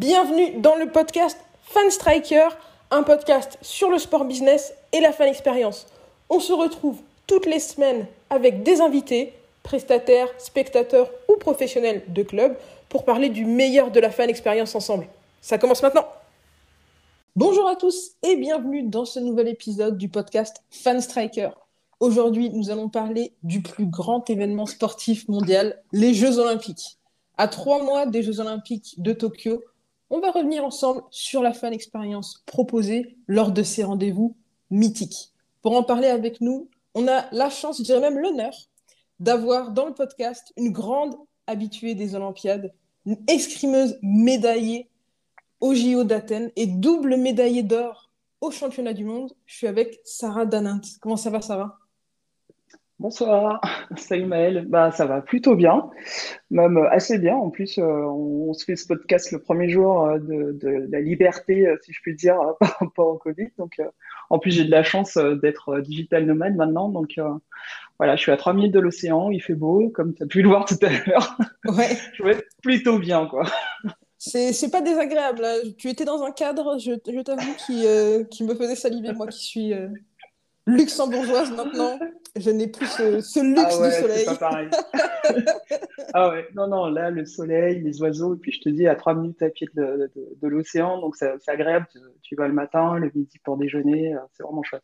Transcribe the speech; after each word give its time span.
Bienvenue 0.00 0.58
dans 0.62 0.76
le 0.76 0.90
podcast 0.90 1.38
Fan 1.62 1.90
Striker, 1.90 2.48
un 2.90 3.02
podcast 3.02 3.58
sur 3.60 3.90
le 3.90 3.98
sport 3.98 4.24
business 4.24 4.72
et 4.94 5.00
la 5.00 5.12
fan 5.12 5.28
expérience. 5.28 5.86
On 6.30 6.40
se 6.40 6.54
retrouve 6.54 6.98
toutes 7.26 7.44
les 7.44 7.58
semaines 7.58 8.06
avec 8.30 8.62
des 8.62 8.80
invités, 8.80 9.34
prestataires, 9.62 10.28
spectateurs 10.38 11.10
ou 11.28 11.36
professionnels 11.36 12.02
de 12.08 12.22
club 12.22 12.56
pour 12.88 13.04
parler 13.04 13.28
du 13.28 13.44
meilleur 13.44 13.90
de 13.90 14.00
la 14.00 14.10
fan 14.10 14.30
expérience 14.30 14.74
ensemble. 14.74 15.06
Ça 15.42 15.58
commence 15.58 15.82
maintenant. 15.82 16.06
Bonjour 17.36 17.68
à 17.68 17.76
tous 17.76 18.12
et 18.22 18.36
bienvenue 18.36 18.84
dans 18.84 19.04
ce 19.04 19.20
nouvel 19.20 19.48
épisode 19.48 19.98
du 19.98 20.08
podcast 20.08 20.62
Fan 20.70 21.02
Striker. 21.02 21.50
Aujourd'hui, 22.00 22.48
nous 22.48 22.70
allons 22.70 22.88
parler 22.88 23.34
du 23.42 23.60
plus 23.60 23.84
grand 23.84 24.30
événement 24.30 24.64
sportif 24.64 25.28
mondial, 25.28 25.78
les 25.92 26.14
Jeux 26.14 26.38
Olympiques. 26.38 26.96
À 27.36 27.48
trois 27.48 27.82
mois 27.82 28.06
des 28.06 28.22
Jeux 28.22 28.40
Olympiques 28.40 28.94
de 28.96 29.12
Tokyo, 29.12 29.62
on 30.10 30.20
va 30.20 30.32
revenir 30.32 30.64
ensemble 30.64 31.02
sur 31.10 31.42
la 31.42 31.52
fan 31.52 31.72
expérience 31.72 32.42
proposée 32.46 33.16
lors 33.26 33.52
de 33.52 33.62
ces 33.62 33.84
rendez-vous 33.84 34.36
mythiques. 34.70 35.32
Pour 35.62 35.76
en 35.76 35.82
parler 35.82 36.08
avec 36.08 36.40
nous, 36.40 36.68
on 36.94 37.06
a 37.08 37.26
la 37.32 37.50
chance, 37.50 37.78
je 37.78 37.84
dirais 37.84 38.00
même 38.00 38.18
l'honneur, 38.18 38.52
d'avoir 39.20 39.70
dans 39.70 39.86
le 39.86 39.94
podcast 39.94 40.52
une 40.56 40.72
grande 40.72 41.16
habituée 41.46 41.94
des 41.94 42.14
Olympiades, 42.14 42.72
une 43.06 43.18
escrimeuse 43.28 43.98
médaillée 44.02 44.88
au 45.60 45.74
JO 45.74 46.04
d'Athènes 46.04 46.50
et 46.56 46.66
double 46.66 47.16
médaillée 47.16 47.62
d'or 47.62 48.10
au 48.40 48.50
championnat 48.50 48.94
du 48.94 49.04
monde. 49.04 49.32
Je 49.46 49.56
suis 49.56 49.66
avec 49.66 50.00
Sarah 50.04 50.46
Danint. 50.46 50.80
Comment 51.00 51.16
ça 51.16 51.30
va, 51.30 51.42
Sarah? 51.42 51.79
Bonsoir, 53.00 53.62
salut 53.96 54.26
Maëlle. 54.26 54.66
Bah, 54.68 54.90
ça 54.90 55.06
va 55.06 55.22
plutôt 55.22 55.56
bien, 55.56 55.88
même 56.50 56.76
assez 56.90 57.16
bien. 57.16 57.34
En 57.34 57.48
plus, 57.48 57.78
euh, 57.78 57.82
on, 57.82 58.52
se 58.52 58.62
fait 58.66 58.76
ce 58.76 58.86
podcast 58.86 59.32
le 59.32 59.38
premier 59.40 59.70
jour 59.70 60.04
euh, 60.04 60.18
de, 60.18 60.86
la 60.90 61.00
liberté, 61.00 61.66
euh, 61.66 61.78
si 61.82 61.94
je 61.94 62.00
puis 62.02 62.14
dire, 62.14 62.36
par 62.60 62.76
rapport 62.78 63.08
au 63.08 63.16
Covid. 63.16 63.48
Donc, 63.56 63.80
en 64.28 64.38
plus, 64.38 64.50
j'ai 64.50 64.64
de 64.64 64.70
la 64.70 64.82
chance 64.82 65.16
d'être 65.16 65.80
digital 65.80 66.26
nomade 66.26 66.56
maintenant. 66.56 66.90
Donc, 66.90 67.18
voilà, 67.98 68.16
je 68.16 68.20
suis 68.20 68.32
à 68.32 68.36
3 68.36 68.52
minutes 68.52 68.74
de 68.74 68.80
l'océan, 68.80 69.30
il 69.30 69.40
fait 69.40 69.54
beau, 69.54 69.88
comme 69.88 70.12
tu 70.12 70.22
as 70.22 70.26
pu 70.26 70.42
le 70.42 70.50
voir 70.50 70.66
tout 70.66 70.76
à 70.82 70.90
l'heure. 70.90 71.38
Ouais. 71.64 71.96
je 72.12 72.22
vais 72.22 72.36
plutôt 72.62 72.98
bien, 72.98 73.26
quoi. 73.26 73.44
C'est 74.18 74.70
pas 74.70 74.82
désagréable. 74.82 75.42
Hein. 75.42 75.70
Tu 75.78 75.88
étais 75.88 76.04
dans 76.04 76.22
un 76.22 76.32
cadre, 76.32 76.78
je, 76.78 76.92
je 76.92 77.20
t'avoue, 77.22 77.54
qui, 77.66 77.86
qui 78.30 78.44
me 78.44 78.54
faisait 78.54 78.76
saliver, 78.76 79.14
moi 79.14 79.26
qui 79.28 79.42
suis 79.42 79.72
luxembourgeoise 80.66 81.50
maintenant. 81.52 81.98
Je 82.36 82.50
n'ai 82.50 82.68
plus 82.68 82.86
ce, 82.86 83.16
luxe 83.40 83.78
ah 83.80 83.88
du 83.88 83.94
soleil. 83.94 84.24
Pas 84.24 84.36
pareil. 84.36 84.68
ah 86.14 86.30
ouais, 86.30 86.46
non, 86.54 86.68
non, 86.68 86.86
là, 86.86 87.10
le 87.10 87.24
soleil, 87.24 87.82
les 87.82 88.00
oiseaux, 88.02 88.34
et 88.34 88.38
puis 88.38 88.52
je 88.52 88.60
te 88.60 88.68
dis, 88.68 88.86
à 88.86 88.94
trois 88.94 89.14
minutes 89.14 89.42
à 89.42 89.50
pied 89.50 89.68
de, 89.74 90.10
de, 90.14 90.48
l'océan, 90.48 91.00
donc 91.00 91.16
c'est 91.16 91.48
agréable. 91.48 91.86
Tu, 92.22 92.36
vas 92.36 92.46
le 92.46 92.54
matin, 92.54 92.98
le 92.98 93.10
midi 93.14 93.38
pour 93.44 93.56
déjeuner, 93.56 94.14
euh, 94.14 94.20
c'est 94.32 94.42
vraiment 94.42 94.62
chouette. 94.62 94.82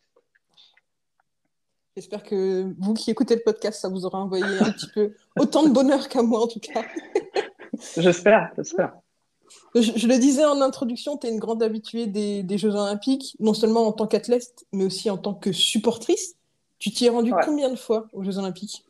J'espère 1.95 2.21
que 2.21 2.73
vous 2.77 2.93
qui 2.93 3.09
écoutez 3.09 3.35
le 3.35 3.41
podcast, 3.43 3.81
ça 3.81 3.89
vous 3.89 4.05
aura 4.05 4.19
envoyé 4.19 4.45
un 4.59 4.71
petit 4.71 4.87
peu 4.93 5.15
autant 5.39 5.63
de 5.63 5.73
bonheur 5.73 6.07
qu'à 6.09 6.21
moi, 6.21 6.41
en 6.41 6.47
tout 6.47 6.59
cas. 6.59 6.83
j'espère, 7.97 8.51
j'espère. 8.55 8.93
Je, 9.73 10.07
le 10.07 10.19
disais 10.19 10.45
en 10.45 10.61
introduction, 10.61 11.17
tu 11.17 11.27
es 11.27 11.31
une 11.31 11.39
grande 11.39 11.63
habituée 11.63 12.07
des, 12.07 12.57
Jeux 12.57 12.75
Olympiques, 12.75 13.35
non 13.39 13.53
seulement 13.53 13.87
en 13.87 13.91
tant 13.91 14.07
qu'athlète, 14.07 14.65
mais 14.71 14.83
aussi 14.83 15.09
en 15.09 15.17
tant 15.17 15.33
que 15.33 15.51
supportrice. 15.51 16.35
Tu 16.79 16.91
t'y 16.91 17.05
es 17.05 17.09
rendue 17.09 17.31
combien 17.43 17.69
de 17.69 17.75
fois 17.75 18.07
aux 18.13 18.23
Jeux 18.23 18.37
Olympiques? 18.37 18.85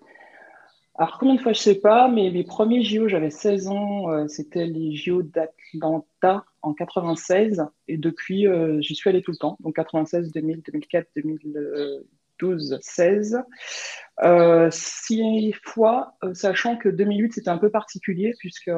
Alors, 0.99 1.17
combien 1.19 1.35
de 1.35 1.41
fois, 1.41 1.53
je 1.53 1.59
ne 1.59 1.63
sais 1.63 1.75
pas, 1.75 2.07
mais 2.07 2.31
mes 2.31 2.43
premiers 2.43 2.83
JO, 2.83 3.07
j'avais 3.07 3.29
16 3.29 3.67
ans, 3.67 4.09
euh, 4.09 4.27
c'était 4.27 4.65
les 4.65 4.95
JO 4.95 5.21
d'Atlanta 5.21 6.43
en 6.63 6.73
96, 6.73 7.65
et 7.87 7.97
depuis, 7.97 8.47
euh, 8.47 8.81
j'y 8.81 8.95
suis 8.95 9.07
allée 9.09 9.21
tout 9.21 9.29
le 9.29 9.37
temps, 9.37 9.57
donc 9.59 9.75
96, 9.75 10.31
2000, 10.31 10.63
2004, 10.63 11.07
2012, 11.15 12.79
16. 12.81 13.43
six 14.71 15.53
fois, 15.63 16.15
euh, 16.23 16.33
sachant 16.33 16.77
que 16.77 16.89
2008, 16.89 17.33
c'était 17.33 17.49
un 17.49 17.59
peu 17.59 17.69
particulier, 17.69 18.33
puisque 18.39 18.71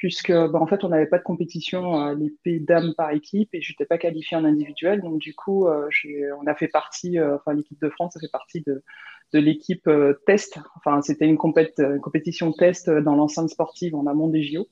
puisque 0.00 0.32
bah, 0.32 0.58
en 0.58 0.66
fait 0.66 0.82
on 0.82 0.88
n'avait 0.88 1.06
pas 1.06 1.18
de 1.18 1.22
compétition 1.22 1.94
à 1.94 2.14
l'épée 2.14 2.58
dame 2.58 2.94
par 2.96 3.10
équipe 3.10 3.50
et 3.52 3.60
je 3.60 3.72
n'étais 3.72 3.84
pas 3.84 3.98
qualifiée 3.98 4.34
en 4.34 4.46
individuel. 4.46 5.02
Donc 5.02 5.18
du 5.18 5.34
coup 5.34 5.68
euh, 5.68 5.90
on 6.40 6.46
a 6.46 6.54
fait 6.54 6.68
partie 6.68 7.18
euh, 7.18 7.36
enfin 7.36 7.52
l'équipe 7.52 7.78
de 7.80 7.90
France 7.90 8.16
a 8.16 8.20
fait 8.20 8.32
partie 8.32 8.62
de, 8.62 8.82
de 9.34 9.38
l'équipe 9.38 9.86
euh, 9.88 10.14
test. 10.24 10.58
Enfin 10.76 11.02
c'était 11.02 11.26
une, 11.26 11.36
compétition 11.36 12.50
test 12.52 12.88
dans 12.88 13.14
l'enceinte 13.14 13.50
sportive 13.50 13.94
en 13.94 14.06
amont 14.06 14.28
des 14.28 14.42
JO 14.42 14.68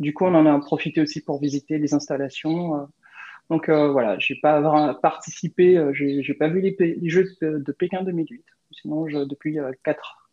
du 0.00 0.12
coup 0.12 0.24
on 0.24 0.34
en 0.34 0.44
a 0.44 0.58
profité 0.58 1.00
aussi 1.00 1.22
pour 1.22 1.40
visiter 1.40 1.78
les 1.78 1.94
installations 1.94 2.88
donc 3.48 3.70
voilà 3.70 4.18
j'ai 4.18 4.34
pas 4.42 4.94
participé 4.94 5.80
j'ai 5.92 6.34
pas 6.34 6.48
vu 6.48 6.60
les, 6.60 6.98
Jeux 7.08 7.28
de, 7.40 7.72
Pékin 7.72 8.02
2008 8.02 8.44
sinon 8.72 9.06
je, 9.06 9.18
depuis 9.18 9.58
4 9.84 10.28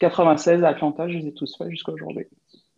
96 0.00 0.64
à 0.64 0.68
Atlanta 0.68 1.08
je 1.08 1.16
les 1.16 1.28
ai 1.28 1.32
tous 1.32 1.56
faits 1.56 1.70
jusqu'à 1.70 1.92
aujourd'hui 1.92 2.26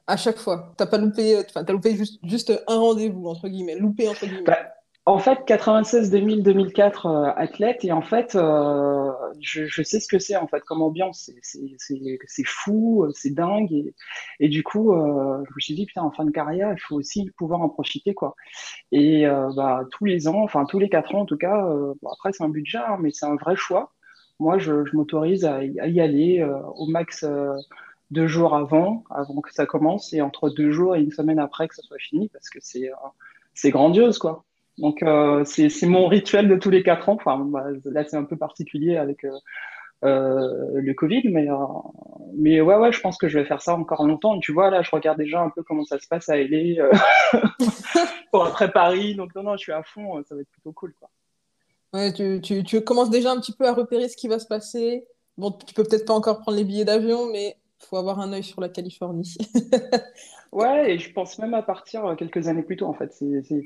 à 0.09 0.17
chaque 0.17 0.39
fois. 0.39 0.73
T'as 0.77 0.87
pas 0.87 0.99
loupé, 0.99 1.37
euh, 1.37 1.43
enfin, 1.49 1.65
as 1.65 1.73
loupé 1.73 1.95
juste, 2.25 2.53
un 2.67 2.79
rendez-vous, 2.79 3.29
entre 3.29 3.49
guillemets, 3.49 3.77
loupé, 3.77 4.09
entre 4.09 4.27
guillemets. 4.27 4.43
Bah, 4.45 4.59
en 5.05 5.19
fait, 5.19 5.39
96, 5.47 6.11
2000, 6.11 6.43
2004, 6.43 7.35
athlète, 7.37 7.83
et 7.83 7.93
en 7.93 8.03
fait, 8.03 8.35
euh, 8.35 9.11
je, 9.41 9.83
sais 9.83 10.01
ce 10.01 10.09
que 10.09 10.19
c'est, 10.19 10.37
en 10.37 10.47
fait, 10.47 10.61
comme 10.61 10.83
ambiance. 10.83 11.31
C'est 11.43 12.45
fou, 12.45 13.07
c'est 13.15 13.35
dingue, 13.35 13.73
et, 13.73 13.95
et, 14.41 14.49
du 14.49 14.63
coup, 14.63 14.93
euh, 14.93 15.43
je 15.49 15.55
me 15.55 15.61
suis 15.61 15.75
dit, 15.75 15.87
putain, 15.87 16.03
en 16.03 16.11
fin 16.11 16.27
de 16.27 16.31
carrière, 16.31 16.73
il 16.73 16.81
faut 16.81 16.97
aussi 16.97 17.31
pouvoir 17.39 17.63
en 17.63 17.71
profiter, 17.71 18.13
quoi. 18.13 18.35
Et 18.93 19.27
euh, 19.27 19.51
bah, 19.57 19.85
tous 19.93 20.05
les 20.05 20.29
ans, 20.29 20.43
enfin, 20.43 20.67
tous 20.67 20.79
les 20.79 20.91
quatre 20.91 21.15
ans, 21.15 21.21
en 21.21 21.27
tout 21.27 21.39
cas, 21.39 21.67
euh, 21.67 21.95
après, 22.13 22.33
c'est 22.33 22.45
un 22.45 22.51
budget, 22.51 22.79
hein, 22.79 22.99
mais 23.01 23.11
c'est 23.11 23.27
un 23.27 23.37
vrai 23.37 23.57
choix. 23.57 23.95
Moi, 24.41 24.59
je, 24.59 24.85
je 24.85 24.95
m'autorise 24.95 25.47
à, 25.47 25.57
à, 25.57 25.63
y 25.65 26.01
aller 26.01 26.47
au 26.77 26.87
max 26.87 27.25
deux 28.11 28.27
jours 28.27 28.55
avant, 28.55 29.05
avant 29.11 29.41
que 29.41 29.53
ça 29.53 29.67
commence, 29.67 30.13
et 30.13 30.23
entre 30.23 30.51
deux 30.51 30.71
jours 30.71 30.97
et 30.97 31.01
une 31.01 31.11
semaine 31.11 31.39
après 31.39 31.69
que 31.69 31.75
ça 31.75 31.83
soit 31.83 31.99
fini, 31.99 32.29
parce 32.29 32.49
que 32.49 32.59
c'est 32.61 32.91
euh, 32.91 32.95
c'est 33.55 33.71
grandiose, 33.71 34.19
quoi. 34.19 34.45
Donc, 34.79 35.03
euh, 35.03 35.45
c'est 35.45 35.87
mon 35.87 36.07
rituel 36.07 36.49
de 36.49 36.57
tous 36.57 36.71
les 36.71 36.85
quatre 36.85 37.09
ans. 37.09 37.15
Enfin, 37.15 37.39
bah, 37.39 37.67
là, 37.85 38.05
c'est 38.05 38.17
un 38.17 38.25
peu 38.25 38.37
particulier 38.37 38.97
avec 38.97 39.25
euh, 39.25 40.69
le 40.75 40.93
Covid, 40.95 41.23
mais, 41.31 41.49
mais 42.37 42.61
ouais, 42.61 42.77
ouais, 42.77 42.93
je 42.93 43.01
pense 43.01 43.19
que 43.19 43.29
je 43.29 43.41
vais 43.41 43.45
faire 43.45 43.61
ça 43.61 43.75
encore 43.75 44.07
longtemps. 44.07 44.39
Tu 44.39 44.53
vois, 44.53 44.71
là, 44.71 44.83
je 44.83 44.91
regarde 44.93 45.19
déjà 45.19 45.41
un 45.41 45.51
peu 45.51 45.65
comment 45.65 45.85
ça 45.85 45.99
se 45.99 46.07
passe 46.07 46.29
à 46.29 46.37
LA 46.37 46.89
pour 48.31 48.47
après 48.47 48.71
Paris. 48.71 49.17
Donc, 49.17 49.35
non, 49.35 49.43
non, 49.43 49.57
je 49.57 49.63
suis 49.63 49.73
à 49.73 49.83
fond. 49.83 50.23
Ça 50.29 50.37
va 50.37 50.43
être 50.43 50.51
plutôt 50.51 50.73
cool, 50.73 50.95
quoi. 50.95 51.11
Ouais, 51.93 52.13
tu, 52.13 52.41
tu, 52.41 52.63
tu 52.63 52.81
commences 52.83 53.11
déjà 53.11 53.33
un 53.33 53.41
petit 53.41 53.53
peu 53.53 53.67
à 53.67 53.73
repérer 53.73 54.09
ce 54.09 54.17
qui 54.17 54.29
va 54.29 54.39
se 54.39 54.47
passer. 54.47 55.07
Bon, 55.39 55.51
tu 55.51 55.75
peux 55.75 55.83
peut-être 55.83 56.07
pas 56.07 56.15
encore 56.15 56.41
prendre 56.41 56.59
les 56.59 56.65
billets 56.65 56.85
d'avion, 56.85 57.31
mais 57.33 57.57
faut 57.79 57.97
avoir 57.97 58.21
un 58.21 58.33
œil 58.33 58.43
sur 58.43 58.61
la 58.61 58.69
Californie. 58.69 59.37
ouais, 60.53 60.93
et 60.93 60.99
je 60.99 61.13
pense 61.13 61.39
même 61.39 61.55
à 61.55 61.63
partir 61.63 62.05
euh, 62.05 62.15
quelques 62.15 62.49
années 62.49 62.63
plus 62.63 62.77
tôt, 62.77 62.87
en 62.87 62.95
fait. 62.95 63.15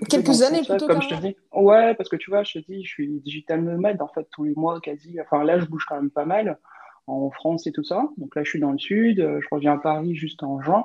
quelques 0.09 0.43
années 0.43 0.63
plus 0.63 0.77
tôt, 0.77 0.87
comme 0.87 1.03
je 1.03 1.09
te 1.09 1.21
dis. 1.21 1.37
Ouais, 1.53 1.95
parce 1.95 2.09
que 2.09 2.17
tu 2.17 2.31
vois, 2.31 2.43
je 2.43 2.55
te 2.55 2.59
dis, 2.71 2.85
je 2.85 2.91
suis 2.91 3.21
digital 3.21 3.63
nomade, 3.63 4.01
en 4.03 4.09
fait, 4.09 4.27
tous 4.31 4.45
les 4.45 4.55
mois, 4.55 4.81
quasi. 4.81 5.19
Enfin, 5.21 5.45
là, 5.45 5.59
je 5.59 5.67
bouge 5.67 5.85
quand 5.89 5.97
même 5.97 6.11
pas 6.11 6.25
mal 6.25 6.59
en 7.07 7.31
France 7.31 7.67
et 7.67 7.73
tout 7.73 7.85
ça. 7.85 8.09
Donc 8.19 8.37
là, 8.37 8.45
je 8.45 8.51
suis 8.51 8.61
dans 8.61 8.73
le 8.73 8.79
sud, 8.79 9.21
euh, 9.21 9.41
je 9.41 9.49
reviens 9.51 9.75
à 9.75 9.79
Paris 9.79 10.15
juste 10.15 10.43
en 10.43 10.61
juin. 10.61 10.85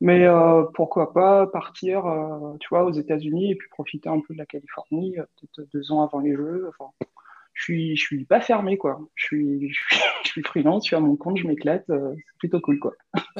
Mais 0.00 0.26
euh, 0.26 0.62
pourquoi 0.74 1.12
pas 1.12 1.48
partir, 1.48 2.04
tu 2.60 2.68
vois, 2.68 2.84
aux 2.84 2.92
États-Unis 2.92 3.50
et 3.50 3.56
puis 3.56 3.68
profiter 3.68 4.08
un 4.08 4.20
peu 4.20 4.32
de 4.32 4.38
la 4.38 4.46
Californie, 4.46 5.16
peut-être 5.16 5.68
deux 5.72 5.90
ans 5.90 6.02
avant 6.02 6.20
les 6.20 6.36
Jeux. 6.36 6.68
Enfin, 6.68 6.92
je 7.58 7.64
suis, 7.64 7.96
je 7.96 8.02
suis 8.02 8.24
pas 8.24 8.40
fermé, 8.40 8.78
quoi. 8.78 9.00
Je 9.16 9.24
suis, 9.24 9.72
je 10.24 10.30
suis, 10.30 10.42
freelance, 10.42 10.84
je 10.84 10.88
suis 10.88 10.96
à 10.96 11.00
mon 11.00 11.16
compte, 11.16 11.38
je 11.38 11.46
m'éclate, 11.46 11.84
euh, 11.90 12.14
c'est 12.14 12.38
plutôt 12.38 12.60
cool, 12.60 12.78
quoi. 12.78 12.92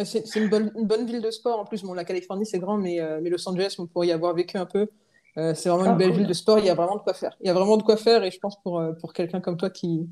c'est 0.04 0.34
une 0.34 0.48
bonne, 0.48 0.72
une 0.76 0.86
bonne, 0.86 1.06
ville 1.06 1.22
de 1.22 1.30
sport. 1.30 1.60
En 1.60 1.64
plus, 1.64 1.84
bon, 1.84 1.94
la 1.94 2.04
Californie, 2.04 2.44
c'est 2.44 2.58
grand, 2.58 2.76
mais, 2.76 3.00
euh, 3.00 3.20
mais, 3.22 3.30
Los 3.30 3.48
Angeles, 3.48 3.76
on 3.78 3.86
pourrait 3.86 4.08
y 4.08 4.12
avoir 4.12 4.34
vécu 4.34 4.56
un 4.58 4.66
peu. 4.66 4.88
Euh, 5.36 5.54
c'est 5.54 5.68
vraiment 5.68 5.84
une 5.84 5.92
ah, 5.92 5.94
belle 5.94 6.10
ville 6.10 6.26
de 6.26 6.32
sport. 6.32 6.58
Il 6.58 6.64
y 6.64 6.70
a 6.70 6.74
vraiment 6.74 6.96
de 6.96 7.02
quoi 7.02 7.14
faire. 7.14 7.36
Il 7.40 7.46
y 7.46 7.50
a 7.50 7.54
vraiment 7.54 7.76
de 7.76 7.84
quoi 7.84 7.96
faire, 7.96 8.24
et 8.24 8.32
je 8.32 8.40
pense 8.40 8.60
pour, 8.62 8.82
pour 9.00 9.12
quelqu'un 9.12 9.40
comme 9.40 9.56
toi 9.56 9.70
qui, 9.70 10.08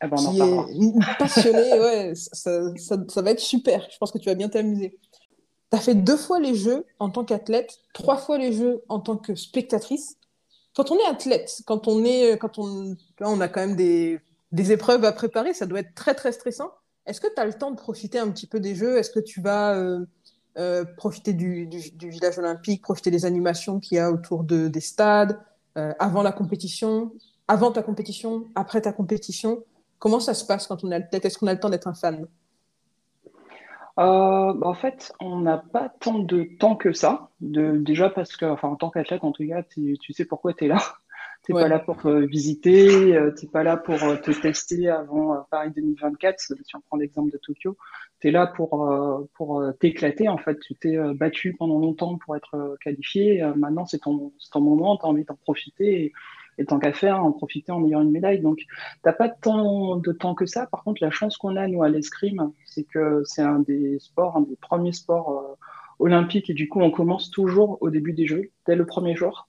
ah 0.00 0.08
ben, 0.08 0.16
qui 0.16 0.40
est 0.40 0.92
passionné, 1.18 1.78
ouais, 1.78 2.12
ça, 2.16 2.74
ça, 2.76 2.96
ça, 3.06 3.22
va 3.22 3.30
être 3.30 3.40
super. 3.40 3.86
Je 3.92 3.98
pense 3.98 4.10
que 4.10 4.18
tu 4.18 4.28
vas 4.28 4.34
bien 4.34 4.48
t'amuser. 4.48 4.98
Tu 5.70 5.76
as 5.76 5.80
fait 5.80 5.94
deux 5.94 6.16
fois 6.16 6.40
les 6.40 6.56
Jeux 6.56 6.86
en 6.98 7.10
tant 7.10 7.24
qu'athlète, 7.24 7.78
trois 7.92 8.16
fois 8.16 8.36
les 8.36 8.52
Jeux 8.52 8.82
en 8.88 8.98
tant 8.98 9.16
que 9.16 9.36
spectatrice 9.36 10.18
quand 10.78 10.92
on 10.92 10.98
est 10.98 11.06
athlète, 11.06 11.62
quand 11.66 11.88
on 11.88 12.04
est, 12.04 12.38
quand 12.38 12.56
on, 12.58 12.96
on 13.20 13.40
a 13.40 13.48
quand 13.48 13.60
même 13.60 13.74
des, 13.74 14.20
des, 14.52 14.70
épreuves 14.70 15.04
à 15.04 15.10
préparer, 15.10 15.52
ça 15.52 15.66
doit 15.66 15.80
être 15.80 15.92
très 15.96 16.14
très 16.14 16.30
stressant. 16.30 16.70
Est-ce 17.04 17.20
que 17.20 17.26
tu 17.26 17.40
as 17.40 17.46
le 17.46 17.52
temps 17.52 17.72
de 17.72 17.76
profiter 17.76 18.20
un 18.20 18.30
petit 18.30 18.46
peu 18.46 18.60
des 18.60 18.76
jeux? 18.76 18.96
Est-ce 18.96 19.10
que 19.10 19.18
tu 19.18 19.40
vas 19.40 19.74
euh, 19.74 20.06
euh, 20.56 20.84
profiter 20.96 21.32
du, 21.32 21.66
du, 21.66 22.08
village 22.08 22.38
olympique, 22.38 22.80
profiter 22.80 23.10
des 23.10 23.24
animations 23.24 23.80
qu'il 23.80 23.96
y 23.96 23.98
a 23.98 24.12
autour 24.12 24.44
de, 24.44 24.68
des 24.68 24.80
stades, 24.80 25.40
euh, 25.76 25.92
avant 25.98 26.22
la 26.22 26.30
compétition, 26.30 27.10
avant 27.48 27.72
ta 27.72 27.82
compétition, 27.82 28.44
après 28.54 28.80
ta 28.80 28.92
compétition? 28.92 29.64
Comment 29.98 30.20
ça 30.20 30.32
se 30.32 30.44
passe 30.44 30.68
quand 30.68 30.84
on 30.84 30.92
est 30.92 30.94
athlète? 30.94 31.24
Est-ce 31.24 31.38
qu'on 31.38 31.48
a 31.48 31.54
le 31.54 31.58
temps 31.60 31.70
d'être 31.70 31.88
un 31.88 31.94
fan? 31.94 32.28
Bah, 34.04 34.68
en 34.68 34.74
fait, 34.74 35.12
on 35.20 35.40
n'a 35.40 35.58
pas 35.58 35.88
tant 35.88 36.18
de 36.18 36.44
temps 36.58 36.76
que 36.76 36.92
ça. 36.92 37.30
De, 37.40 37.76
déjà 37.76 38.10
parce 38.10 38.36
que, 38.36 38.46
enfin, 38.46 38.68
en 38.68 38.76
tant 38.76 38.90
qu'athlète, 38.90 39.24
en 39.24 39.32
tout 39.32 39.46
cas, 39.46 39.62
tu, 39.62 39.96
sais 40.12 40.24
pourquoi 40.24 40.54
tu 40.54 40.64
es 40.64 40.68
là. 40.68 40.78
Tu 41.44 41.54
n'es 41.54 41.60
pas 41.60 41.68
là 41.68 41.78
pour 41.78 41.96
visiter, 42.04 43.16
tu 43.38 43.46
n'es 43.46 43.50
pas 43.50 43.62
là 43.62 43.76
pour 43.76 43.96
te 43.96 44.32
tester 44.32 44.88
avant 44.88 45.46
Paris 45.52 45.70
2024, 45.74 46.40
si 46.40 46.52
on 46.74 46.80
prend 46.80 46.96
l'exemple 46.96 47.30
de 47.30 47.38
Tokyo 47.38 47.76
tu 48.20 48.28
es 48.28 48.30
là 48.30 48.46
pour, 48.46 48.90
euh, 48.90 49.28
pour 49.34 49.60
euh, 49.60 49.72
t'éclater. 49.72 50.28
En 50.28 50.38
fait, 50.38 50.58
tu 50.60 50.74
t'es 50.74 50.96
euh, 50.96 51.14
battu 51.14 51.54
pendant 51.54 51.78
longtemps 51.78 52.18
pour 52.18 52.36
être 52.36 52.76
qualifié. 52.82 53.42
Maintenant, 53.56 53.86
c'est 53.86 53.98
ton, 53.98 54.32
ton 54.50 54.60
moment, 54.60 54.96
tu 54.96 55.04
as 55.04 55.08
envie 55.08 55.24
d'en 55.24 55.36
profiter. 55.36 56.04
Et, 56.04 56.12
tant 56.64 56.78
qu'à 56.78 56.92
faire, 56.92 57.24
en 57.24 57.32
profiter 57.32 57.72
en 57.72 57.84
ayant 57.84 58.02
une 58.02 58.10
médaille. 58.10 58.40
Donc, 58.40 58.60
t'as 59.02 59.12
pas 59.12 59.28
tant 59.28 59.96
de 59.96 60.12
temps 60.12 60.34
que 60.34 60.46
ça. 60.46 60.66
Par 60.66 60.84
contre, 60.84 61.02
la 61.02 61.10
chance 61.10 61.36
qu'on 61.36 61.56
a, 61.56 61.66
nous, 61.68 61.82
à 61.82 61.88
l'escrime, 61.88 62.52
c'est 62.64 62.84
que 62.84 63.22
c'est 63.24 63.42
un 63.42 63.60
des 63.60 63.98
sports, 63.98 64.36
un 64.36 64.42
des 64.42 64.56
premiers 64.56 64.92
sports 64.92 65.56
olympiques. 65.98 66.50
Et 66.50 66.54
du 66.54 66.68
coup, 66.68 66.80
on 66.80 66.90
commence 66.90 67.30
toujours 67.30 67.78
au 67.80 67.90
début 67.90 68.12
des 68.12 68.26
Jeux, 68.26 68.50
dès 68.66 68.76
le 68.76 68.86
premier 68.86 69.14
jour. 69.14 69.48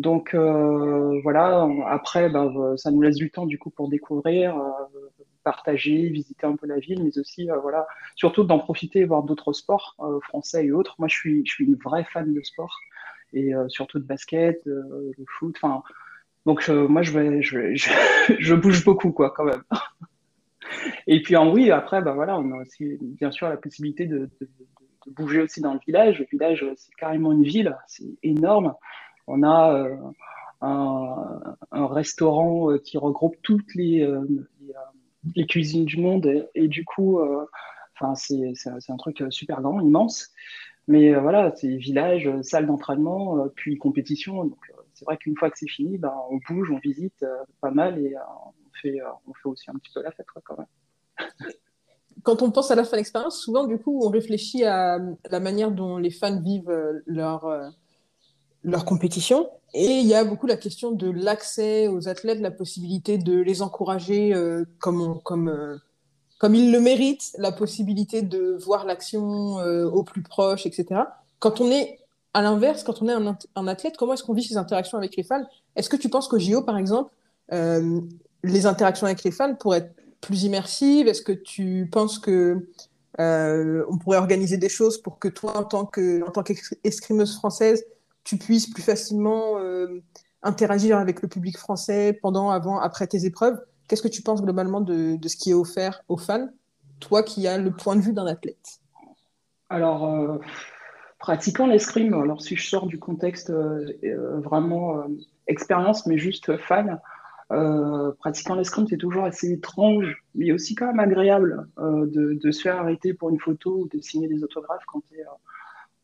Donc 0.00 0.34
euh, 0.34 1.20
voilà, 1.22 1.68
après, 1.86 2.30
bah, 2.30 2.50
ça 2.76 2.90
nous 2.90 3.02
laisse 3.02 3.16
du 3.16 3.30
temps 3.30 3.44
du 3.44 3.58
coup 3.58 3.68
pour 3.68 3.88
découvrir, 3.88 4.56
euh, 4.56 4.70
partager, 5.44 6.08
visiter 6.08 6.46
un 6.46 6.56
peu 6.56 6.66
la 6.66 6.78
ville, 6.78 7.02
mais 7.02 7.18
aussi 7.18 7.50
euh, 7.50 7.58
voilà, 7.58 7.86
surtout 8.16 8.44
d'en 8.44 8.58
profiter, 8.58 9.04
voir 9.04 9.22
d'autres 9.24 9.52
sports 9.52 9.96
français 10.22 10.66
et 10.66 10.72
autres. 10.72 10.94
Moi, 10.98 11.08
je 11.08 11.14
suis, 11.16 11.46
je 11.46 11.52
suis 11.52 11.64
une 11.66 11.76
vraie 11.76 12.04
fan 12.04 12.32
de 12.32 12.40
sport 12.42 12.74
et 13.32 13.52
surtout 13.68 14.00
de 14.00 14.04
basket, 14.04 14.60
de 14.66 15.24
foot. 15.38 15.54
Enfin, 15.62 15.82
donc 16.46 16.68
moi, 16.68 17.02
je, 17.02 18.54
bouge 18.54 18.84
beaucoup 18.84 19.12
quoi, 19.12 19.32
quand 19.36 19.44
même. 19.44 19.62
et 21.06 21.22
puis 21.22 21.36
en 21.36 21.52
oui, 21.52 21.70
après, 21.70 22.02
bah 22.02 22.12
voilà, 22.12 22.38
on 22.38 22.50
a 22.52 22.62
aussi 22.62 22.98
bien 23.00 23.30
sûr 23.30 23.48
la 23.48 23.56
possibilité 23.56 24.06
de, 24.06 24.28
bouger 25.06 25.42
aussi 25.42 25.60
dans 25.60 25.74
le 25.74 25.80
village. 25.84 26.18
Le 26.18 26.26
village, 26.30 26.64
c'est 26.76 26.94
carrément 26.96 27.32
une 27.32 27.42
ville, 27.42 27.76
c'est 27.86 28.04
énorme. 28.22 28.74
On 29.26 29.42
a 29.42 29.74
euh, 29.74 29.96
un, 30.60 31.86
restaurant 31.86 32.70
euh, 32.70 32.78
qui 32.78 32.98
regroupe 32.98 33.36
toutes 33.42 33.74
les, 33.74 34.02
euh, 34.02 34.26
cuisines 35.48 35.84
du 35.84 35.98
monde 35.98 36.48
et, 36.54 36.68
du 36.68 36.84
coup, 36.84 37.20
enfin, 37.94 38.14
c'est 38.14 38.90
un 38.90 38.96
truc 38.96 39.22
super 39.30 39.60
grand, 39.60 39.80
immense. 39.80 40.30
Mais 40.88 41.14
voilà, 41.14 41.52
c'est 41.54 41.76
village, 41.76 42.28
salle 42.42 42.66
d'entraînement, 42.66 43.46
puis 43.54 43.76
compétition. 43.76 44.50
C'est 45.00 45.06
vrai 45.06 45.16
qu'une 45.16 45.36
fois 45.36 45.50
que 45.50 45.58
c'est 45.58 45.68
fini, 45.68 45.98
ben, 45.98 46.14
on 46.30 46.38
bouge, 46.48 46.70
on 46.70 46.78
visite 46.78 47.24
pas 47.60 47.70
mal 47.70 47.98
et 47.98 48.14
on, 48.16 48.52
fait, 48.80 48.98
on 49.26 49.34
fait 49.34 49.48
aussi 49.48 49.70
un 49.70 49.74
petit 49.74 49.90
peu 49.92 50.02
la 50.02 50.12
fête 50.12 50.26
quand 50.44 50.58
même. 50.58 50.66
Quand 52.22 52.42
on 52.42 52.50
pense 52.50 52.70
à 52.70 52.74
la 52.74 52.84
fan 52.84 53.00
expérience, 53.00 53.40
souvent, 53.40 53.64
du 53.64 53.78
coup, 53.78 53.98
on 54.04 54.10
réfléchit 54.10 54.64
à 54.64 54.98
la 55.30 55.40
manière 55.40 55.70
dont 55.70 55.96
les 55.96 56.10
fans 56.10 56.38
vivent 56.38 57.02
leur, 57.06 57.72
leur 58.62 58.84
compétition. 58.84 59.48
Et 59.72 60.00
il 60.00 60.06
y 60.06 60.14
a 60.14 60.24
beaucoup 60.24 60.46
la 60.46 60.56
question 60.56 60.90
de 60.90 61.10
l'accès 61.10 61.88
aux 61.88 62.08
athlètes, 62.08 62.40
la 62.40 62.50
possibilité 62.50 63.18
de 63.18 63.40
les 63.40 63.62
encourager 63.62 64.34
euh, 64.34 64.64
comme, 64.80 65.20
comme, 65.22 65.48
euh, 65.48 65.76
comme 66.38 66.54
ils 66.54 66.72
le 66.72 66.80
méritent, 66.80 67.30
la 67.38 67.52
possibilité 67.52 68.22
de 68.22 68.56
voir 68.64 68.84
l'action 68.84 69.60
euh, 69.60 69.88
au 69.88 70.02
plus 70.02 70.22
proche, 70.22 70.66
etc. 70.66 71.02
Quand 71.38 71.60
on 71.60 71.70
est 71.70 71.99
à 72.34 72.42
l'inverse, 72.42 72.82
quand 72.82 73.02
on 73.02 73.08
est 73.08 73.36
un, 73.56 73.66
athlète, 73.66 73.96
comment 73.96 74.14
est-ce 74.14 74.22
qu'on 74.22 74.34
vit 74.34 74.44
ces 74.44 74.56
interactions 74.56 74.98
avec 74.98 75.16
les 75.16 75.22
fans? 75.22 75.44
Est-ce 75.76 75.88
que 75.88 75.96
tu 75.96 76.08
penses 76.08 76.28
qu'au 76.28 76.38
JO, 76.38 76.62
par 76.62 76.76
exemple, 76.76 77.12
les 77.50 78.66
interactions 78.66 79.06
avec 79.06 79.24
les 79.24 79.30
fans 79.30 79.54
pourraient 79.54 79.78
être 79.78 79.94
plus 80.20 80.44
immersives? 80.44 81.08
Est-ce 81.08 81.22
que 81.22 81.32
tu 81.32 81.88
penses 81.90 82.18
que 82.18 82.68
on 83.18 83.98
pourrait 83.98 84.18
organiser 84.18 84.58
des 84.58 84.68
choses 84.68 84.98
pour 85.02 85.18
que 85.18 85.28
toi, 85.28 85.58
en 85.58 85.64
tant 85.64 85.84
qu'escrimeuse 86.42 87.34
française, 87.34 87.84
tu 88.24 88.36
puisses 88.36 88.68
plus 88.68 88.82
facilement 88.82 89.58
euh, 89.58 90.02
interagir 90.42 90.98
avec 90.98 91.22
le 91.22 91.28
public 91.28 91.58
français 91.58 92.18
pendant, 92.22 92.50
avant, 92.50 92.78
après 92.78 93.06
tes 93.06 93.24
épreuves? 93.24 93.58
Qu'est-ce 93.88 94.02
que 94.02 94.08
tu 94.08 94.22
penses 94.22 94.42
globalement 94.42 94.80
de, 94.80 95.18
ce 95.26 95.36
qui 95.36 95.50
est 95.50 95.54
offert 95.54 96.02
aux 96.08 96.16
fans, 96.16 96.48
toi 97.00 97.22
qui 97.22 97.46
as 97.46 97.58
le 97.58 97.72
point 97.72 97.96
de 97.96 98.00
vue 98.00 98.12
d'un 98.12 98.26
athlète? 98.26 98.80
Alors, 99.68 100.04
euh, 100.06 100.38
pratiquant 101.20 101.66
l'escrime, 101.68 102.14
alors 102.14 102.42
si 102.42 102.56
je 102.56 102.68
sors 102.68 102.86
du 102.86 102.98
contexte 102.98 103.50
euh, 103.50 104.40
vraiment 104.40 105.04
expérience, 105.46 106.06
mais 106.06 106.18
juste 106.18 106.56
fan, 106.56 107.00
pratiquant 108.18 108.54
l'escrime, 108.56 108.86
c'est 108.88 108.96
toujours 108.96 109.24
assez 109.24 109.52
étrange, 109.52 110.24
mais 110.34 110.50
aussi 110.52 110.74
quand 110.74 110.86
même 110.86 111.00
agréable 111.00 111.68
de, 111.78 112.50
se 112.50 112.62
faire 112.62 112.76
arrêter 112.76 113.14
pour 113.14 113.30
une 113.30 113.38
photo 113.38 113.82
ou 113.82 113.88
de 113.88 114.00
signer 114.00 114.28
des 114.28 114.42
autographes 114.42 114.84
quand 114.86 115.02
tu 115.08 115.18
es 115.18 115.24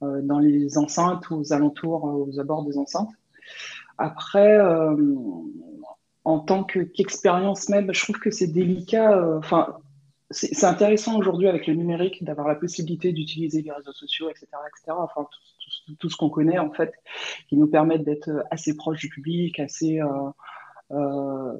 euh, 0.02 0.20
dans 0.20 0.38
les 0.38 0.76
enceintes 0.76 1.30
ou 1.30 1.36
aux 1.36 1.52
alentours, 1.54 2.06
euh, 2.06 2.26
aux 2.30 2.38
abords 2.38 2.64
des 2.64 2.76
enceintes. 2.76 3.08
Après, 3.96 4.58
euh, 4.58 4.94
en 6.24 6.38
tant 6.40 6.64
qu'expérience 6.64 7.70
même, 7.70 7.94
je 7.94 8.02
trouve 8.02 8.18
que 8.18 8.30
c'est 8.30 8.48
délicat. 8.48 9.40
C'est 10.30 10.64
intéressant 10.64 11.16
aujourd'hui 11.16 11.48
avec 11.48 11.66
le 11.66 11.74
numérique 11.74 12.24
d'avoir 12.24 12.48
la 12.48 12.56
possibilité 12.56 13.12
d'utiliser 13.12 13.62
les 13.62 13.70
réseaux 13.70 13.92
sociaux, 13.92 14.28
etc., 14.28 14.46
etc. 14.68 14.96
Enfin, 14.98 15.28
tout, 15.98 16.10
ce 16.10 16.16
qu'on 16.16 16.30
connaît 16.30 16.58
en 16.58 16.72
fait, 16.72 16.92
qui 17.48 17.56
nous 17.56 17.68
permettent 17.68 18.04
d'être 18.04 18.44
assez 18.50 18.76
proche 18.76 18.98
du 18.98 19.08
public, 19.08 19.60
assez 19.60 20.00
euh, 20.92 21.52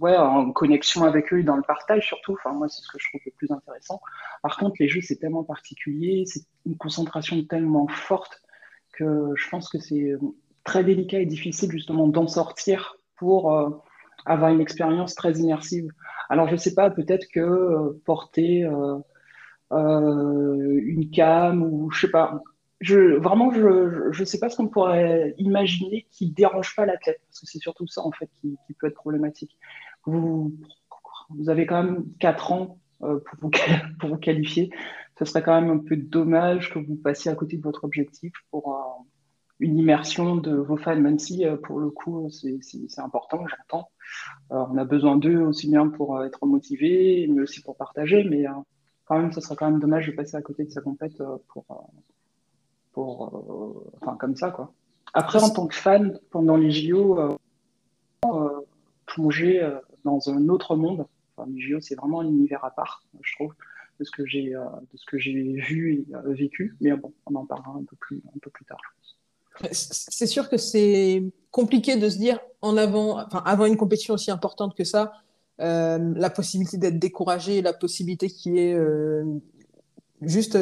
ouais, 0.00 0.16
en 0.16 0.52
connexion 0.52 1.04
avec 1.04 1.32
eux 1.32 1.42
dans 1.42 1.56
le 1.56 1.62
partage 1.62 2.06
surtout. 2.06 2.32
Enfin, 2.32 2.52
moi, 2.52 2.68
c'est 2.68 2.82
ce 2.82 2.88
que 2.88 2.98
je 2.98 3.08
trouve 3.08 3.20
le 3.24 3.32
plus 3.32 3.50
intéressant. 3.50 4.00
Par 4.42 4.56
contre, 4.56 4.76
les 4.80 4.88
jeux, 4.88 5.00
c'est 5.02 5.16
tellement 5.16 5.44
particulier, 5.44 6.24
c'est 6.26 6.44
une 6.66 6.76
concentration 6.76 7.42
tellement 7.44 7.88
forte 7.88 8.40
que 8.92 9.32
je 9.36 9.48
pense 9.48 9.68
que 9.68 9.78
c'est 9.78 10.14
très 10.64 10.84
délicat 10.84 11.20
et 11.20 11.26
difficile 11.26 11.70
justement 11.70 12.08
d'en 12.08 12.26
sortir 12.26 12.96
pour 13.16 13.54
euh, 13.54 13.70
avoir 14.26 14.50
une 14.50 14.60
expérience 14.60 15.14
très 15.14 15.32
immersive. 15.38 15.90
Alors, 16.28 16.48
je 16.48 16.56
sais 16.56 16.74
pas, 16.74 16.90
peut-être 16.90 17.26
que 17.32 17.40
euh, 17.40 18.00
porter 18.04 18.64
euh, 19.72 20.80
une 20.82 21.10
cam 21.10 21.62
ou 21.62 21.90
je 21.90 22.00
sais 22.02 22.10
pas, 22.10 22.42
vraiment, 22.80 23.52
je 23.52 24.18
ne 24.18 24.24
sais 24.24 24.38
pas 24.38 24.48
ce 24.48 24.56
qu'on 24.56 24.68
pourrait 24.68 25.34
imaginer 25.38 26.06
qui 26.10 26.28
ne 26.28 26.34
dérange 26.34 26.74
pas 26.76 26.86
l'athlète, 26.86 27.20
parce 27.26 27.40
que 27.40 27.46
c'est 27.46 27.58
surtout 27.58 27.86
ça, 27.86 28.02
en 28.02 28.12
fait, 28.12 28.30
qui, 28.40 28.56
peut 28.78 28.86
être 28.86 28.94
problématique. 28.94 29.56
Vous, 30.04 30.52
avez 31.48 31.66
quand 31.66 31.82
même 31.82 32.06
4 32.20 32.52
ans 32.52 32.78
euh, 33.02 33.20
pour, 33.20 33.38
vous, 33.40 33.50
pour, 34.00 34.08
vous, 34.10 34.16
qualifier. 34.16 34.70
Ce 35.18 35.24
serait 35.24 35.42
quand 35.42 35.60
même 35.60 35.70
un 35.70 35.78
peu 35.78 35.96
dommage 35.96 36.72
que 36.72 36.78
vous 36.78 36.96
passiez 36.96 37.30
à 37.30 37.34
côté 37.34 37.56
de 37.56 37.62
votre 37.62 37.84
objectif 37.84 38.32
pour 38.50 38.72
euh, 38.72 39.04
une 39.60 39.76
immersion 39.76 40.36
de 40.36 40.54
vos 40.54 40.76
fans, 40.76 41.00
même 41.00 41.18
si, 41.18 41.46
euh, 41.46 41.56
pour 41.56 41.80
le 41.80 41.90
coup, 41.90 42.28
c'est 42.30 42.58
important, 42.98 43.44
j'entends. 43.46 43.90
on 44.50 44.76
a 44.76 44.84
besoin 44.84 45.16
d'eux 45.16 45.40
aussi 45.40 45.68
bien 45.68 45.88
pour 45.88 46.22
être 46.22 46.46
motivés, 46.46 47.26
mais 47.28 47.42
aussi 47.42 47.62
pour 47.62 47.76
partager, 47.76 48.24
mais 48.24 48.46
quand 49.04 49.18
même, 49.18 49.32
ce 49.32 49.40
serait 49.40 49.56
quand 49.56 49.70
même 49.70 49.80
dommage 49.80 50.06
de 50.06 50.12
passer 50.12 50.36
à 50.36 50.42
côté 50.42 50.64
de 50.64 50.70
sa 50.70 50.80
compète 50.80 51.22
pour 51.44 51.88
euh, 52.98 53.96
enfin, 54.00 54.16
comme 54.16 54.36
ça, 54.36 54.50
quoi. 54.50 54.72
Après, 55.14 55.42
en 55.42 55.50
tant 55.50 55.66
que 55.66 55.74
fan, 55.74 56.18
pendant 56.30 56.56
les 56.56 56.70
JO, 56.70 57.18
euh, 57.18 57.36
euh, 58.26 58.60
plonger 59.06 59.78
dans 60.04 60.28
un 60.28 60.48
autre 60.48 60.76
monde. 60.76 61.06
Enfin, 61.36 61.48
les 61.50 61.60
JO, 61.60 61.80
c'est 61.80 61.94
vraiment 61.94 62.20
un 62.20 62.26
univers 62.26 62.64
à 62.64 62.70
part, 62.70 63.02
je 63.22 63.34
trouve, 63.36 63.54
de 63.98 64.04
ce 64.04 64.10
que 64.10 64.26
j'ai, 64.26 64.54
vu 65.54 65.92
et 65.92 66.06
vécu. 66.34 66.76
Mais 66.80 66.92
bon, 66.92 67.12
on 67.26 67.34
en 67.36 67.46
parlera 67.46 67.72
un 67.72 67.84
peu 67.84 67.96
plus, 67.96 68.22
un 68.34 68.38
peu 68.40 68.50
plus 68.50 68.64
tard. 68.64 68.80
C'est 69.72 70.26
sûr 70.26 70.48
que 70.48 70.56
c'est 70.56 71.22
compliqué 71.50 71.96
de 71.96 72.08
se 72.08 72.18
dire 72.18 72.38
en 72.62 72.76
avant, 72.76 73.20
enfin, 73.20 73.42
avant 73.44 73.66
une 73.66 73.76
compétition 73.76 74.14
aussi 74.14 74.30
importante 74.30 74.76
que 74.76 74.84
ça, 74.84 75.12
la 75.58 76.30
possibilité 76.30 76.76
d'être 76.76 76.98
découragé, 76.98 77.62
la 77.62 77.72
possibilité 77.72 78.28
qui 78.28 78.58
est 78.58 78.78
juste 80.22 80.56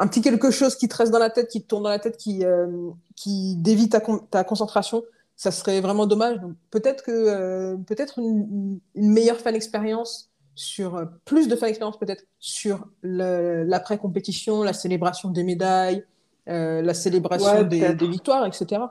un 0.00 0.06
petit 0.06 0.22
quelque 0.22 0.50
chose 0.50 0.76
qui 0.76 0.88
te 0.88 0.96
reste 0.96 1.12
dans 1.12 1.18
la 1.18 1.28
tête, 1.28 1.48
qui 1.48 1.62
te 1.62 1.68
tourne 1.68 1.82
dans 1.82 1.90
la 1.90 1.98
tête, 1.98 2.16
qui, 2.16 2.44
euh, 2.44 2.90
qui 3.16 3.54
dévie 3.56 3.90
ta, 3.90 4.00
ta, 4.30 4.44
concentration, 4.44 5.04
ça 5.36 5.50
serait 5.50 5.82
vraiment 5.82 6.06
dommage. 6.06 6.38
Peut-être 6.70 7.04
que 7.04 7.10
euh, 7.12 7.76
peut-être 7.86 8.18
une, 8.18 8.80
meilleure 8.94 9.36
fan 9.36 9.54
expérience 9.54 10.30
sur 10.54 10.96
euh, 10.96 11.04
plus 11.26 11.48
de 11.48 11.54
fan 11.54 11.68
expérience 11.68 11.98
peut-être 11.98 12.24
sur 12.38 12.88
l'après 13.02 13.98
compétition, 13.98 14.62
la 14.62 14.72
célébration 14.72 15.30
des 15.30 15.44
médailles, 15.44 16.02
la 16.50 16.94
célébration 16.94 17.62
des, 17.62 17.94
des, 17.94 18.08
victoires, 18.08 18.46
etc. 18.46 18.82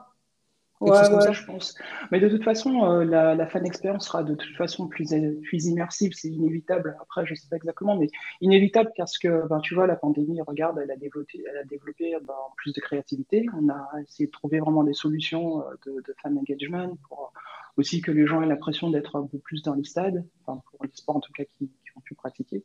Ouais, 0.80 0.90
ouais 0.92 1.32
je 1.32 1.44
pense. 1.44 1.74
Mais 2.10 2.20
de 2.20 2.28
toute 2.28 2.42
façon, 2.42 2.84
euh, 2.84 3.04
la, 3.04 3.34
la, 3.34 3.46
fan 3.46 3.66
expérience 3.66 4.06
sera 4.06 4.22
de 4.22 4.34
toute 4.34 4.56
façon 4.56 4.88
plus, 4.88 5.12
plus 5.42 5.66
immersive, 5.66 6.12
c'est 6.14 6.28
inévitable. 6.28 6.96
Après, 7.02 7.26
je 7.26 7.34
sais 7.34 7.48
pas 7.50 7.56
exactement, 7.56 7.96
mais 7.96 8.08
inévitable 8.40 8.90
parce 8.96 9.18
que, 9.18 9.46
ben, 9.46 9.60
tu 9.60 9.74
vois, 9.74 9.86
la 9.86 9.96
pandémie, 9.96 10.40
regarde, 10.40 10.80
elle 10.82 10.90
a 10.90 10.96
développé, 10.96 11.44
elle 11.50 11.58
a 11.58 11.64
développé 11.64 12.16
ben, 12.26 12.34
plus 12.56 12.72
de 12.72 12.80
créativité. 12.80 13.44
On 13.60 13.68
a 13.68 13.90
essayé 14.08 14.26
de 14.26 14.32
trouver 14.32 14.60
vraiment 14.60 14.82
des 14.82 14.94
solutions 14.94 15.60
euh, 15.60 15.74
de, 15.86 16.00
de 16.00 16.14
fan 16.22 16.38
engagement 16.38 16.96
pour 17.08 17.32
aussi 17.76 18.00
que 18.00 18.10
les 18.10 18.26
gens 18.26 18.40
aient 18.40 18.46
l'impression 18.46 18.90
d'être 18.90 19.16
un 19.16 19.26
peu 19.26 19.38
plus 19.38 19.62
dans 19.62 19.74
les 19.74 19.84
stades, 19.84 20.24
enfin, 20.44 20.62
pour 20.70 20.84
les 20.84 20.90
sports 20.94 21.16
en 21.16 21.20
tout 21.20 21.32
cas 21.32 21.44
qui, 21.44 21.66
qui 21.66 21.90
ont 21.96 22.00
pu 22.00 22.14
pratiquer. 22.14 22.64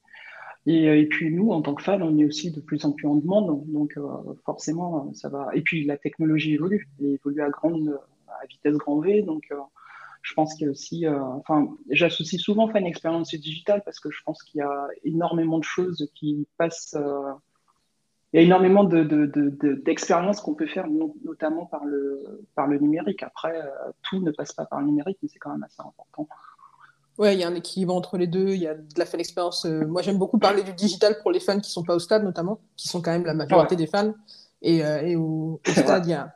Et, 0.67 1.05
puis 1.05 1.31
nous, 1.31 1.51
en 1.51 1.61
tant 1.61 1.75
que 1.75 1.83
fans, 1.83 2.01
on 2.01 2.17
est 2.17 2.25
aussi 2.25 2.51
de 2.51 2.59
plus 2.59 2.85
en 2.85 2.91
plus 2.91 3.07
en 3.07 3.15
demande, 3.15 3.63
donc 3.67 3.99
forcément, 4.45 5.13
ça 5.13 5.29
va. 5.29 5.49
Et 5.53 5.61
puis 5.61 5.85
la 5.85 5.97
technologie 5.97 6.55
évolue, 6.55 6.89
elle 6.99 7.05
évolue 7.07 7.41
à 7.41 7.49
grande, 7.49 7.99
à 8.27 8.45
vitesse 8.47 8.75
grand 8.75 8.99
V, 8.99 9.21
donc 9.21 9.43
je 10.23 10.33
pense 10.33 10.55
qu'il 10.55 10.65
y 10.65 10.67
a 10.67 10.71
aussi, 10.71 11.07
enfin, 11.07 11.69
j'associe 11.91 12.41
souvent 12.41 12.67
fan 12.67 12.83
expérience 12.87 13.31
et 13.35 13.37
digital 13.37 13.83
parce 13.85 13.99
que 13.99 14.09
je 14.09 14.23
pense 14.25 14.41
qu'il 14.41 14.57
y 14.57 14.63
a 14.63 14.87
énormément 15.03 15.59
de 15.59 15.63
choses 15.63 16.09
qui 16.15 16.47
passent 16.57 16.97
il 18.35 18.39
y 18.39 18.41
a 18.41 18.43
énormément 18.43 18.83
d'expériences 18.83 20.39
de, 20.39 20.41
qu'on 20.41 20.55
peut 20.55 20.67
faire, 20.67 20.87
notamment 21.23 21.67
par 21.67 21.85
le, 21.85 22.45
par 22.53 22.67
le 22.67 22.79
numérique. 22.79 23.23
Après, 23.23 23.61
euh, 23.61 23.69
tout 24.01 24.19
ne 24.19 24.29
passe 24.31 24.51
pas 24.51 24.65
par 24.65 24.81
le 24.81 24.87
numérique, 24.87 25.17
mais 25.23 25.29
c'est 25.31 25.39
quand 25.39 25.51
même 25.51 25.63
assez 25.63 25.79
important. 25.79 26.27
Ouais, 27.17 27.33
il 27.33 27.39
y 27.39 27.43
a 27.43 27.47
un 27.47 27.55
équilibre 27.55 27.95
entre 27.95 28.17
les 28.17 28.27
deux. 28.27 28.49
Il 28.49 28.61
y 28.61 28.67
a 28.67 28.73
de 28.73 28.83
la 28.97 29.05
fan 29.05 29.19
expérience. 29.19 29.65
Euh, 29.65 29.85
moi, 29.87 30.01
j'aime 30.01 30.17
beaucoup 30.17 30.37
parler 30.37 30.63
du 30.63 30.73
digital 30.73 31.17
pour 31.21 31.31
les 31.31 31.39
fans 31.39 31.59
qui 31.59 31.71
sont 31.71 31.83
pas 31.83 31.95
au 31.95 31.99
stade, 31.99 32.23
notamment, 32.23 32.59
qui 32.75 32.87
sont 32.87 33.01
quand 33.01 33.11
même 33.11 33.25
la 33.25 33.33
majorité 33.33 33.75
des 33.75 33.87
fans. 33.87 34.13
Et, 34.61 34.83
euh, 34.83 35.01
et 35.01 35.15
au, 35.15 35.61
stade, 35.65 36.05
il 36.05 36.11
y 36.11 36.13
a, 36.13 36.35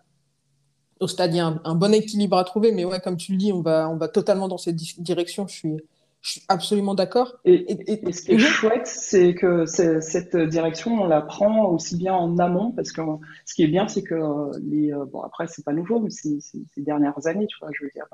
au 0.99 1.07
stade, 1.07 1.33
il 1.33 1.37
y 1.37 1.39
a 1.39 1.47
un, 1.47 1.61
un, 1.65 1.75
bon 1.75 1.93
équilibre 1.93 2.37
à 2.37 2.43
trouver. 2.43 2.71
Mais 2.71 2.85
ouais, 2.85 2.99
comme 3.01 3.17
tu 3.17 3.33
le 3.33 3.37
dis, 3.37 3.51
on 3.51 3.61
va, 3.61 3.89
on 3.89 3.97
va 3.97 4.07
totalement 4.07 4.47
dans 4.47 4.57
cette 4.57 4.75
direction. 4.75 5.47
Je 5.47 5.55
suis, 5.55 5.77
je 6.21 6.31
suis 6.31 6.43
absolument 6.49 6.95
d'accord. 6.95 7.37
Et, 7.45 7.77
ce 8.11 8.21
qui 8.21 8.33
est 8.33 8.39
chouette, 8.39 8.87
c'est 8.87 9.35
que 9.35 9.65
cette 9.65 10.35
direction, 10.35 11.01
on 11.01 11.07
la 11.07 11.21
prend 11.21 11.65
aussi 11.69 11.95
bien 11.97 12.13
en 12.13 12.37
amont, 12.39 12.71
parce 12.71 12.91
que 12.91 13.01
ce 13.45 13.53
qui 13.53 13.63
est 13.63 13.67
bien, 13.67 13.87
c'est 13.87 14.03
que 14.03 14.15
les, 14.61 14.91
euh, 14.91 15.05
bon 15.05 15.21
après 15.21 15.47
c'est 15.47 15.63
pas 15.63 15.71
nouveau, 15.71 15.99
mais 15.99 16.09
c'est 16.09 16.39
ces 16.41 16.81
dernières 16.81 17.25
années, 17.25 17.47
tu 17.47 17.57
vois, 17.61 17.69
je 17.73 17.85
veux 17.85 17.91
dire, 17.93 18.05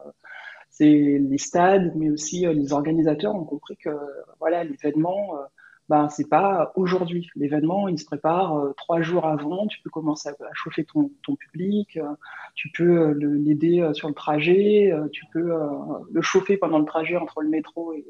c'est 0.78 1.20
les 1.20 1.38
stades, 1.38 1.94
mais 1.96 2.10
aussi 2.10 2.46
euh, 2.46 2.54
les 2.54 2.74
organisateurs 2.74 3.36
ont 3.36 3.46
compris 3.46 3.78
que 3.78 3.90
voilà 4.40 4.64
l'événement 4.64 5.36
ben, 5.88 6.10
c'est 6.10 6.28
pas 6.28 6.72
aujourd'hui. 6.76 7.30
L'événement, 7.36 7.88
il 7.88 8.00
se 8.00 8.06
prépare 8.06 8.58
euh, 8.58 8.74
trois 8.76 9.02
jours 9.02 9.26
avant. 9.26 9.68
Tu 9.68 9.80
peux 9.84 9.92
commencer 9.92 10.30
à, 10.30 10.34
chauffer 10.54 10.84
ton, 10.84 11.12
public, 11.36 11.98
euh, 11.98 12.08
tu 12.56 12.70
peux 12.72 13.10
euh, 13.10 13.14
l'aider 13.14 13.88
sur 13.94 14.08
le 14.08 14.16
trajet, 14.16 14.92
tu 15.12 15.26
peux 15.32 15.54
le 16.12 16.22
chauffer 16.22 16.58
pendant 16.58 16.80
le 16.80 16.86
trajet 16.86 17.18
entre 17.18 17.42
le 17.42 17.50
métro 17.50 17.94
et, 17.94 18.06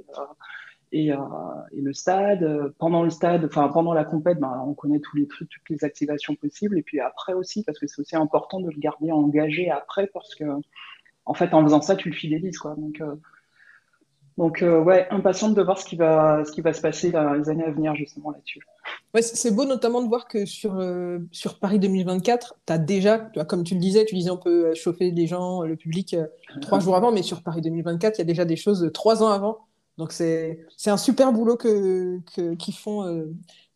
et, 0.91 1.07
et 1.09 1.81
le 1.81 1.93
stade. 1.93 2.73
Pendant 2.77 3.03
le 3.03 3.09
stade, 3.09 3.45
enfin 3.45 3.67
pendant 3.69 3.93
la 3.93 4.05
compète, 4.05 4.39
ben, 4.39 4.63
on 4.65 4.73
connaît 4.73 4.99
tous 4.99 5.17
les 5.17 5.27
trucs, 5.27 5.49
toutes 5.49 5.69
les 5.69 5.83
activations 5.83 6.35
possibles. 6.35 6.77
Et 6.77 6.83
puis 6.83 6.99
après 7.01 7.33
aussi, 7.33 7.63
parce 7.63 7.79
que 7.79 7.87
c'est 7.87 7.99
aussi 8.01 8.15
important 8.15 8.61
de 8.61 8.69
le 8.69 8.79
garder 8.79 9.11
engagé 9.11 9.69
après, 9.69 10.07
parce 10.07 10.33
que 10.35 10.45
en 11.25 11.33
fait, 11.33 11.53
en 11.53 11.63
faisant 11.63 11.81
ça, 11.81 11.95
tu 11.95 12.09
le 12.09 12.15
fidélises, 12.15 12.57
quoi. 12.57 12.75
Donc 12.77 13.01
donc, 14.37 14.61
euh, 14.61 14.81
ouais, 14.81 15.07
impatiente 15.11 15.53
de 15.53 15.61
voir 15.61 15.79
ce 15.79 15.85
qui, 15.85 15.95
va, 15.95 16.43
ce 16.43 16.51
qui 16.51 16.59
va 16.59 16.73
se 16.73 16.81
passer 16.81 17.09
dans 17.09 17.33
les 17.33 17.47
années 17.49 17.63
à 17.63 17.71
venir, 17.71 17.95
justement, 17.95 18.31
là-dessus. 18.31 18.59
Ouais, 19.13 19.21
c'est 19.21 19.51
beau 19.51 19.63
notamment 19.63 20.01
de 20.01 20.09
voir 20.09 20.27
que 20.27 20.45
sur, 20.45 20.75
euh, 20.75 21.19
sur 21.31 21.57
Paris 21.57 21.79
2024, 21.79 22.57
tu 22.65 22.73
as 22.73 22.77
déjà, 22.77 23.19
tu 23.19 23.35
vois, 23.35 23.45
comme 23.45 23.63
tu 23.63 23.75
le 23.75 23.79
disais, 23.79 24.03
tu 24.03 24.15
disais 24.15 24.29
on 24.29 24.37
peut 24.37 24.67
euh, 24.67 24.75
chauffer 24.75 25.11
les 25.11 25.25
gens, 25.25 25.61
le 25.61 25.77
public, 25.77 26.17
trois 26.59 26.81
jours 26.81 26.97
avant, 26.97 27.13
mais 27.13 27.23
sur 27.23 27.43
Paris 27.43 27.61
2024, 27.61 28.17
il 28.17 28.19
y 28.19 28.21
a 28.21 28.25
déjà 28.25 28.43
des 28.43 28.57
choses 28.57 28.91
trois 28.93 29.23
ans 29.23 29.29
avant. 29.29 29.59
Donc, 29.97 30.11
c'est 30.11 30.57
un 30.87 30.97
super 30.97 31.31
boulot 31.31 31.55
qu'ils 31.55 32.21
que, 32.35 32.71
font 32.73 33.05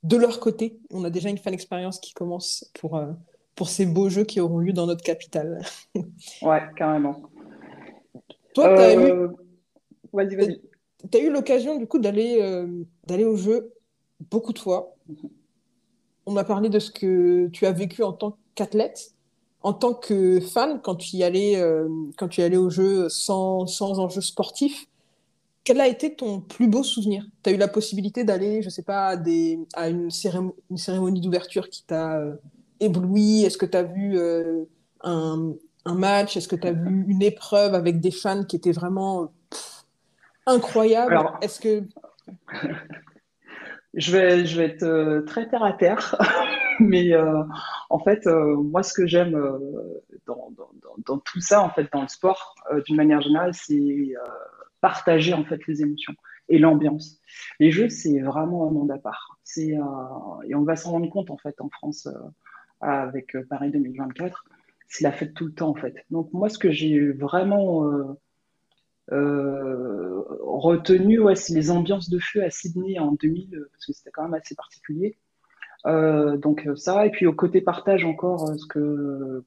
de 0.03 0.17
leur 0.17 0.41
côté. 0.41 0.77
On 0.91 1.05
a 1.05 1.09
déjà 1.09 1.29
une 1.29 1.37
fan 1.37 1.53
expérience 1.53 1.99
qui 1.99 2.13
commence 2.13 2.69
pour, 2.77 3.01
pour 3.55 3.69
ces 3.69 3.85
beaux 3.85 4.09
jeux 4.09 4.25
qui 4.25 4.41
auront 4.41 4.59
lieu 4.59 4.73
dans 4.73 4.85
notre 4.85 5.03
capitale. 5.03 5.61
ouais, 6.41 6.61
carrément. 6.75 7.28
Toi, 8.53 8.75
tu 8.75 8.81
as 8.81 8.95
eu 8.95 9.29
tu 11.11 11.17
as 11.17 11.21
eu 11.21 11.31
l'occasion 11.31 11.77
du 11.77 11.87
coup 11.87 11.99
d'aller 11.99 12.39
euh, 12.41 12.67
d'aller 13.05 13.25
au 13.25 13.35
jeu 13.35 13.73
beaucoup 14.29 14.53
de 14.53 14.59
fois. 14.59 14.95
On 16.25 16.31
m'a 16.31 16.43
parlé 16.43 16.69
de 16.69 16.79
ce 16.79 16.91
que 16.91 17.47
tu 17.47 17.65
as 17.65 17.71
vécu 17.71 18.03
en 18.03 18.11
tant 18.11 18.37
qu'athlète, 18.55 19.13
en 19.61 19.73
tant 19.73 19.93
que 19.93 20.39
fan 20.39 20.81
quand 20.83 20.95
tu 20.95 21.17
y 21.17 21.23
allais 21.23 21.55
euh, 21.55 21.87
quand 22.17 22.27
tu 22.27 22.41
y 22.41 22.43
allais 22.43 22.57
au 22.57 22.69
jeu 22.69 23.07
sans, 23.09 23.65
sans 23.65 23.99
enjeu 23.99 24.21
sportif. 24.21 24.87
Quel 25.63 25.81
a 25.81 25.87
été 25.87 26.15
ton 26.15 26.41
plus 26.41 26.67
beau 26.67 26.83
souvenir? 26.83 27.25
Tu 27.43 27.49
as 27.49 27.53
eu 27.53 27.57
la 27.57 27.67
possibilité 27.67 28.23
d'aller, 28.23 28.61
je 28.63 28.69
sais 28.69 28.81
pas, 28.81 29.09
à, 29.09 29.17
des, 29.17 29.59
à 29.73 29.89
une, 29.89 30.09
cérémonie, 30.09 30.53
une 30.71 30.77
cérémonie 30.77 31.21
d'ouverture 31.21 31.69
qui 31.69 31.83
t'a 31.83 32.17
euh, 32.17 32.35
ébloui? 32.79 33.43
Est-ce 33.43 33.57
que 33.57 33.67
tu 33.67 33.77
as 33.77 33.83
vu 33.83 34.17
un, 35.03 35.53
un, 35.89 35.95
match 35.95 36.37
Est-ce 36.37 36.47
que 36.47 36.55
tu 36.55 36.67
as 36.67 36.73
vu 36.73 37.05
une 37.07 37.21
épreuve 37.21 37.73
avec 37.73 37.99
des 37.99 38.11
fans 38.11 38.43
qui 38.43 38.55
étaient 38.55 38.71
vraiment 38.71 39.31
incroyable. 40.49 41.19
Est-ce 41.41 41.59
que 41.59 41.83
je 43.93 44.11
vais, 44.11 44.45
je 44.45 44.57
vais 44.57 44.65
être 44.65 44.83
euh, 44.83 45.21
très 45.21 45.47
terre 45.47 45.63
à 45.63 45.73
terre, 45.73 46.15
mais 46.79 47.13
euh, 47.13 47.43
en 47.89 47.99
fait, 47.99 48.27
euh, 48.27 48.55
moi, 48.55 48.83
ce 48.83 48.93
que 48.93 49.07
j'aime 49.07 49.39
dans, 50.25 50.51
dans, 51.05 51.17
tout 51.19 51.41
ça, 51.41 51.61
en 51.61 51.69
fait, 51.69 51.87
dans 51.91 52.01
le 52.01 52.07
sport, 52.07 52.55
d'une 52.85 52.95
manière 52.95 53.21
générale, 53.21 53.53
c'est 53.53 54.13
partager 54.81 55.33
en 55.33 55.43
fait 55.43 55.59
les 55.67 55.81
émotions 55.81 56.13
et 56.47 56.57
l'ambiance. 56.57 57.19
Les 57.59 57.71
jeux, 57.71 57.89
c'est 57.89 58.19
vraiment 58.19 58.67
un 58.67 58.71
monde 58.71 58.91
à 58.91 58.97
part. 58.97 59.39
C'est 59.43 59.75
et 60.47 60.55
on 60.55 60.63
va 60.63 60.75
s'en 60.75 60.91
rendre 60.91 61.09
compte 61.09 61.31
en 61.31 61.37
fait 61.37 61.59
en 61.59 61.69
France 61.69 62.07
avec 62.79 63.35
Paris 63.49 63.71
2024. 63.71 64.45
C'est 64.89 65.03
la 65.03 65.11
fête 65.11 65.33
tout 65.33 65.45
le 65.45 65.53
temps 65.53 65.69
en 65.69 65.75
fait. 65.75 65.95
Donc 66.09 66.33
moi, 66.33 66.49
ce 66.49 66.57
que 66.57 66.71
j'ai 66.71 67.11
vraiment 67.11 68.17
euh, 69.11 70.23
retenu, 70.41 71.19
ouais, 71.19 71.35
c'est 71.35 71.53
les 71.53 71.71
ambiances 71.71 72.09
de 72.09 72.19
feu 72.19 72.43
à 72.43 72.49
Sydney 72.49 72.99
en 72.99 73.13
2000, 73.13 73.55
euh, 73.55 73.69
parce 73.71 73.85
que 73.85 73.93
c'était 73.93 74.11
quand 74.11 74.23
même 74.23 74.35
assez 74.35 74.55
particulier. 74.55 75.17
Euh, 75.85 76.37
donc 76.37 76.67
ça, 76.75 77.05
et 77.05 77.09
puis 77.09 77.25
au 77.25 77.33
côté 77.33 77.61
partage 77.61 78.05
encore, 78.05 78.47
ce 78.57 78.65
que 78.67 79.43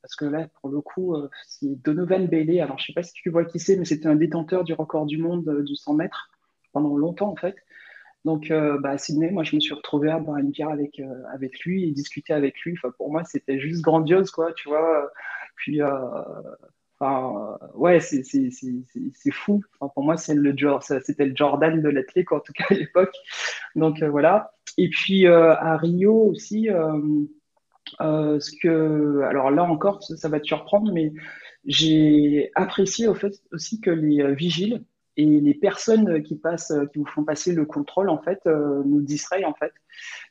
parce 0.00 0.16
que 0.16 0.24
là, 0.24 0.48
pour 0.60 0.70
le 0.70 0.80
coup, 0.80 1.14
c'est 1.46 1.80
Donovan 1.84 2.26
Bailey. 2.26 2.60
Alors, 2.60 2.76
je 2.76 2.86
sais 2.86 2.92
pas 2.92 3.04
si 3.04 3.12
tu 3.12 3.30
vois 3.30 3.44
qui 3.44 3.60
c'est, 3.60 3.76
mais 3.76 3.84
c'était 3.84 4.08
un 4.08 4.16
détenteur 4.16 4.64
du 4.64 4.72
record 4.72 5.06
du 5.06 5.16
monde 5.16 5.62
du 5.62 5.76
100 5.76 5.94
mètres 5.94 6.28
pendant 6.72 6.96
longtemps, 6.96 7.30
en 7.30 7.36
fait. 7.36 7.54
Donc, 8.24 8.50
bah, 8.50 8.90
à 8.90 8.98
Sydney, 8.98 9.30
moi, 9.30 9.42
je 9.42 9.56
me 9.56 9.60
suis 9.60 9.74
retrouvé 9.74 10.10
à 10.10 10.18
boire 10.18 10.38
une 10.38 10.50
bière 10.50 10.68
avec, 10.68 11.02
avec 11.32 11.60
lui 11.60 11.88
et 11.88 11.90
discuter 11.90 12.32
avec 12.32 12.60
lui. 12.60 12.74
Enfin, 12.76 12.92
pour 12.96 13.10
moi, 13.10 13.24
c'était 13.24 13.58
juste 13.58 13.82
grandiose, 13.82 14.30
quoi, 14.30 14.52
tu 14.52 14.68
vois. 14.68 15.10
Puis, 15.56 15.80
Enfin, 17.02 17.58
ouais, 17.74 17.98
c'est 17.98 18.22
fou. 19.32 19.60
Enfin, 19.80 19.90
pour 19.92 20.04
moi, 20.04 20.16
c'est 20.16 20.34
le 20.34 20.54
c'était 20.80 21.26
le 21.26 21.34
Jordan 21.34 21.82
de 21.82 21.88
l'athlète, 21.88 22.30
en 22.30 22.38
tout 22.38 22.52
cas 22.54 22.66
à 22.70 22.74
l'époque. 22.74 23.14
Donc 23.74 24.02
euh, 24.02 24.08
voilà. 24.08 24.52
Et 24.78 24.88
puis 24.88 25.26
euh, 25.26 25.52
à 25.54 25.76
Rio 25.76 26.14
aussi, 26.14 26.70
euh, 26.70 28.38
ce 28.38 28.50
que, 28.62 29.22
alors 29.22 29.50
là 29.50 29.64
encore, 29.64 30.02
ça, 30.04 30.16
ça, 30.16 30.28
va 30.28 30.38
te 30.38 30.46
surprendre, 30.46 30.92
mais 30.92 31.12
j'ai 31.64 32.52
apprécié 32.54 33.08
au 33.08 33.14
fait 33.14 33.34
aussi 33.52 33.80
que 33.80 33.90
les 33.90 34.34
vigiles 34.34 34.84
et 35.16 35.40
les 35.40 35.54
personnes 35.54 36.22
qui 36.22 36.36
passent, 36.36 36.72
qui 36.92 36.98
vous 36.98 37.06
font 37.06 37.24
passer 37.24 37.52
le 37.52 37.66
contrôle, 37.66 38.08
en 38.08 38.18
fait, 38.18 38.40
euh, 38.46 38.82
nous 38.84 39.00
distraient, 39.00 39.44
en 39.44 39.52
fait. 39.52 39.72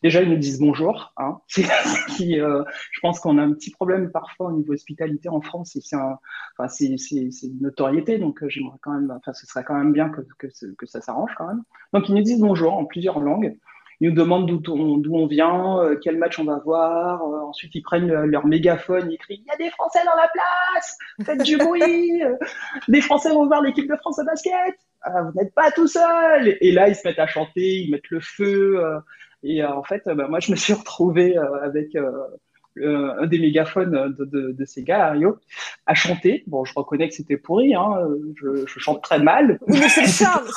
Déjà, 0.02 0.22
ils 0.22 0.30
nous 0.30 0.38
disent 0.38 0.60
bonjour. 0.60 1.14
Hein, 1.18 1.40
qui, 2.16 2.40
euh, 2.40 2.64
je 2.92 3.00
pense 3.02 3.20
qu'on 3.20 3.38
a 3.38 3.44
un 3.44 3.54
petit 3.54 3.72
problème 3.72 4.12
parfois 4.12 4.48
au 4.48 4.52
niveau 4.52 4.74
hospitalité 4.74 5.30
en 5.30 5.42
France, 5.42 5.76
et 5.76 5.82
c'est 5.82 5.96
un, 5.96 6.18
enfin, 6.58 6.68
c'est, 6.68 6.88
une 6.88 7.60
notoriété, 7.62 8.18
donc 8.18 8.42
euh, 8.42 8.50
j'aimerais 8.50 8.78
quand 8.82 8.94
même, 8.94 9.12
enfin, 9.12 9.34
ce 9.34 9.46
serait 9.46 9.64
quand 9.64 9.78
même 9.78 9.94
bien 9.94 10.10
que, 10.10 10.22
que, 10.40 10.48
que 10.48 10.86
ça 10.86 11.02
s'arrange 11.02 11.32
quand 11.38 11.48
même. 11.48 11.64
Donc, 11.94 12.10
ils 12.10 12.16
nous 12.16 12.24
disent 12.24 12.42
bonjour 12.42 12.74
en 12.74 12.86
plusieurs 12.86 13.20
langues. 13.20 13.58
Ils 14.02 14.10
nous 14.10 14.16
demandent 14.16 14.48
d'où 14.48 14.74
on, 14.74 14.98
d'où 14.98 15.16
on 15.16 15.28
vient, 15.28 15.80
euh, 15.80 15.96
quel 16.02 16.18
match 16.18 16.40
on 16.40 16.44
va 16.44 16.58
voir. 16.58 17.22
Euh, 17.22 17.48
ensuite, 17.48 17.76
ils 17.76 17.84
prennent 17.84 18.12
leur 18.12 18.48
mégaphone, 18.48 19.12
ils 19.12 19.18
crient 19.20 19.44
Il 19.46 19.48
y 19.48 19.54
a 19.54 19.58
des 19.58 19.70
Français 19.70 20.00
dans 20.04 20.20
la 20.20 20.28
place 20.28 20.98
Faites 21.24 21.44
du 21.44 21.58
bruit 21.58 22.24
Des 22.88 23.02
Français 23.02 23.30
vont 23.30 23.46
voir 23.46 23.62
l'équipe 23.62 23.88
de 23.88 23.96
France 23.98 24.18
de 24.18 24.26
basket 24.26 24.76
ah, 25.04 25.22
Vous 25.22 25.40
n'êtes 25.40 25.54
pas 25.54 25.70
tout 25.70 25.88
seul 25.88 26.58
Et 26.62 26.72
là, 26.72 26.90
ils 26.90 26.96
se 26.96 27.08
mettent 27.08 27.20
à 27.20 27.28
chanter, 27.28 27.82
ils 27.82 27.92
mettent 27.92 28.10
le 28.10 28.20
feu. 28.20 28.84
Euh, 28.84 29.00
et 29.44 29.64
en 29.64 29.84
fait, 29.84 30.02
bah, 30.06 30.28
moi, 30.28 30.40
je 30.40 30.52
me 30.52 30.56
suis 30.56 30.74
retrouvé 30.74 31.38
avec 31.62 31.96
un 31.96 33.28
des 33.28 33.38
mégaphones 33.40 34.16
de, 34.18 34.52
de, 34.52 34.66
ces 34.66 34.82
gars, 34.82 35.12
Rio, 35.12 35.38
à 35.86 35.94
chanter. 35.94 36.44
Bon, 36.48 36.66
je 36.66 36.74
reconnais 36.76 37.08
que 37.08 37.14
c'était 37.14 37.38
pourri, 37.38 37.76
hein, 37.76 38.08
je, 38.36 38.66
je, 38.66 38.80
chante 38.80 39.04
très 39.04 39.20
mal. 39.20 39.60
mais 39.68 39.90
c'est 39.90 40.02
le 40.02 40.08
charme. 40.08 40.48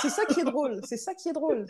C'est 0.00 0.08
ça 0.08 0.24
qui 0.26 0.40
est 0.40 0.44
drôle, 0.44 0.80
c'est 0.84 0.96
ça 0.96 1.14
qui 1.14 1.28
est 1.28 1.32
drôle 1.32 1.66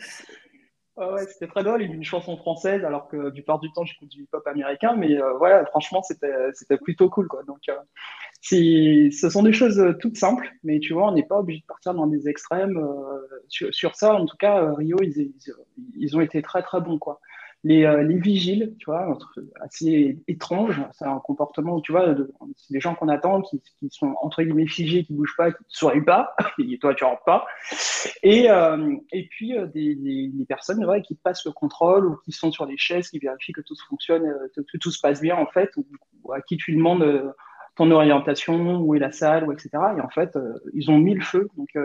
ouais, 0.97 1.25
c'était 1.27 1.47
très 1.47 1.63
drôle. 1.63 1.81
Il 1.81 1.89
y 1.89 1.91
a 1.91 1.95
une 1.95 2.03
chanson 2.03 2.37
française, 2.37 2.83
alors 2.85 3.07
que 3.07 3.29
du 3.29 3.43
part 3.43 3.59
du 3.59 3.71
temps, 3.73 3.85
j'écoute 3.85 4.09
du 4.09 4.23
hip-hop 4.23 4.45
américain. 4.47 4.95
Mais 4.95 5.21
euh, 5.21 5.33
voilà, 5.37 5.65
franchement, 5.65 6.01
c'était, 6.03 6.33
c'était 6.53 6.77
plutôt 6.77 7.09
cool. 7.09 7.27
Quoi. 7.27 7.43
Donc, 7.43 7.61
euh, 7.69 7.75
ce 8.41 9.29
sont 9.29 9.43
des 9.43 9.53
choses 9.53 9.79
euh, 9.79 9.93
toutes 9.93 10.17
simples, 10.17 10.49
mais 10.63 10.79
tu 10.79 10.93
vois, 10.93 11.09
on 11.09 11.13
n'est 11.13 11.25
pas 11.25 11.39
obligé 11.39 11.61
de 11.61 11.65
partir 11.65 11.93
dans 11.93 12.07
des 12.07 12.29
extrêmes. 12.29 12.79
sur, 13.47 13.73
sur, 13.73 13.95
ça, 13.95 14.13
en 14.13 14.25
tout 14.25 14.37
cas, 14.37 14.73
Rio, 14.73 14.97
ils, 15.01 15.33
ils, 15.97 16.17
ont 16.17 16.21
été 16.21 16.41
très, 16.41 16.61
très 16.61 16.81
bons. 16.81 16.97
Quoi. 16.97 17.19
Les, 17.65 17.83
euh, 17.83 18.03
les 18.03 18.19
vigiles, 18.19 18.75
tu 18.77 18.85
vois, 18.85 19.17
assez 19.59 20.19
étrange. 20.27 20.79
C'est 20.93 21.05
un 21.05 21.17
comportement, 21.17 21.81
tu 21.81 21.91
vois, 21.91 22.15
c'est 22.57 22.71
des 22.71 22.79
gens 22.79 22.93
qu'on 22.93 23.09
attend, 23.09 23.41
qui, 23.41 23.59
sont 23.89 24.13
entre 24.21 24.43
guillemets 24.43 24.67
figés, 24.67 25.03
qui 25.03 25.13
bougent 25.13 25.35
pas, 25.35 25.51
qui 25.51 25.63
ne 25.63 25.69
sourient 25.69 26.05
pas, 26.05 26.35
et 26.59 26.77
toi 26.77 26.93
tu 26.93 27.03
rentres 27.03 27.23
pas. 27.23 27.47
Et, 28.21 28.51
euh, 28.51 28.95
et 29.11 29.27
puis 29.31 29.57
euh, 29.57 29.65
des, 29.65 29.95
des, 29.95 30.27
des, 30.27 30.45
personnes 30.45 30.85
ouais, 30.85 31.01
qui 31.01 31.15
passent 31.15 31.43
le 31.45 31.53
contrôle 31.53 32.05
ou 32.05 32.17
qui 32.23 32.31
sont 32.31 32.51
sur 32.51 32.67
les 32.67 32.77
chaises, 32.77 33.09
qui 33.09 33.17
vérifient 33.17 33.53
que 33.53 33.61
tout 33.61 33.75
fonctionne, 33.89 34.31
que, 34.55 34.77
tout 34.77 34.91
se 34.91 35.01
passe 35.01 35.19
bien 35.19 35.35
en 35.35 35.47
fait, 35.47 35.71
ou, 35.75 36.33
à 36.33 36.41
qui 36.41 36.57
tu 36.57 36.71
demandes 36.71 37.33
ton 37.75 37.89
orientation, 37.89 38.77
où 38.77 38.93
est 38.93 38.99
la 38.99 39.11
salle, 39.11 39.43
ou 39.47 39.51
etc. 39.51 39.69
Et 39.97 40.01
en 40.01 40.09
fait, 40.09 40.37
ils 40.75 40.91
ont 40.91 40.99
mis 40.99 41.15
le 41.15 41.21
feu. 41.21 41.49
Donc, 41.57 41.75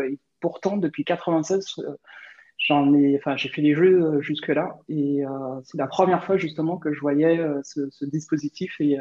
pourtant, 0.41 0.77
depuis 0.77 1.05
96, 1.05 1.81
J'en 2.61 2.95
ai, 2.95 3.17
enfin, 3.17 3.37
j'ai 3.37 3.49
fait 3.49 3.63
les 3.63 3.75
jeux 3.75 4.03
euh, 4.03 4.21
jusque-là 4.21 4.79
et 4.89 5.25
euh, 5.25 5.61
c'est 5.65 5.79
la 5.79 5.87
première 5.87 6.25
fois 6.25 6.37
justement 6.37 6.77
que 6.77 6.93
je 6.93 7.01
voyais 7.01 7.39
euh, 7.39 7.61
ce, 7.65 7.89
ce, 7.91 8.05
dispositif 8.05 8.81
et 8.81 8.99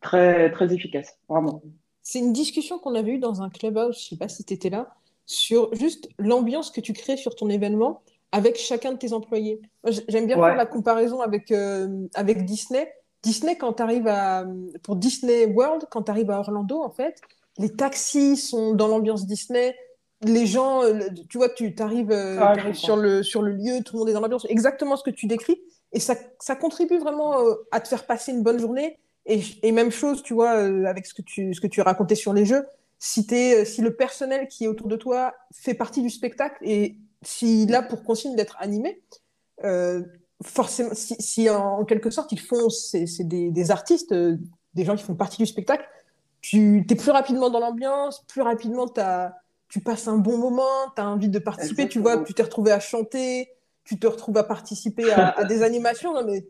très, 0.00 0.50
très 0.52 0.72
efficace, 0.72 1.18
vraiment. 1.28 1.62
C'est 2.02 2.20
une 2.20 2.32
discussion 2.32 2.78
qu'on 2.78 2.94
avait 2.94 3.12
eue 3.12 3.18
dans 3.18 3.42
un 3.42 3.50
clubhouse, 3.50 3.98
je 3.98 4.06
ne 4.06 4.08
sais 4.10 4.16
pas 4.16 4.28
si 4.28 4.44
tu 4.44 4.54
étais 4.54 4.70
là, 4.70 4.94
sur 5.26 5.74
juste 5.74 6.08
l'ambiance 6.18 6.70
que 6.70 6.80
tu 6.80 6.92
crées 6.92 7.16
sur 7.16 7.34
ton 7.34 7.48
événement 7.50 8.02
avec 8.32 8.56
chacun 8.56 8.92
de 8.92 8.98
tes 8.98 9.12
employés. 9.12 9.60
J'aime 10.08 10.26
bien 10.26 10.36
faire 10.36 10.56
la 10.56 10.66
comparaison 10.66 11.20
avec, 11.20 11.50
euh, 11.50 12.06
avec 12.14 12.44
Disney. 12.44 12.92
Disney, 13.22 13.56
quand 13.56 13.74
tu 13.74 13.82
arrives 13.82 14.06
à. 14.06 14.46
Pour 14.82 14.96
Disney 14.96 15.46
World, 15.46 15.84
quand 15.90 16.04
tu 16.04 16.10
arrives 16.10 16.30
à 16.30 16.38
Orlando, 16.40 16.82
en 16.82 16.90
fait, 16.90 17.20
les 17.58 17.74
taxis 17.74 18.36
sont 18.36 18.74
dans 18.74 18.88
l'ambiance 18.88 19.26
Disney, 19.26 19.76
les 20.22 20.46
gens, 20.46 20.82
euh, 20.82 21.08
tu 21.28 21.38
vois, 21.38 21.48
tu 21.48 21.74
arrives, 21.78 22.10
euh, 22.10 22.38
ah, 22.40 22.74
sur, 22.74 22.96
le, 22.96 23.22
sur 23.22 23.42
le 23.42 23.52
lieu, 23.52 23.82
tout 23.84 23.94
le 23.94 24.00
monde 24.00 24.08
est 24.08 24.12
dans 24.12 24.20
l'ambiance, 24.20 24.46
exactement 24.48 24.96
ce 24.96 25.04
que 25.04 25.10
tu 25.10 25.26
décris, 25.26 25.60
et 25.92 26.00
ça, 26.00 26.16
ça 26.40 26.56
contribue 26.56 26.98
vraiment 26.98 27.40
euh, 27.40 27.54
à 27.70 27.80
te 27.80 27.88
faire 27.88 28.06
passer 28.06 28.32
une 28.32 28.42
bonne 28.42 28.58
journée. 28.58 28.98
Et, 29.26 29.42
et 29.62 29.72
même 29.72 29.90
chose, 29.90 30.22
tu 30.22 30.32
vois, 30.32 30.50
avec 30.50 31.06
ce 31.06 31.12
que 31.12 31.22
tu, 31.22 31.52
ce 31.52 31.60
que 31.60 31.66
tu 31.66 31.82
racontais 31.82 32.14
sur 32.14 32.32
les 32.32 32.46
jeux, 32.46 32.66
si, 32.98 33.26
es, 33.30 33.64
si 33.66 33.82
le 33.82 33.94
personnel 33.94 34.48
qui 34.48 34.64
est 34.64 34.68
autour 34.68 34.88
de 34.88 34.96
toi 34.96 35.34
fait 35.52 35.74
partie 35.74 36.00
du 36.00 36.08
spectacle 36.08 36.56
et 36.62 36.96
s'il 37.22 37.74
a 37.74 37.82
pour 37.82 38.04
consigne 38.04 38.36
d'être 38.36 38.56
animé, 38.58 39.02
forcément, 40.42 40.94
si, 40.94 41.14
si 41.18 41.50
en, 41.50 41.84
quelque 41.84 42.08
sorte 42.08 42.32
ils 42.32 42.40
font, 42.40 42.70
c'est 42.70 43.06
des, 43.20 43.50
des, 43.50 43.70
artistes, 43.70 44.14
des 44.14 44.84
gens 44.84 44.96
qui 44.96 45.04
font 45.04 45.14
partie 45.14 45.36
du 45.36 45.46
spectacle, 45.46 45.86
tu 46.40 46.86
es 46.88 46.94
plus 46.94 47.10
rapidement 47.10 47.50
dans 47.50 47.60
l'ambiance, 47.60 48.24
plus 48.28 48.40
rapidement 48.40 48.88
tu 48.88 49.00
as 49.00 49.34
tu 49.68 49.80
passes 49.80 50.08
un 50.08 50.16
bon 50.16 50.38
moment, 50.38 50.90
tu 50.96 51.02
as 51.02 51.08
envie 51.08 51.28
de 51.28 51.38
participer, 51.38 51.88
tu 51.88 51.98
vois, 51.98 52.22
tu 52.24 52.34
t'es 52.34 52.42
retrouvé 52.42 52.72
à 52.72 52.80
chanter, 52.80 53.50
tu 53.88 53.98
te 53.98 54.06
retrouves 54.06 54.36
à 54.36 54.44
participer 54.44 55.10
à, 55.12 55.44
des 55.44 55.62
animations. 55.62 56.12
Non, 56.12 56.22
mais 56.24 56.44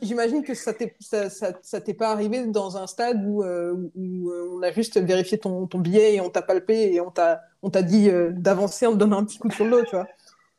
j'imagine 0.00 0.42
que 0.42 0.54
ça 0.54 0.72
t'est 0.72 0.94
ça, 0.98 1.28
ça, 1.28 1.80
t'est 1.80 1.94
pas 1.94 2.10
arrivé 2.10 2.46
dans 2.46 2.78
un 2.78 2.86
stade 2.86 3.22
où, 3.22 3.42
euh, 3.42 3.90
où, 3.94 4.30
euh, 4.30 4.50
on 4.52 4.62
a 4.62 4.72
juste 4.72 4.98
vérifié 4.98 5.38
ton, 5.38 5.66
ton, 5.66 5.78
billet 5.78 6.14
et 6.14 6.20
on 6.22 6.30
t'a 6.30 6.40
palpé 6.42 6.92
et 6.94 7.00
on 7.02 7.10
t'a 7.10 7.42
on 7.62 7.68
t'a 7.68 7.82
dit 7.82 8.08
euh, 8.08 8.30
d'avancer 8.32 8.86
en 8.86 8.92
te 8.92 8.96
donnant 8.96 9.18
un 9.18 9.24
petit 9.24 9.38
coup 9.38 9.50
sur 9.50 9.66
le 9.66 9.70
dos, 9.72 9.84
tu 9.84 9.96
vois. 9.96 10.08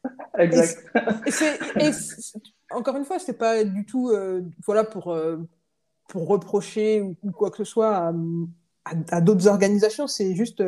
Exact. 0.38 0.84
Et, 1.26 1.88
et 1.88 1.92
encore 2.72 2.98
une 2.98 3.06
fois, 3.06 3.18
c'est 3.18 3.38
pas 3.38 3.64
du 3.64 3.86
tout 3.86 4.12
voilà 4.66 4.84
pour 4.84 5.16
pour 6.08 6.28
reprocher 6.28 7.02
ou, 7.02 7.16
quoi 7.32 7.50
que 7.50 7.58
ce 7.58 7.64
soit 7.64 7.96
à, 7.96 8.14
à 8.86 9.22
d'autres 9.22 9.48
organisations. 9.48 10.08
C'est 10.08 10.36
juste 10.36 10.64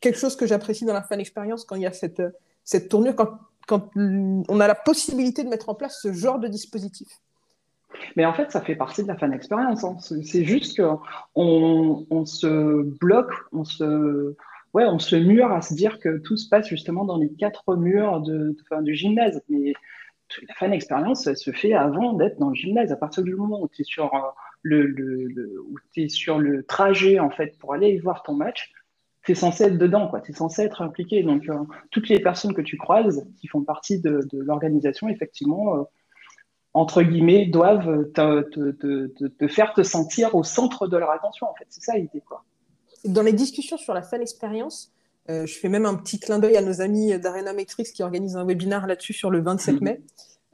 quelque 0.00 0.18
chose 0.18 0.36
que 0.36 0.46
j'apprécie 0.46 0.84
dans 0.84 0.92
la 0.92 1.02
fan 1.02 1.20
expérience 1.20 1.64
quand 1.64 1.76
il 1.76 1.82
y 1.82 1.86
a 1.86 1.92
cette, 1.92 2.22
cette 2.64 2.88
tournure, 2.88 3.16
quand, 3.16 3.38
quand 3.66 3.90
on 3.96 4.60
a 4.60 4.66
la 4.66 4.74
possibilité 4.74 5.44
de 5.44 5.48
mettre 5.48 5.68
en 5.68 5.74
place 5.74 6.00
ce 6.00 6.12
genre 6.12 6.38
de 6.38 6.48
dispositif. 6.48 7.08
Mais 8.16 8.24
en 8.24 8.34
fait, 8.34 8.50
ça 8.50 8.60
fait 8.60 8.76
partie 8.76 9.02
de 9.02 9.08
la 9.08 9.16
fan 9.16 9.32
expérience. 9.32 9.84
Hein. 9.84 9.96
C'est 10.00 10.44
juste 10.44 10.76
qu'on 10.80 12.06
on 12.10 12.26
se 12.26 12.82
bloque, 12.98 13.32
on 13.52 13.64
se, 13.64 14.34
ouais, 14.74 14.84
on 14.84 14.98
se 14.98 15.16
mure 15.16 15.52
à 15.52 15.62
se 15.62 15.74
dire 15.74 15.98
que 15.98 16.18
tout 16.18 16.36
se 16.36 16.48
passe 16.48 16.66
justement 16.66 17.04
dans 17.04 17.16
les 17.16 17.32
quatre 17.32 17.76
murs 17.76 18.20
de, 18.20 18.56
de, 18.70 18.82
du 18.82 18.94
gymnase. 18.94 19.40
Mais 19.48 19.72
la 20.48 20.54
fan 20.54 20.72
expérience, 20.72 21.26
elle 21.26 21.36
se 21.36 21.52
fait 21.52 21.72
avant 21.72 22.12
d'être 22.12 22.38
dans 22.38 22.50
le 22.50 22.54
gymnase. 22.54 22.92
À 22.92 22.96
partir 22.96 23.22
du 23.22 23.34
moment 23.34 23.60
où 23.60 23.68
tu 23.68 23.82
es 23.82 23.84
sur 23.84 24.12
euh, 24.14 24.18
le, 24.66 24.86
le, 24.86 25.26
le, 25.26 25.60
où 25.60 25.76
es 25.96 26.08
sur 26.08 26.38
le 26.38 26.64
trajet 26.64 27.20
en 27.20 27.30
fait 27.30 27.56
pour 27.58 27.72
aller 27.72 27.98
voir 27.98 28.22
ton 28.22 28.34
match, 28.34 28.72
tu 29.24 29.32
es 29.32 29.34
censé 29.34 29.64
être 29.64 29.78
dedans, 29.78 30.10
tu 30.24 30.32
es 30.32 30.34
censé 30.34 30.62
être 30.62 30.82
impliqué. 30.82 31.22
Donc, 31.22 31.48
euh, 31.48 31.54
toutes 31.90 32.08
les 32.08 32.20
personnes 32.20 32.54
que 32.54 32.62
tu 32.62 32.76
croises 32.76 33.26
qui 33.40 33.48
font 33.48 33.62
partie 33.62 34.00
de, 34.00 34.26
l'organisation, 34.32 35.08
effectivement, 35.08 35.76
euh, 35.76 35.82
entre 36.74 37.02
guillemets, 37.02 37.46
doivent 37.46 38.10
te, 38.12 38.42
te, 38.42 39.28
te, 39.28 39.48
faire 39.48 39.72
te 39.72 39.82
sentir 39.82 40.34
au 40.34 40.44
centre 40.44 40.86
de 40.86 40.96
leur 40.96 41.10
attention. 41.10 41.48
En 41.48 41.54
fait, 41.54 41.66
c'est 41.68 41.82
ça 41.82 41.96
l'idée. 41.96 42.22
Quoi. 42.26 42.44
Dans 43.04 43.22
les 43.22 43.32
discussions 43.32 43.76
sur 43.76 43.94
la 43.94 44.02
fan 44.02 44.20
expérience, 44.20 44.92
euh, 45.28 45.44
je 45.44 45.58
fais 45.58 45.68
même 45.68 45.86
un 45.86 45.96
petit 45.96 46.20
clin 46.20 46.38
d'œil 46.38 46.56
à 46.56 46.62
nos 46.62 46.80
amis 46.80 47.18
d'Arena 47.18 47.52
Matrix 47.52 47.84
qui 47.94 48.04
organisent 48.04 48.36
un 48.36 48.44
webinaire 48.44 48.86
là-dessus 48.86 49.12
sur 49.12 49.30
le 49.30 49.40
27 49.40 49.80
mai. 49.80 50.02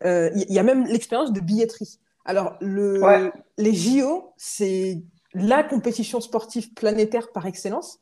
Il 0.04 0.46
y 0.48 0.58
a 0.58 0.62
même 0.62 0.86
l'expérience 0.86 1.32
de 1.32 1.40
billetterie. 1.40 1.98
Alors, 2.24 2.56
le, 2.60 3.32
les 3.58 3.74
JO, 3.74 4.32
c'est 4.36 5.02
la 5.34 5.62
compétition 5.62 6.20
sportive 6.20 6.72
planétaire 6.74 7.32
par 7.32 7.46
excellence. 7.46 8.00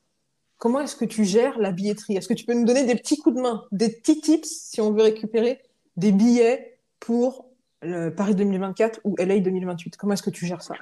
Comment 0.59 0.81
est-ce 0.81 0.97
que 0.97 1.07
tu 1.07 1.25
gères 1.25 1.59
la 1.59 1.73
billetterie? 1.73 2.17
Est-ce 2.17 2.29
que 2.29 2.35
tu 2.35 2.45
peux 2.45 2.53
nous 2.53 2.67
donner 2.67 2.85
des 2.85 2.97
petits 2.97 3.19
coups 3.19 3.37
de 3.37 3.41
main, 3.41 3.65
des 3.73 3.89
petits 3.89 4.21
tips 4.21 4.49
si 4.49 4.81
on 4.81 4.93
veut 4.93 5.03
récupérer 5.03 5.61
des 5.97 6.13
billets 6.13 6.79
pour 6.99 7.47
le 7.83 8.11
Paris 8.11 8.35
2024 8.35 9.01
ou 9.05 9.17
LA 9.19 9.41
2028 9.41 9.97
Comment 9.97 10.13
est-ce 10.13 10.23
que 10.23 10.31
tu 10.31 10.45
gères 10.45 10.63
ça? 10.63 10.75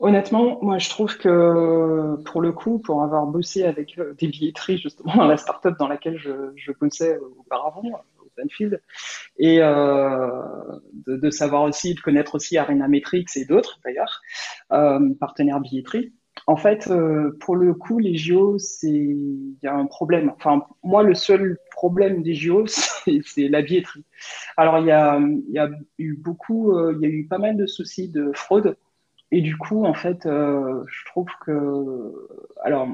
Honnêtement, 0.00 0.58
moi 0.62 0.78
je 0.78 0.90
trouve 0.90 1.16
que 1.18 2.16
pour 2.24 2.40
le 2.40 2.52
coup, 2.52 2.78
pour 2.78 3.02
avoir 3.02 3.26
bossé 3.26 3.64
avec 3.64 3.98
euh, 3.98 4.14
des 4.14 4.26
billetteries 4.26 4.78
justement 4.78 5.14
dans 5.16 5.26
la 5.26 5.36
startup 5.36 5.78
dans 5.78 5.86
laquelle 5.86 6.18
je, 6.18 6.52
je 6.56 6.72
bossais 6.72 7.18
auparavant, 7.38 7.82
et 9.38 9.58
euh, 9.60 10.28
de, 11.06 11.30
savoir 11.30 11.62
aussi, 11.62 11.94
de 11.94 12.00
connaître 12.00 12.34
aussi 12.36 12.56
Arena 12.56 12.88
Metrics 12.88 13.36
et 13.36 13.44
d'autres 13.44 13.80
d'ailleurs, 13.84 14.22
euh, 14.72 15.14
partenaires 15.18 15.60
billetterie, 15.60 16.12
en 16.46 16.56
fait, 16.56 16.88
euh, 16.88 17.36
pour 17.40 17.56
le 17.56 17.74
coup, 17.74 17.98
les 17.98 18.16
JO, 18.16 18.58
c'est 18.58 18.88
il 18.88 19.56
y 19.62 19.66
a 19.66 19.74
un 19.74 19.86
problème. 19.86 20.32
Enfin, 20.36 20.62
moi, 20.82 21.02
le 21.02 21.14
seul 21.14 21.58
problème 21.70 22.22
des 22.22 22.34
JO, 22.34 22.66
c'est 22.66 23.48
la 23.48 23.62
billetterie. 23.62 24.04
Alors, 24.56 24.78
il 24.78 24.86
y 24.86 24.90
a, 24.90 25.20
y 25.48 25.58
a 25.58 25.70
eu 25.98 26.14
beaucoup, 26.14 26.78
il 26.90 27.00
y 27.00 27.06
a 27.06 27.08
eu 27.08 27.26
pas 27.26 27.38
mal 27.38 27.56
de 27.56 27.66
soucis 27.66 28.08
de 28.08 28.32
fraude. 28.34 28.76
Et 29.30 29.40
du 29.40 29.56
coup, 29.56 29.84
en 29.84 29.94
fait, 29.94 30.20
je 30.24 31.04
trouve 31.06 31.28
que, 31.44 32.28
alors, 32.62 32.88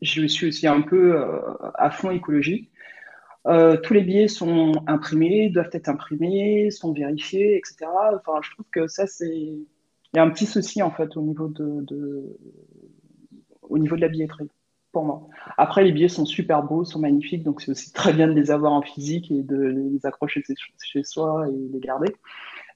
je 0.00 0.26
suis 0.26 0.48
aussi 0.48 0.66
un 0.66 0.80
peu 0.80 1.18
à 1.74 1.90
fond 1.90 2.10
écologie. 2.10 2.70
Tous 3.44 3.94
les 3.94 4.02
billets 4.02 4.28
sont 4.28 4.72
imprimés, 4.86 5.50
doivent 5.50 5.70
être 5.72 5.88
imprimés, 5.88 6.70
sont 6.70 6.92
vérifiés, 6.92 7.56
etc. 7.56 7.90
Enfin, 8.14 8.40
je 8.42 8.50
trouve 8.52 8.66
que 8.70 8.86
ça, 8.86 9.06
c'est, 9.06 9.36
il 9.36 10.16
y 10.16 10.18
a 10.18 10.22
un 10.22 10.30
petit 10.30 10.46
souci 10.46 10.82
en 10.82 10.90
fait 10.90 11.16
au 11.16 11.22
niveau 11.22 11.48
de, 11.48 11.82
de, 11.82 12.36
au 13.62 13.78
niveau 13.78 13.96
de 13.96 14.02
la 14.02 14.08
billetterie, 14.08 14.48
pour 14.92 15.04
moi. 15.04 15.28
Après, 15.56 15.82
les 15.82 15.92
billets 15.92 16.08
sont 16.08 16.26
super 16.26 16.62
beaux, 16.62 16.84
sont 16.84 16.98
magnifiques, 16.98 17.42
donc 17.42 17.62
c'est 17.62 17.70
aussi 17.70 17.92
très 17.92 18.12
bien 18.12 18.28
de 18.28 18.32
les 18.32 18.50
avoir 18.50 18.72
en 18.72 18.82
physique 18.82 19.30
et 19.30 19.42
de 19.42 19.56
les 19.56 20.04
accrocher 20.06 20.42
chez 20.78 21.02
soi 21.02 21.48
et 21.48 21.68
les 21.72 21.80
garder. 21.80 22.14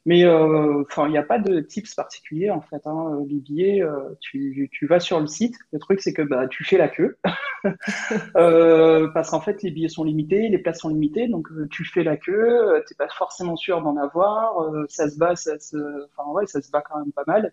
Mais 0.06 0.24
euh, 0.24 0.82
enfin, 0.82 1.08
il 1.08 1.10
n'y 1.10 1.18
a 1.18 1.24
pas 1.24 1.40
de 1.40 1.58
tips 1.58 1.96
particuliers 1.96 2.50
en 2.50 2.60
fait. 2.60 2.86
Hein. 2.86 3.18
Les 3.28 3.40
billets, 3.40 3.82
euh, 3.82 3.98
tu, 4.20 4.68
tu, 4.72 4.86
vas 4.86 5.00
sur 5.00 5.18
le 5.18 5.26
site. 5.26 5.56
Le 5.72 5.80
truc, 5.80 6.00
c'est 6.00 6.12
que 6.12 6.22
bah, 6.22 6.46
tu 6.46 6.62
fais 6.62 6.78
la 6.78 6.88
queue 6.88 7.18
euh, 8.36 9.08
parce 9.08 9.30
qu'en 9.30 9.40
fait, 9.40 9.64
les 9.64 9.72
billets 9.72 9.88
sont 9.88 10.04
limités, 10.04 10.48
les 10.48 10.58
places 10.58 10.78
sont 10.78 10.90
limitées, 10.90 11.26
donc 11.26 11.48
tu 11.70 11.84
fais 11.84 12.04
la 12.04 12.16
queue. 12.16 12.84
T'es 12.88 12.94
pas 12.94 13.08
forcément 13.08 13.56
sûr 13.56 13.82
d'en 13.82 13.96
avoir. 13.96 14.54
ça 14.88 15.10
se 15.10 15.18
bat, 15.18 15.34
ça 15.34 15.58
se, 15.58 15.76
enfin 16.16 16.30
ouais, 16.30 16.46
ça 16.46 16.62
se 16.62 16.70
bat 16.70 16.82
quand 16.82 17.00
même 17.00 17.12
pas 17.12 17.24
mal. 17.26 17.52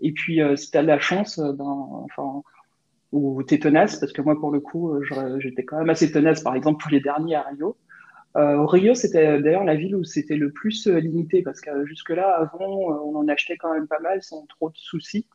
Et 0.00 0.12
puis, 0.12 0.40
si 0.56 0.70
tu 0.70 0.78
as 0.78 0.82
de 0.82 0.86
la 0.86 1.00
chance, 1.00 1.38
ben, 1.38 2.02
ou 3.12 3.42
t'es 3.42 3.58
tenace, 3.58 4.00
parce 4.00 4.14
que 4.14 4.22
moi, 4.22 4.40
pour 4.40 4.50
le 4.52 4.60
coup, 4.60 4.98
j'étais 5.38 5.64
quand 5.64 5.76
même 5.76 5.90
assez 5.90 6.10
tenace, 6.10 6.42
par 6.42 6.54
exemple, 6.54 6.80
pour 6.82 6.90
les 6.90 7.00
derniers 7.00 7.34
à 7.34 7.42
Rio. 7.42 7.76
Euh, 8.36 8.64
Rio, 8.64 8.94
c'était 8.94 9.40
d'ailleurs 9.40 9.64
la 9.64 9.74
ville 9.74 9.96
où 9.96 10.04
c'était 10.04 10.36
le 10.36 10.52
plus 10.52 10.86
euh, 10.86 11.00
limité, 11.00 11.42
parce 11.42 11.60
que 11.60 11.84
jusque-là, 11.86 12.28
avant, 12.36 12.68
on 12.68 13.16
en 13.16 13.28
achetait 13.28 13.56
quand 13.56 13.72
même 13.72 13.88
pas 13.88 14.00
mal 14.00 14.22
sans 14.22 14.46
trop 14.46 14.70
de 14.70 14.76
soucis. 14.76 15.26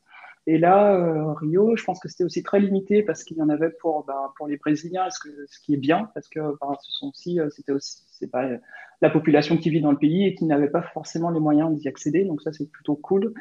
Et 0.48 0.60
là, 0.60 1.34
Rio, 1.34 1.76
je 1.76 1.84
pense 1.84 2.00
que 2.00 2.08
c'était 2.08 2.24
aussi 2.24 2.44
très 2.44 2.60
limité 2.60 3.02
parce 3.02 3.24
qu'il 3.24 3.36
y 3.38 3.42
en 3.42 3.50
avait 3.50 3.72
pour, 3.72 4.06
pour 4.38 4.48
les 4.48 4.58
Brésiliens, 4.58 5.10
ce, 5.10 5.60
qui 5.64 5.74
est 5.74 5.78
bien, 5.78 6.12
parce 6.14 6.30
que 6.30 6.40
bah, 6.62 6.78
ce 6.84 6.92
sont 6.92 7.08
aussi, 7.08 7.40
c'était 7.50 7.72
aussi, 7.72 8.04
c'est 8.12 8.30
pas 8.30 8.48
la 9.02 9.10
population 9.10 9.58
qui 9.58 9.72
vit 9.72 9.82
dans 9.82 9.92
le 9.92 9.98
pays 9.98 10.28
et 10.28 10.36
qui 10.36 10.46
n'avait 10.46 10.70
pas 10.70 10.84
forcément 10.84 11.32
les 11.32 11.40
moyens 11.40 11.76
d'y 11.76 11.88
accéder, 11.88 12.26
donc 12.26 12.44
ça 12.44 12.54
c'est 12.54 12.70
plutôt 12.70 12.96
cool. 12.96 13.34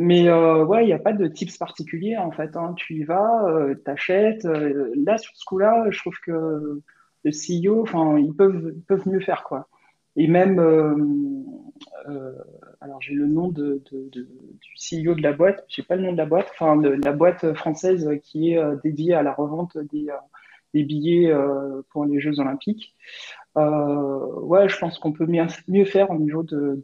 Mais 0.00 0.28
euh, 0.28 0.64
ouais, 0.64 0.84
il 0.84 0.86
n'y 0.86 0.92
a 0.92 0.98
pas 1.00 1.12
de 1.12 1.26
tips 1.26 1.56
particuliers 1.58 2.16
en 2.16 2.30
fait. 2.30 2.56
Hein. 2.56 2.74
Tu 2.76 2.94
y 2.94 3.04
vas, 3.04 3.48
euh, 3.48 3.74
t'achètes. 3.74 4.44
Euh, 4.44 4.92
là, 4.94 5.18
sur 5.18 5.32
ce 5.34 5.44
coup-là, 5.44 5.86
je 5.90 5.98
trouve 5.98 6.16
que 6.24 6.80
le 7.28 7.66
CEO, 7.68 7.82
enfin, 7.82 8.18
ils 8.18 8.34
peuvent, 8.34 8.74
peuvent 8.86 9.08
mieux 9.08 9.20
faire 9.20 9.44
quoi. 9.44 9.68
Et 10.16 10.26
même, 10.26 10.58
euh, 10.58 12.32
alors 12.80 13.00
j'ai 13.00 13.14
le 13.14 13.26
nom 13.26 13.48
du 13.48 13.80
CEO 14.76 15.14
de 15.14 15.22
la 15.22 15.32
boîte, 15.32 15.64
j'ai 15.68 15.82
pas 15.82 15.96
le 15.96 16.02
nom 16.02 16.12
de 16.12 16.16
la 16.16 16.26
boîte, 16.26 16.48
enfin 16.52 16.80
la 16.80 17.12
boîte 17.12 17.52
française 17.52 18.10
qui 18.22 18.52
est 18.52 18.60
dédiée 18.82 19.14
à 19.14 19.22
la 19.22 19.32
revente 19.32 19.78
des, 19.92 20.08
des 20.74 20.82
billets 20.82 21.32
pour 21.90 22.04
les 22.04 22.18
Jeux 22.20 22.40
Olympiques. 22.40 22.96
ouais, 23.54 24.68
je 24.68 24.78
pense 24.78 24.98
qu'on 24.98 25.12
peut 25.12 25.26
mieux, 25.26 25.46
mieux 25.68 25.84
faire 25.84 26.10
au 26.10 26.18
niveau 26.18 26.42
de, 26.42 26.82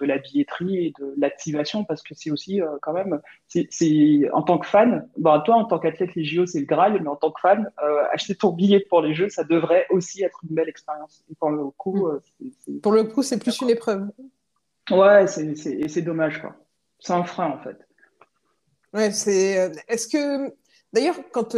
de 0.00 0.06
la 0.06 0.18
billetterie 0.18 0.86
et 0.86 0.92
de 0.98 1.14
l'activation 1.16 1.84
parce 1.84 2.02
que 2.02 2.14
c'est 2.14 2.30
aussi 2.30 2.60
euh, 2.60 2.76
quand 2.82 2.92
même, 2.92 3.20
c'est 3.48 4.30
en 4.32 4.42
tant 4.42 4.58
que 4.58 4.66
fan, 4.66 5.08
bah, 5.16 5.42
toi 5.44 5.56
en 5.56 5.64
tant 5.64 5.78
qu'athlète 5.78 6.14
les 6.14 6.24
JO 6.24 6.46
c'est 6.46 6.60
le 6.60 6.66
Graal, 6.66 7.00
mais 7.02 7.08
en 7.08 7.16
tant 7.16 7.30
que 7.30 7.40
fan, 7.40 7.70
euh, 7.82 8.04
acheter 8.12 8.34
ton 8.34 8.52
billet 8.52 8.80
pour 8.80 9.02
les 9.02 9.14
Jeux, 9.14 9.28
ça 9.28 9.44
devrait 9.44 9.86
aussi 9.90 10.22
être 10.22 10.40
une 10.48 10.54
belle 10.54 10.68
expérience. 10.68 11.24
Et 11.30 11.34
pour 11.34 11.50
le 11.50 11.64
coup, 11.70 12.08
euh, 12.08 12.22
pour 12.82 12.92
le 12.92 13.04
coup, 13.04 13.22
c'est 13.22 13.38
plus 13.38 13.60
une 13.60 13.70
épreuve. 13.70 14.08
Ouais, 14.90 15.26
c'est 15.26 16.02
dommage 16.02 16.40
quoi. 16.40 16.54
C'est 17.00 17.12
un 17.12 17.24
frein 17.24 17.50
en 17.50 17.58
fait. 17.58 17.76
Ouais, 18.94 19.10
c'est. 19.10 19.70
Est-ce 19.88 20.08
que 20.08 20.54
d'ailleurs, 20.92 21.16
quand 21.32 21.54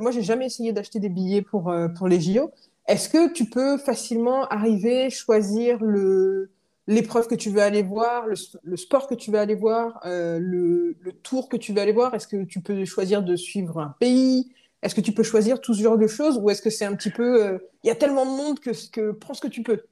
moi 0.00 0.10
j'ai 0.10 0.22
jamais 0.22 0.46
essayé 0.46 0.72
d'acheter 0.72 0.98
des 0.98 1.08
billets 1.08 1.42
pour 1.42 1.72
pour 1.96 2.08
les 2.08 2.20
JO, 2.20 2.50
est-ce 2.88 3.08
que 3.08 3.32
tu 3.32 3.44
peux 3.44 3.78
facilement 3.78 4.46
arriver 4.48 5.08
choisir 5.10 5.78
le 5.82 6.50
l'épreuve 6.86 7.28
que 7.28 7.34
tu 7.34 7.50
veux 7.50 7.60
aller 7.60 7.82
voir, 7.82 8.26
le, 8.26 8.76
sport 8.76 9.06
que 9.06 9.14
tu 9.14 9.30
veux 9.30 9.38
aller 9.38 9.54
voir, 9.54 10.00
euh, 10.04 10.38
le, 10.40 10.96
tour 11.22 11.48
que 11.48 11.56
tu 11.56 11.72
veux 11.72 11.80
aller 11.80 11.92
voir 11.92 12.14
Est-ce 12.14 12.26
que 12.26 12.44
tu 12.44 12.60
peux 12.60 12.84
choisir 12.84 13.22
de 13.22 13.36
suivre 13.36 13.78
un 13.78 13.94
pays? 14.00 14.52
Est-ce 14.82 14.94
que 14.94 15.00
tu 15.00 15.12
peux 15.12 15.22
choisir 15.22 15.60
tout 15.60 15.74
ce 15.74 15.82
genre 15.82 15.98
de 15.98 16.08
choses 16.08 16.38
Ou 16.42 16.50
est-ce 16.50 16.62
que 16.62 16.70
c'est 16.70 16.84
un 16.84 16.96
petit 16.96 17.10
peu... 17.10 17.44
Euh, 17.44 17.58
il 17.84 17.88
y 17.88 17.90
a 17.90 17.94
tellement 17.94 18.24
de 18.24 18.30
monde 18.30 18.58
que, 18.58 19.12
prends 19.12 19.34
ce 19.34 19.40
que 19.40 19.48
tu 19.48 19.62
peux? 19.62 19.82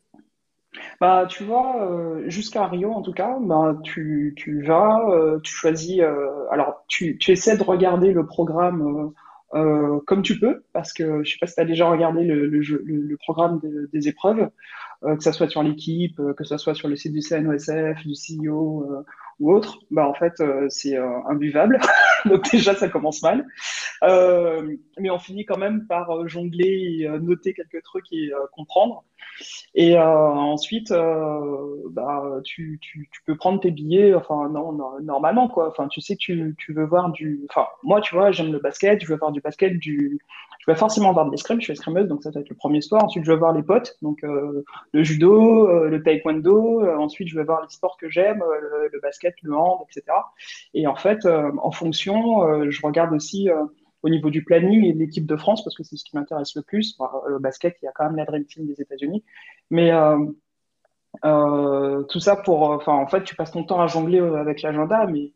Bah, 1.00 1.26
tu 1.29 1.44
vois, 1.44 1.85
euh, 1.85 2.29
jusqu'à 2.29 2.66
Rio 2.66 2.92
en 2.92 3.03
tout 3.03 3.12
cas, 3.12 3.37
bah, 3.40 3.76
tu, 3.85 4.35
vas, 4.66 5.38
tu 5.42 5.53
choisis, 5.53 6.00
alors 6.50 6.85
tu, 6.88 7.18
tu 7.18 7.33
essaies 7.33 7.57
de 7.57 7.62
regarder 7.62 8.12
le 8.12 8.26
programme 8.26 9.12
comme 9.53 10.22
tu 10.22 10.38
peux, 10.38 10.62
parce 10.72 10.92
que 10.92 11.24
je 11.24 11.33
sais 11.33 11.38
pas 11.40 11.48
si 11.48 11.55
tu 11.57 11.61
as 11.61 11.64
déjà 11.64 11.88
regardé 11.88 12.22
le, 12.22 12.46
le 12.46 13.16
programme 13.16 13.61
des 13.92 14.09
épreuves. 14.09 14.48
Euh, 15.03 15.17
que 15.17 15.23
ça 15.23 15.33
soit 15.33 15.49
sur 15.49 15.63
l'équipe, 15.63 16.21
euh, 16.21 16.35
que 16.35 16.45
ça 16.45 16.59
soit 16.59 16.75
sur 16.75 16.87
le 16.87 16.95
site 16.95 17.15
du 17.15 17.23
CNOSF, 17.23 18.05
du 18.05 18.13
CEO 18.13 18.85
euh, 18.85 19.03
ou 19.39 19.51
autre, 19.51 19.79
bah 19.91 20.07
en 20.07 20.13
fait 20.13 20.43
c'est 20.69 20.97
imbuvable. 20.97 21.81
Donc 22.27 22.51
déjà 22.51 22.75
ça 22.75 22.91
commence 22.91 23.23
mal. 23.23 23.47
mais 24.03 25.09
on 25.11 25.19
finit 25.19 25.47
quand 25.47 25.57
même 25.57 25.87
par 25.87 26.29
jongler 26.29 26.99
et 27.01 27.09
noter 27.21 27.55
quelques 27.55 27.83
trucs 27.83 28.13
et 28.13 28.31
comprendre. 28.53 29.05
Et 29.75 29.97
ensuite, 29.99 30.93
bah, 30.93 32.23
tu, 32.45 32.79
tu, 32.83 33.09
tu, 33.11 33.23
peux 33.25 33.37
prendre 33.37 33.61
tes 33.61 33.71
billets, 33.71 34.15
enfin 34.15 34.51
non, 34.51 34.77
normalement 35.01 35.49
quoi. 35.49 35.71
Enfin, 35.71 35.89
tu 35.89 36.03
sais 36.03 36.17
que 36.17 36.21
tu, 36.21 36.55
tu 36.59 36.75
veux 36.75 36.85
voir 36.85 37.11
du. 37.11 37.41
Enfin, 37.49 37.67
moi, 37.83 38.03
tu 38.03 38.15
vois, 38.15 38.33
j'aime 38.33 38.53
le 38.53 38.59
basket, 38.59 39.03
je 39.03 39.07
veux 39.07 39.17
voir 39.17 39.33
du 39.33 39.41
basket, 39.41 39.79
du, 39.79 40.21
je 40.61 40.70
vais 40.70 40.77
forcément 40.77 41.12
voir 41.12 41.25
de 41.25 41.31
l'escrime, 41.31 41.59
je 41.59 41.64
suis 41.64 41.73
escrimeuse, 41.73 42.07
donc 42.07 42.23
ça 42.23 42.31
va 42.31 42.40
être 42.40 42.51
le 42.51 42.55
premier 42.55 42.83
sport. 42.83 43.03
Ensuite, 43.03 43.25
je 43.25 43.33
vais 43.33 43.38
voir 43.38 43.55
les 43.55 43.62
potes, 43.62 43.96
donc 44.03 44.23
euh, 44.25 44.62
le 44.92 45.03
judo, 45.03 45.68
euh, 45.68 45.88
le 45.88 46.03
taekwondo. 46.03 46.83
Euh, 46.83 46.96
ensuite, 46.99 47.29
je 47.29 47.37
vais 47.37 47.44
voir 47.44 47.62
les 47.62 47.70
sports 47.70 47.96
que 47.96 48.11
j'aime, 48.11 48.44
le, 48.92 49.01
basket, 49.01 49.35
le 49.42 49.57
hand, 49.57 49.81
etc. 49.88 50.14
Et 50.75 50.87
en 50.87 50.96
fait, 50.96 51.27
en 51.27 51.70
fonction, 51.70 52.70
je 52.70 52.83
regarde 52.83 53.14
aussi 53.14 53.49
au 54.03 54.09
niveau 54.11 54.29
du 54.29 54.44
planning 54.44 54.85
et 54.85 54.92
de 54.92 54.99
l'équipe 54.99 55.25
de 55.25 55.37
France, 55.37 55.64
parce 55.64 55.77
que 55.77 55.83
c'est 55.83 55.96
ce 55.96 56.05
qui 56.05 56.14
m'intéresse 56.14 56.55
le 56.55 56.62
plus. 56.62 56.99
le 57.27 57.38
basket, 57.38 57.77
il 57.81 57.87
y 57.87 57.88
a 57.88 57.92
quand 57.92 58.05
même 58.05 58.16
la 58.16 58.27
Dream 58.27 58.44
Team 58.44 58.66
des 58.66 58.83
États-Unis. 58.83 59.25
Mais 59.70 59.90
tout 61.23 62.20
ça 62.20 62.37
pour, 62.37 62.62
enfin, 62.70 62.92
en 62.92 63.07
fait, 63.07 63.25
tu 63.25 63.35
passes 63.35 63.53
ton 63.53 63.64
temps 63.64 63.81
à 63.81 63.87
jongler 63.87 64.20
avec 64.20 64.61
l'agenda, 64.61 65.07
mais 65.07 65.33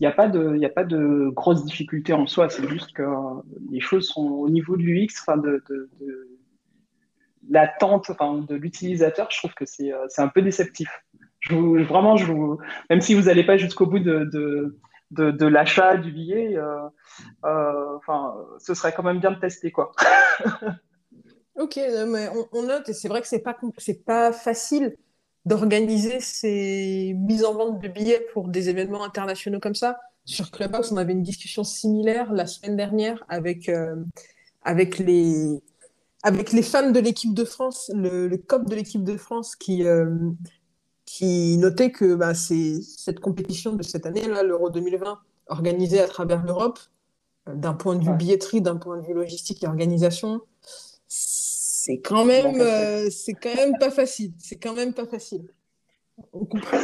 il 0.00 0.04
n'y 0.04 0.06
a 0.06 0.12
pas 0.12 0.28
de, 0.28 0.56
il 0.56 0.64
a 0.64 0.70
pas 0.70 0.84
de 0.84 1.28
grosses 1.30 1.64
difficultés 1.64 2.12
en 2.12 2.26
soi. 2.26 2.48
C'est 2.48 2.66
juste 2.68 2.92
que 2.92 3.04
les 3.70 3.80
choses 3.80 4.08
sont 4.08 4.26
au 4.26 4.48
niveau 4.48 4.76
de 4.76 4.82
l'UX, 4.82 5.08
enfin 5.20 5.36
de, 5.36 5.62
de, 5.68 5.90
l'attente, 7.48 8.10
enfin 8.10 8.38
de 8.38 8.54
l'utilisateur. 8.54 9.28
Je 9.30 9.38
trouve 9.38 9.54
que 9.54 9.66
c'est, 9.66 9.92
euh, 9.92 10.06
un 10.18 10.28
peu 10.28 10.42
déceptif. 10.42 10.88
Vraiment, 11.50 12.16
même 12.88 13.00
si 13.00 13.14
vous 13.14 13.22
n'allez 13.22 13.44
pas 13.44 13.56
jusqu'au 13.56 13.86
bout 13.86 13.98
de, 13.98 14.24
de, 14.32 15.30
de, 15.30 15.46
l'achat 15.46 15.96
du 15.96 16.12
billet, 16.12 16.56
euh, 16.56 16.88
euh, 17.44 17.96
enfin, 17.96 18.34
ce 18.58 18.74
serait 18.74 18.92
quand 18.92 19.02
même 19.02 19.18
bien 19.18 19.32
de 19.32 19.40
tester, 19.40 19.72
quoi. 19.72 19.92
ok, 21.56 21.80
mais 22.06 22.28
on, 22.52 22.62
note 22.62 22.88
et 22.88 22.92
c'est 22.92 23.08
vrai 23.08 23.22
que 23.22 23.42
pas, 23.42 23.56
c'est 23.78 24.04
pas 24.04 24.32
facile 24.32 24.94
d'organiser 25.44 26.20
ces 26.20 27.14
mises 27.18 27.44
en 27.44 27.54
vente 27.54 27.80
de 27.80 27.88
billets 27.88 28.26
pour 28.32 28.48
des 28.48 28.68
événements 28.68 29.04
internationaux 29.04 29.60
comme 29.60 29.74
ça. 29.74 29.98
Sur 30.24 30.50
Clubhouse, 30.50 30.92
on 30.92 30.96
avait 30.96 31.12
une 31.12 31.22
discussion 31.22 31.64
similaire 31.64 32.32
la 32.32 32.46
semaine 32.46 32.76
dernière 32.76 33.24
avec, 33.28 33.68
euh, 33.68 33.96
avec, 34.62 34.98
les, 34.98 35.60
avec 36.22 36.52
les 36.52 36.62
fans 36.62 36.90
de 36.90 37.00
l'équipe 37.00 37.34
de 37.34 37.44
France, 37.44 37.90
le, 37.94 38.28
le 38.28 38.36
COP 38.36 38.68
de 38.68 38.76
l'équipe 38.76 39.02
de 39.02 39.16
France 39.16 39.56
qui, 39.56 39.84
euh, 39.84 40.30
qui 41.04 41.56
notait 41.58 41.90
que 41.90 42.14
bah, 42.14 42.34
c'est 42.34 42.80
cette 42.82 43.18
compétition 43.18 43.72
de 43.74 43.82
cette 43.82 44.06
année, 44.06 44.28
là, 44.28 44.44
l'Euro 44.44 44.70
2020, 44.70 45.18
organisée 45.48 46.00
à 46.00 46.06
travers 46.06 46.44
l'Europe, 46.44 46.78
euh, 47.48 47.56
d'un 47.56 47.74
point 47.74 47.96
de 47.96 48.04
vue 48.04 48.14
billetterie, 48.14 48.62
d'un 48.62 48.76
point 48.76 48.96
de 48.98 49.04
vue 49.04 49.14
logistique 49.14 49.64
et 49.64 49.66
organisation, 49.66 50.40
c'est 51.84 51.98
quand 51.98 52.24
même, 52.24 52.60
euh, 52.60 53.10
c'est 53.10 53.34
quand 53.34 53.56
même 53.56 53.76
pas 53.76 53.90
facile. 53.90 54.32
C'est 54.38 54.54
quand 54.54 54.72
même 54.72 54.94
pas 54.94 55.04
facile. 55.04 55.48
On 56.32 56.44
comprend. 56.44 56.78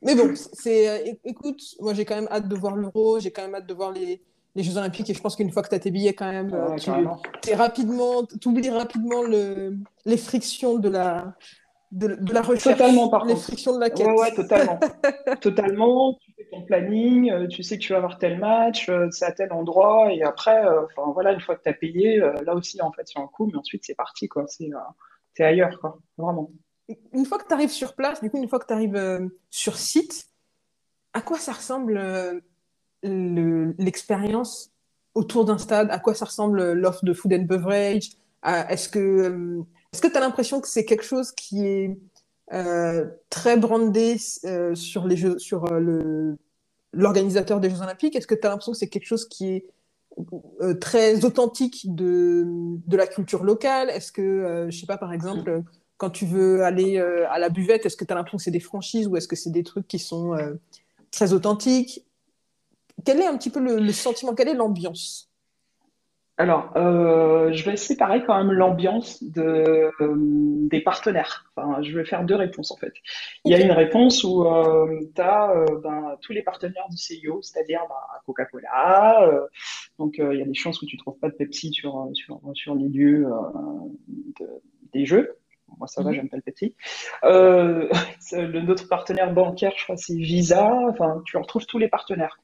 Mais 0.00 0.14
bon, 0.14 0.32
c'est, 0.34 0.88
euh, 0.88 1.12
écoute, 1.24 1.60
moi 1.80 1.92
j'ai 1.92 2.06
quand 2.06 2.14
même 2.14 2.28
hâte 2.30 2.48
de 2.48 2.56
voir 2.56 2.74
l'Euro, 2.74 3.20
j'ai 3.20 3.30
quand 3.30 3.42
même 3.42 3.54
hâte 3.54 3.66
de 3.66 3.74
voir 3.74 3.92
les, 3.92 4.22
les, 4.54 4.62
Jeux 4.62 4.78
Olympiques 4.78 5.10
et 5.10 5.14
je 5.14 5.20
pense 5.20 5.36
qu'une 5.36 5.50
fois 5.50 5.62
que 5.62 5.68
tu 5.68 5.74
as 5.74 5.78
tes 5.78 5.90
billets, 5.90 6.14
quand 6.14 6.30
même, 6.30 6.54
euh, 6.54 6.76
tu 7.42 7.50
es 7.50 7.54
rapidement, 7.54 8.26
oublies 8.46 8.70
rapidement 8.70 9.22
le, 9.24 9.76
les 10.06 10.16
frictions 10.16 10.78
de 10.78 10.88
la, 10.88 11.34
de, 11.94 12.16
de 12.16 12.32
la 12.32 12.42
recherche. 12.42 12.76
Totalement, 12.76 13.08
par 13.08 13.24
les 13.24 13.36
frictions 13.36 13.74
de 13.74 13.80
la 13.80 13.88
quête. 13.88 14.06
Ouais, 14.06 14.18
ouais, 14.18 14.34
totalement. 14.34 14.80
totalement 15.40 16.18
ton 16.50 16.62
planning, 16.62 17.30
euh, 17.30 17.46
tu 17.46 17.62
sais 17.62 17.78
que 17.78 17.82
tu 17.82 17.92
vas 17.92 17.98
avoir 17.98 18.18
tel 18.18 18.38
match, 18.38 18.88
euh, 18.88 19.08
c'est 19.10 19.24
à 19.24 19.32
tel 19.32 19.52
endroit, 19.52 20.12
et 20.12 20.22
après, 20.22 20.64
euh, 20.64 20.84
enfin 20.84 21.10
voilà, 21.12 21.32
une 21.32 21.40
fois 21.40 21.56
que 21.56 21.62
tu 21.62 21.68
as 21.68 21.74
payé, 21.74 22.18
là 22.18 22.54
aussi, 22.54 22.80
en 22.82 22.92
fait, 22.92 23.02
c'est 23.06 23.18
un 23.18 23.26
coup, 23.26 23.46
mais 23.46 23.58
ensuite, 23.58 23.84
c'est 23.84 23.94
parti, 23.94 24.28
quoi. 24.28 24.46
C'est 24.48 25.44
ailleurs, 25.44 25.78
quoi, 25.80 25.98
vraiment. 26.16 26.50
Une 27.12 27.24
fois 27.24 27.38
que 27.38 27.46
tu 27.46 27.54
arrives 27.54 27.70
sur 27.70 27.94
place, 27.94 28.20
du 28.20 28.30
coup, 28.30 28.38
une 28.38 28.48
fois 28.48 28.58
que 28.58 28.66
tu 28.66 28.74
arrives 28.74 29.30
sur 29.50 29.76
site, 29.76 30.26
à 31.12 31.20
quoi 31.22 31.38
ça 31.38 31.52
ressemble 31.52 32.42
l'expérience 33.02 34.70
autour 35.14 35.44
d'un 35.44 35.58
stade? 35.58 35.90
À 35.90 35.98
quoi 35.98 36.14
ça 36.14 36.26
ressemble 36.26 36.72
l'offre 36.72 37.04
de 37.04 37.14
food 37.14 37.32
and 37.32 37.44
beverage? 37.44 38.10
Est-ce 38.44 38.88
que 38.88 39.64
est-ce 39.94 40.02
que 40.02 40.08
tu 40.08 40.16
as 40.16 40.20
l'impression 40.20 40.60
que 40.60 40.66
c'est 40.66 40.84
quelque 40.84 41.04
chose 41.04 41.30
qui 41.30 41.64
est 41.64 41.96
euh, 42.52 43.06
très 43.30 43.56
brandé 43.56 44.16
euh, 44.44 44.74
sur, 44.74 45.06
les 45.06 45.16
jeux, 45.16 45.38
sur 45.38 45.72
euh, 45.72 46.34
l'organisateur 46.92 47.60
des 47.60 47.70
Jeux 47.70 47.80
Olympiques? 47.80 48.16
Est-ce 48.16 48.26
que 48.26 48.34
tu 48.34 48.44
as 48.44 48.50
l'impression 48.50 48.72
que 48.72 48.78
c'est 48.78 48.88
quelque 48.88 49.06
chose 49.06 49.28
qui 49.28 49.50
est 49.50 49.66
très 50.80 51.24
authentique 51.24 51.94
de, 51.94 52.42
de 52.44 52.96
la 52.96 53.06
culture 53.06 53.44
locale? 53.44 53.88
Est-ce 53.88 54.10
que, 54.10 54.66
je 54.68 54.76
sais 54.76 54.86
pas, 54.86 54.98
par 54.98 55.12
exemple, 55.12 55.62
quand 55.96 56.10
tu 56.10 56.26
veux 56.26 56.64
aller 56.64 56.98
à 56.98 57.38
la 57.38 57.48
buvette, 57.48 57.86
est-ce 57.86 57.96
que 57.96 58.04
tu 58.04 58.12
as 58.12 58.16
l'impression 58.16 58.38
que 58.38 58.42
c'est 58.42 58.50
des 58.50 58.58
franchises 58.58 59.06
ou 59.06 59.16
est-ce 59.16 59.28
que 59.28 59.36
c'est 59.36 59.52
des 59.52 59.62
trucs 59.62 59.86
qui 59.86 60.00
sont 60.00 60.36
très 61.12 61.32
authentiques? 61.32 62.04
Quel 63.04 63.20
est 63.20 63.26
un 63.26 63.36
petit 63.36 63.50
peu 63.50 63.60
le 63.60 63.92
sentiment 63.92 64.34
Quelle 64.34 64.48
est 64.48 64.54
l'ambiance? 64.54 65.30
Alors, 66.36 66.72
euh, 66.76 67.52
je 67.52 67.64
vais 67.64 67.76
séparer 67.76 68.24
quand 68.24 68.36
même 68.36 68.52
l'ambiance 68.52 69.22
de, 69.22 69.92
euh, 70.00 70.14
des 70.68 70.80
partenaires. 70.80 71.46
Enfin, 71.54 71.80
je 71.82 71.96
vais 71.96 72.04
faire 72.04 72.24
deux 72.24 72.34
réponses 72.34 72.72
en 72.72 72.76
fait. 72.76 72.92
Il 73.44 73.52
y 73.52 73.54
a 73.54 73.60
une 73.60 73.70
réponse 73.70 74.24
où 74.24 74.44
euh, 74.44 74.98
tu 75.14 75.22
as 75.22 75.64
ben, 75.84 76.16
tous 76.22 76.32
les 76.32 76.42
partenaires 76.42 76.88
du 76.90 76.96
CIO, 76.96 77.40
c'est-à-dire 77.40 77.82
ben, 77.88 77.94
Coca-Cola. 78.26 79.48
donc, 79.98 80.16
il 80.18 80.38
y 80.38 80.42
a 80.42 80.44
des 80.44 80.54
chances 80.54 80.82
où 80.82 80.86
tu 80.86 80.96
trouves 80.96 81.18
pas 81.20 81.28
de 81.28 81.34
Pepsi 81.34 81.72
sur, 81.72 82.08
sur, 82.14 82.40
sur 82.54 82.74
les 82.74 82.88
lieux 82.88 83.26
des 84.92 85.06
jeux. 85.06 85.38
Moi, 85.78 85.86
ça 85.86 86.02
va, 86.02 86.10
mhm. 86.10 86.16
j'aime 86.16 86.28
pas 86.28 86.36
le 86.36 86.42
Pepsi. 86.42 86.74
le, 87.22 88.60
notre 88.60 88.88
partenaire 88.88 89.32
bancaire, 89.32 89.72
je 89.76 89.84
crois, 89.84 89.96
c'est 89.96 90.16
Visa. 90.16 90.68
Enfin, 90.88 91.22
tu 91.26 91.36
retrouves 91.36 91.66
tous 91.66 91.78
les 91.78 91.88
partenaires. 91.88 92.38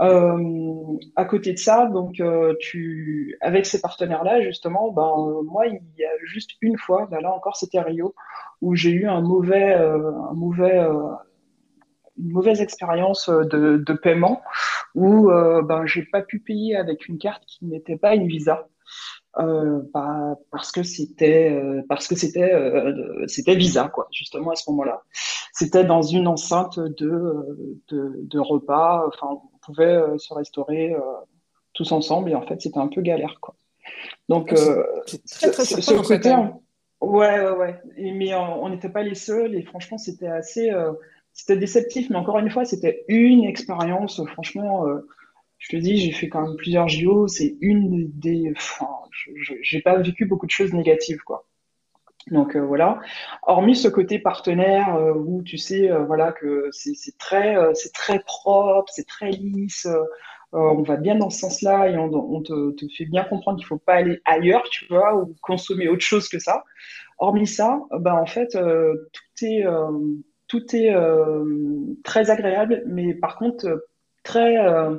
Euh, 0.00 0.98
à 1.16 1.24
côté 1.24 1.52
de 1.52 1.58
ça, 1.58 1.86
donc 1.86 2.20
euh, 2.20 2.54
tu, 2.60 3.36
avec 3.40 3.66
ces 3.66 3.80
partenaires-là, 3.80 4.40
justement, 4.42 4.90
ben 4.90 5.42
moi, 5.44 5.66
il 5.66 5.80
y 5.98 6.04
a 6.04 6.10
juste 6.24 6.52
une 6.60 6.78
fois, 6.78 7.06
ben 7.10 7.20
là 7.20 7.32
encore, 7.32 7.56
c'était 7.56 7.80
Rio, 7.80 8.14
où 8.62 8.74
j'ai 8.74 8.90
eu 8.90 9.06
un 9.06 9.20
mauvais, 9.20 9.74
euh, 9.74 10.10
un 10.30 10.34
mauvais, 10.34 10.78
une 12.18 12.30
mauvaise 12.30 12.60
expérience 12.60 13.28
de, 13.28 13.76
de, 13.76 13.92
paiement, 13.92 14.42
où 14.94 15.28
ben 15.28 15.84
j'ai 15.86 16.04
pas 16.04 16.22
pu 16.22 16.40
payer 16.40 16.76
avec 16.76 17.08
une 17.08 17.18
carte 17.18 17.44
qui 17.46 17.66
n'était 17.66 17.96
pas 17.96 18.14
une 18.14 18.26
Visa. 18.26 18.68
bah, 19.36 20.36
parce 20.50 20.72
que 20.72 20.82
c'était 20.82 21.60
parce 21.88 22.08
que 22.08 22.14
c'était 22.16 22.52
c'était 23.26 23.54
Visa 23.54 23.90
quoi 23.92 24.08
justement 24.10 24.52
à 24.52 24.56
ce 24.56 24.70
moment-là 24.70 25.02
c'était 25.52 25.84
dans 25.84 26.00
une 26.00 26.26
enceinte 26.26 26.78
de, 26.78 27.46
de, 27.88 28.38
repas 28.38 29.06
enfin 29.08 29.40
on 29.68 29.72
pouvait 29.72 30.18
se 30.18 30.32
restaurer 30.34 30.94
tous 31.74 31.92
ensemble 31.92 32.30
et 32.30 32.34
en 32.34 32.42
fait 32.42 32.60
c'était 32.60 32.78
un 32.78 32.88
peu 32.88 33.02
galère 33.02 33.38
quoi 33.40 33.54
donc 34.28 34.54
très, 34.54 35.50
très 35.50 35.64
ce, 35.64 36.02
côté 36.06 36.30
hein. 36.30 36.58
ouais 37.00 37.40
ouais 37.40 37.50
ouais 37.50 37.80
mais 37.96 38.34
on 38.34 38.68
n'était 38.68 38.88
pas 38.88 39.02
les 39.02 39.14
seuls 39.14 39.54
et 39.54 39.62
franchement 39.62 39.98
c'était 39.98 40.28
assez 40.28 40.70
c'était 41.36 41.58
déceptif, 41.58 42.08
mais 42.08 42.16
encore 42.16 42.38
une 42.38 42.50
fois, 42.50 42.64
c'était 42.64 43.04
une 43.08 43.44
expérience. 43.44 44.24
Franchement, 44.24 44.86
euh, 44.86 45.06
je 45.58 45.68
te 45.68 45.76
dis, 45.76 45.98
j'ai 45.98 46.12
fait 46.12 46.30
quand 46.30 46.40
même 46.40 46.56
plusieurs 46.56 46.88
JO. 46.88 47.28
C'est 47.28 47.56
une 47.60 48.10
des. 48.18 48.52
Enfin, 48.56 48.88
j'ai 49.60 49.82
pas 49.82 49.98
vécu 49.98 50.24
beaucoup 50.24 50.46
de 50.46 50.50
choses 50.50 50.72
négatives, 50.72 51.20
quoi. 51.26 51.46
Donc 52.30 52.56
euh, 52.56 52.60
voilà. 52.60 53.00
Hormis 53.42 53.76
ce 53.76 53.88
côté 53.88 54.18
partenaire 54.18 54.96
euh, 54.96 55.12
où 55.14 55.42
tu 55.42 55.58
sais, 55.58 55.90
voilà 56.06 56.32
que 56.32 56.68
c'est 56.72 57.18
très, 57.18 57.56
c'est 57.74 57.92
très 57.92 58.20
propre, 58.20 58.90
c'est 58.92 59.06
très 59.06 59.30
lisse. 59.30 59.86
on 60.52 60.82
va 60.82 60.96
bien 60.96 61.16
dans 61.16 61.30
ce 61.30 61.40
sens-là 61.40 61.88
et 61.88 61.96
on, 61.98 62.42
te, 62.42 62.72
te, 62.72 62.86
fait 62.96 63.04
bien 63.04 63.24
comprendre 63.24 63.58
qu'il 63.58 63.66
faut 63.66 63.78
pas 63.78 63.94
aller 63.94 64.20
ailleurs, 64.24 64.64
tu 64.70 64.86
vois, 64.88 65.16
ou 65.16 65.34
consommer 65.42 65.88
autre 65.88 66.04
chose 66.04 66.28
que 66.28 66.38
ça. 66.38 66.64
Hormis 67.18 67.46
ça, 67.46 67.80
ben 68.00 68.14
en 68.14 68.26
fait, 68.26 68.50
tout 68.52 69.44
est 69.44 69.64
tout 70.48 70.76
est 70.76 70.94
euh, 70.94 71.44
très 72.04 72.30
agréable, 72.30 72.82
mais 72.86 73.14
par 73.14 73.36
contre 73.36 73.66
euh, 73.66 73.88
très 74.22 74.58
euh, 74.58 74.96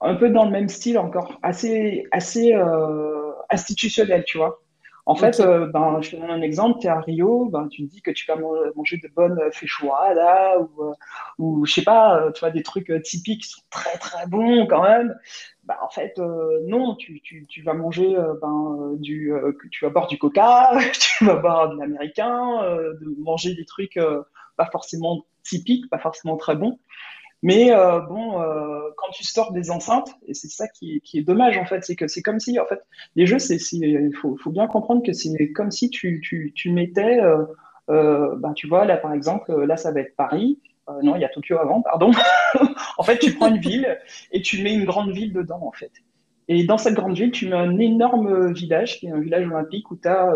un 0.00 0.14
peu 0.16 0.30
dans 0.30 0.44
le 0.44 0.50
même 0.50 0.68
style 0.68 0.98
encore, 0.98 1.38
assez 1.42 2.04
assez 2.10 2.52
institutionnel, 3.50 4.24
tu 4.26 4.38
vois. 4.38 4.61
En 5.04 5.16
fait, 5.16 5.42
ben, 5.72 6.00
je 6.00 6.12
te 6.12 6.16
donne 6.16 6.30
un 6.30 6.42
exemple, 6.42 6.78
tu 6.80 6.86
es 6.86 6.90
à 6.90 7.00
Rio, 7.00 7.46
ben, 7.46 7.66
tu 7.68 7.82
me 7.82 7.88
dis 7.88 8.02
que 8.02 8.12
tu 8.12 8.24
vas 8.26 8.36
manger 8.76 8.98
de 8.98 9.08
bonnes 9.08 9.40
feijoada 9.52 10.60
ou, 10.60 10.94
ou 11.38 11.66
je 11.66 11.72
sais 11.72 11.82
pas, 11.82 12.30
tu 12.32 12.40
vois, 12.40 12.50
des 12.50 12.62
trucs 12.62 12.92
typiques 13.02 13.42
qui 13.42 13.50
sont 13.50 13.62
très 13.70 13.98
très 13.98 14.26
bons 14.28 14.66
quand 14.66 14.82
même. 14.82 15.16
Ben, 15.64 15.74
en 15.82 15.90
fait, 15.90 16.18
non, 16.68 16.94
tu, 16.94 17.20
tu, 17.22 17.46
tu, 17.48 17.62
vas 17.62 17.74
manger, 17.74 18.16
ben, 18.40 18.94
du, 18.98 19.32
tu 19.72 19.84
vas 19.84 19.90
boire 19.90 20.06
du 20.06 20.18
coca, 20.18 20.70
tu 20.92 21.24
vas 21.24 21.36
boire 21.36 21.70
de 21.70 21.80
l'américain, 21.80 22.62
de 23.00 23.22
manger 23.22 23.54
des 23.54 23.64
trucs 23.64 23.98
pas 24.56 24.68
forcément 24.70 25.24
typique, 25.42 25.88
pas 25.90 25.98
forcément 25.98 26.36
très 26.36 26.56
bon. 26.56 26.78
Mais 27.42 27.72
euh, 27.72 28.00
bon, 28.00 28.40
euh, 28.40 28.80
quand 28.96 29.10
tu 29.12 29.24
sors 29.24 29.52
des 29.52 29.70
enceintes, 29.70 30.14
et 30.26 30.34
c'est 30.34 30.48
ça 30.48 30.68
qui, 30.68 31.02
est 31.12 31.22
dommage 31.22 31.58
en 31.58 31.66
fait, 31.66 31.82
c'est 31.82 31.96
que 31.96 32.06
c'est 32.06 32.22
comme 32.22 32.38
si, 32.38 32.58
en 32.60 32.66
fait, 32.66 32.80
les 33.16 33.26
jeux, 33.26 33.40
c'est, 33.40 33.56
il 33.72 34.14
faut, 34.14 34.38
bien 34.46 34.68
comprendre 34.68 35.02
que 35.04 35.12
c'est 35.12 35.50
comme 35.52 35.72
si 35.72 35.90
tu, 35.90 36.20
tu, 36.20 36.52
tu 36.54 36.70
mettais, 36.70 37.20
euh, 37.20 38.36
ben, 38.36 38.52
tu 38.54 38.68
vois, 38.68 38.84
là 38.84 38.96
par 38.96 39.12
exemple, 39.12 39.52
là 39.64 39.76
ça 39.76 39.90
va 39.90 40.00
être 40.00 40.14
Paris, 40.16 40.60
non, 41.02 41.16
il 41.16 41.22
y 41.22 41.24
a 41.24 41.28
Tokyo 41.28 41.56
avant, 41.58 41.80
pardon. 41.80 42.10
en 42.98 43.02
fait, 43.02 43.18
tu 43.18 43.32
prends 43.34 43.48
une 43.48 43.60
ville 43.60 43.98
et 44.30 44.42
tu 44.42 44.62
mets 44.62 44.74
une 44.74 44.84
grande 44.84 45.10
ville 45.10 45.32
dedans, 45.32 45.60
en 45.62 45.72
fait. 45.72 45.90
Et 46.48 46.64
dans 46.64 46.76
cette 46.76 46.94
grande 46.94 47.16
ville, 47.16 47.30
tu 47.30 47.48
mets 47.48 47.56
un 47.56 47.78
énorme 47.78 48.52
village, 48.52 48.98
qui 48.98 49.06
est 49.06 49.10
un 49.10 49.20
village 49.20 49.46
olympique 49.46 49.90
où 49.90 49.96
tu 49.96 50.08
as 50.08 50.34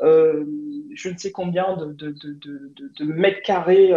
je 0.00 1.08
ne 1.08 1.16
sais 1.16 1.30
combien 1.30 1.76
de, 1.76 1.92
de, 1.92 2.10
de, 2.10 2.72
de 2.98 3.04
mètres 3.04 3.42
carrés 3.42 3.94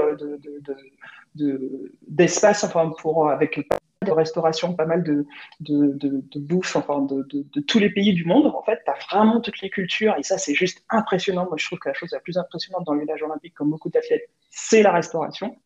d'espace, 2.08 2.64
enfin, 2.64 2.92
pour, 3.00 3.30
avec 3.30 3.68
pas 3.68 3.78
mal 4.02 4.08
de 4.08 4.12
restauration, 4.12 4.74
pas 4.74 4.86
mal 4.86 5.04
de, 5.04 5.26
de, 5.60 6.40
bouffe, 6.40 6.76
enfin, 6.76 7.02
de, 7.02 7.60
tous 7.62 7.80
les 7.80 7.90
pays 7.90 8.14
du 8.14 8.26
monde. 8.26 8.48
En 8.48 8.64
fait, 8.64 8.80
tu 8.86 8.92
as 8.92 8.96
vraiment 9.10 9.42
toutes 9.42 9.62
les 9.62 9.70
cultures 9.70 10.16
et 10.18 10.24
ça, 10.24 10.38
c'est 10.38 10.54
juste 10.54 10.84
impressionnant. 10.90 11.46
Moi, 11.46 11.56
je 11.58 11.66
trouve 11.66 11.80
que 11.80 11.90
la 11.90 11.96
chose 11.96 12.12
la 12.12 12.20
plus 12.20 12.38
impressionnante 12.38 12.86
dans 12.86 12.94
le 12.94 13.02
village 13.02 13.24
olympique, 13.24 13.54
comme 13.54 13.70
beaucoup 13.70 13.90
d'athlètes, 13.90 14.30
c'est 14.50 14.84
la 14.84 14.92
restauration. 14.92 15.58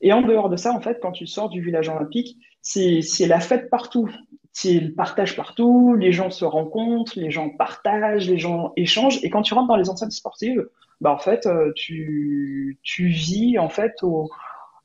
Et 0.00 0.12
en 0.12 0.22
dehors 0.22 0.48
de 0.48 0.56
ça, 0.56 0.72
en 0.72 0.80
fait, 0.80 0.98
quand 1.00 1.12
tu 1.12 1.26
sors 1.26 1.48
du 1.48 1.62
village 1.62 1.88
olympique, 1.88 2.38
c'est 2.62 3.26
la 3.26 3.40
fête 3.40 3.70
partout 3.70 4.10
c'est 4.52 4.80
le 4.80 4.92
partage 4.92 5.36
partout, 5.36 5.94
les 5.94 6.12
gens 6.12 6.30
se 6.30 6.44
rencontrent, 6.44 7.18
les 7.18 7.30
gens 7.30 7.50
partagent, 7.50 8.28
les 8.28 8.38
gens 8.38 8.72
échangent. 8.76 9.22
Et 9.22 9.30
quand 9.30 9.42
tu 9.42 9.54
rentres 9.54 9.68
dans 9.68 9.76
les 9.76 9.90
enceintes 9.90 10.12
sportives, 10.12 10.68
bah 11.00 11.12
en 11.12 11.18
fait, 11.18 11.46
euh, 11.46 11.72
tu, 11.76 12.78
tu 12.82 13.08
vis 13.08 13.58
en 13.58 13.68
fait 13.68 13.94
au, 14.02 14.28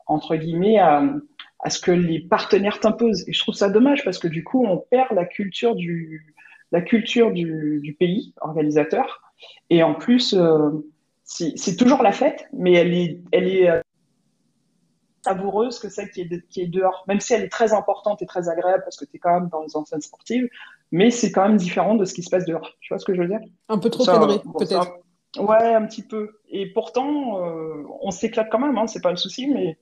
entre 0.05 0.35
guillemets 0.35 0.79
à, 0.79 1.03
à 1.59 1.69
ce 1.69 1.79
que 1.79 1.91
les 1.91 2.19
partenaires 2.19 2.79
t'imposent. 2.79 3.27
Et 3.27 3.33
je 3.33 3.39
trouve 3.39 3.55
ça 3.55 3.69
dommage 3.69 4.03
parce 4.03 4.19
que 4.19 4.27
du 4.27 4.43
coup, 4.43 4.65
on 4.65 4.77
perd 4.77 5.11
la 5.13 5.25
culture 5.25 5.75
du 5.75 6.33
la 6.71 6.81
culture 6.81 7.31
du, 7.31 7.79
du 7.81 7.93
pays 7.93 8.33
organisateur. 8.41 9.21
Et 9.69 9.83
en 9.83 9.93
plus, 9.93 10.33
euh, 10.33 10.71
c'est 11.23 11.75
toujours 11.75 12.03
la 12.03 12.11
fête, 12.11 12.47
mais 12.53 12.73
elle 12.73 12.93
est 12.93 13.21
elle 13.31 13.47
est 13.47 13.69
euh, 13.69 13.81
savoureuse 15.23 15.79
que 15.79 15.89
celle 15.89 16.09
qui 16.11 16.21
est, 16.21 16.47
qui 16.49 16.61
est 16.61 16.67
dehors, 16.67 17.03
même 17.07 17.19
si 17.19 17.33
elle 17.33 17.43
est 17.43 17.49
très 17.49 17.73
importante 17.73 18.21
et 18.21 18.25
très 18.25 18.49
agréable 18.49 18.83
parce 18.83 18.97
que 18.97 19.05
tu 19.05 19.15
es 19.15 19.19
quand 19.19 19.39
même 19.39 19.49
dans 19.49 19.63
les 19.63 19.75
enceintes 19.75 20.03
sportives, 20.03 20.47
mais 20.91 21.09
c'est 21.09 21.31
quand 21.31 21.47
même 21.47 21.57
différent 21.57 21.95
de 21.95 22.05
ce 22.05 22.13
qui 22.13 22.23
se 22.23 22.29
passe 22.29 22.45
dehors. 22.45 22.71
Tu 22.81 22.93
vois 22.93 22.99
ce 22.99 23.05
que 23.05 23.15
je 23.15 23.21
veux 23.21 23.27
dire? 23.27 23.39
Un 23.69 23.79
peu 23.79 23.89
trop 23.89 24.05
cadré, 24.05 24.39
peut-être. 24.57 24.99
Ouais, 25.37 25.73
un 25.73 25.85
petit 25.85 26.03
peu. 26.03 26.39
Et 26.49 26.71
pourtant, 26.71 27.43
euh, 27.43 27.83
on 28.01 28.11
s'éclate 28.11 28.47
quand 28.49 28.59
même, 28.59 28.77
hein, 28.77 28.87
c'est 28.87 29.01
pas 29.01 29.11
le 29.11 29.17
souci, 29.17 29.47
mais 29.47 29.77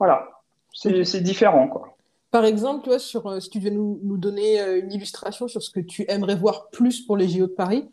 voilà, 0.00 0.28
c'est 0.72 1.20
différent, 1.20 1.68
quoi. 1.68 1.96
Par 2.32 2.44
exemple, 2.44 2.84
toi, 2.84 2.98
sur, 2.98 3.26
euh, 3.26 3.40
si 3.40 3.50
tu 3.50 3.58
devais 3.58 3.70
nous, 3.70 4.00
nous, 4.04 4.16
donner 4.16 4.60
euh, 4.60 4.80
une 4.80 4.92
illustration 4.92 5.48
sur 5.48 5.62
ce 5.62 5.70
que 5.70 5.80
tu 5.80 6.04
aimerais 6.08 6.36
voir 6.36 6.68
plus 6.70 7.00
pour 7.00 7.16
les 7.16 7.28
JO 7.28 7.46
de 7.46 7.52
Paris, 7.52 7.88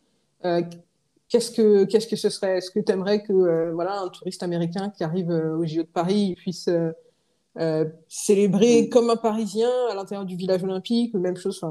Qu'est-ce 1.30 1.52
que, 1.52 1.84
qu'est-ce 1.84 2.08
que 2.08 2.16
ce 2.16 2.30
serait? 2.30 2.58
Est-ce 2.58 2.72
que 2.72 2.80
tu 2.80 2.92
aimerais 2.92 3.22
que 3.22 3.34
euh, 3.34 3.72
voilà, 3.74 4.00
un 4.00 4.08
touriste 4.08 4.44
américain 4.44 4.90
qui 4.90 5.04
arrive 5.04 5.30
euh, 5.30 5.58
au 5.58 5.66
JO 5.66 5.82
de 5.82 5.88
Paris 5.88 6.36
puisse 6.38 6.70
euh, 6.70 7.86
célébrer 8.08 8.84
mm. 8.84 8.90
comme 8.90 9.10
un 9.10 9.18
Parisien 9.18 9.70
à 9.92 9.96
l'intérieur 9.96 10.26
du 10.26 10.38
village 10.38 10.64
olympique 10.64 11.14
Même 11.16 11.36
chose, 11.36 11.62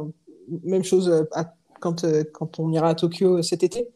même 0.62 0.84
chose 0.84 1.26
quand, 1.80 2.04
quand 2.32 2.58
on 2.58 2.70
ira 2.70 2.90
à 2.90 2.94
Tokyo 2.94 3.40
cet 3.40 3.62
été? 3.62 3.88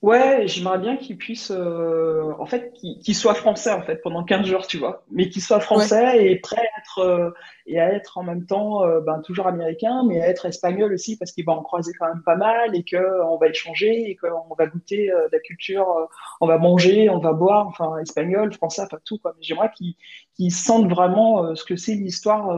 Ouais, 0.00 0.46
j'aimerais 0.46 0.78
bien 0.78 0.96
qu'il 0.96 1.18
puisse, 1.18 1.50
euh, 1.50 2.32
en 2.38 2.46
fait, 2.46 2.72
qu'il 2.72 3.16
soit 3.16 3.34
français 3.34 3.72
en 3.72 3.82
fait 3.82 3.96
pendant 3.96 4.22
15 4.22 4.46
jours, 4.46 4.64
tu 4.68 4.78
vois, 4.78 5.02
mais 5.10 5.28
qu'il 5.28 5.42
soit 5.42 5.58
français 5.58 6.24
et 6.24 6.36
prêt 6.38 6.60
à 6.60 6.78
être 6.78 6.98
euh, 7.00 7.30
et 7.66 7.80
à 7.80 7.92
être 7.92 8.16
en 8.16 8.22
même 8.22 8.46
temps, 8.46 8.84
euh, 8.84 9.00
ben, 9.00 9.20
toujours 9.22 9.48
américain, 9.48 10.04
mais 10.06 10.20
à 10.22 10.28
être 10.28 10.46
espagnol 10.46 10.92
aussi 10.92 11.18
parce 11.18 11.32
qu'il 11.32 11.44
va 11.44 11.52
en 11.52 11.62
croiser 11.64 11.92
quand 11.98 12.06
même 12.06 12.22
pas 12.24 12.36
mal 12.36 12.76
et 12.76 12.84
que 12.84 12.96
on 13.24 13.38
va 13.38 13.48
échanger 13.48 14.08
et 14.08 14.14
qu'on 14.14 14.54
va 14.56 14.68
goûter 14.68 15.10
la 15.32 15.38
culture, 15.40 16.08
on 16.40 16.46
va 16.46 16.58
manger, 16.58 17.10
on 17.10 17.18
va 17.18 17.32
boire, 17.32 17.66
enfin 17.66 17.98
espagnol, 17.98 18.52
français, 18.52 18.82
enfin 18.82 18.98
tout 19.04 19.18
quoi. 19.18 19.34
Mais 19.36 19.42
j'aimerais 19.42 19.72
qu'il 19.76 19.94
qu'il 20.36 20.52
sente 20.52 20.88
vraiment 20.88 21.56
ce 21.56 21.64
que 21.64 21.74
c'est 21.74 21.94
l'histoire, 21.94 22.56